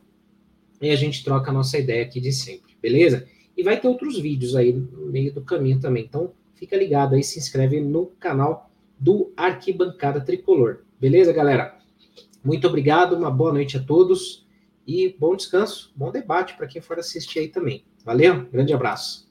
E 0.82 0.92
a 0.92 0.96
gente 0.96 1.24
troca 1.24 1.50
a 1.50 1.54
nossa 1.54 1.78
ideia 1.78 2.04
aqui 2.04 2.22
de 2.22 2.32
sempre, 2.32 2.76
beleza? 2.82 3.28
E 3.60 3.62
vai 3.62 3.78
ter 3.78 3.90
outros 3.90 4.18
vídeos 4.18 4.56
aí 4.56 4.72
no 4.72 5.08
meio 5.08 5.34
do 5.34 5.42
caminho 5.42 5.82
também. 5.82 6.06
Então, 6.06 6.32
fica 6.56 6.78
ligado 6.78 7.14
aí, 7.14 7.22
se 7.22 7.38
inscreve 7.38 7.82
no 7.82 8.06
canal 8.18 8.72
do 8.98 9.34
Arquibancada 9.36 10.22
Tricolor. 10.22 10.78
Beleza, 10.98 11.34
galera? 11.34 11.78
Muito 12.42 12.66
obrigado, 12.66 13.18
uma 13.18 13.30
boa 13.30 13.52
noite 13.52 13.76
a 13.76 13.84
todos 13.84 14.48
e 14.88 15.14
bom 15.20 15.36
descanso, 15.36 15.92
bom 15.94 16.10
debate 16.10 16.56
para 16.56 16.68
quem 16.68 16.82
for 16.82 17.00
assistir 17.00 17.40
aí 17.40 17.48
também. 17.50 17.84
Valeu, 18.06 18.46
grande 18.46 18.72
abraço. 18.72 19.29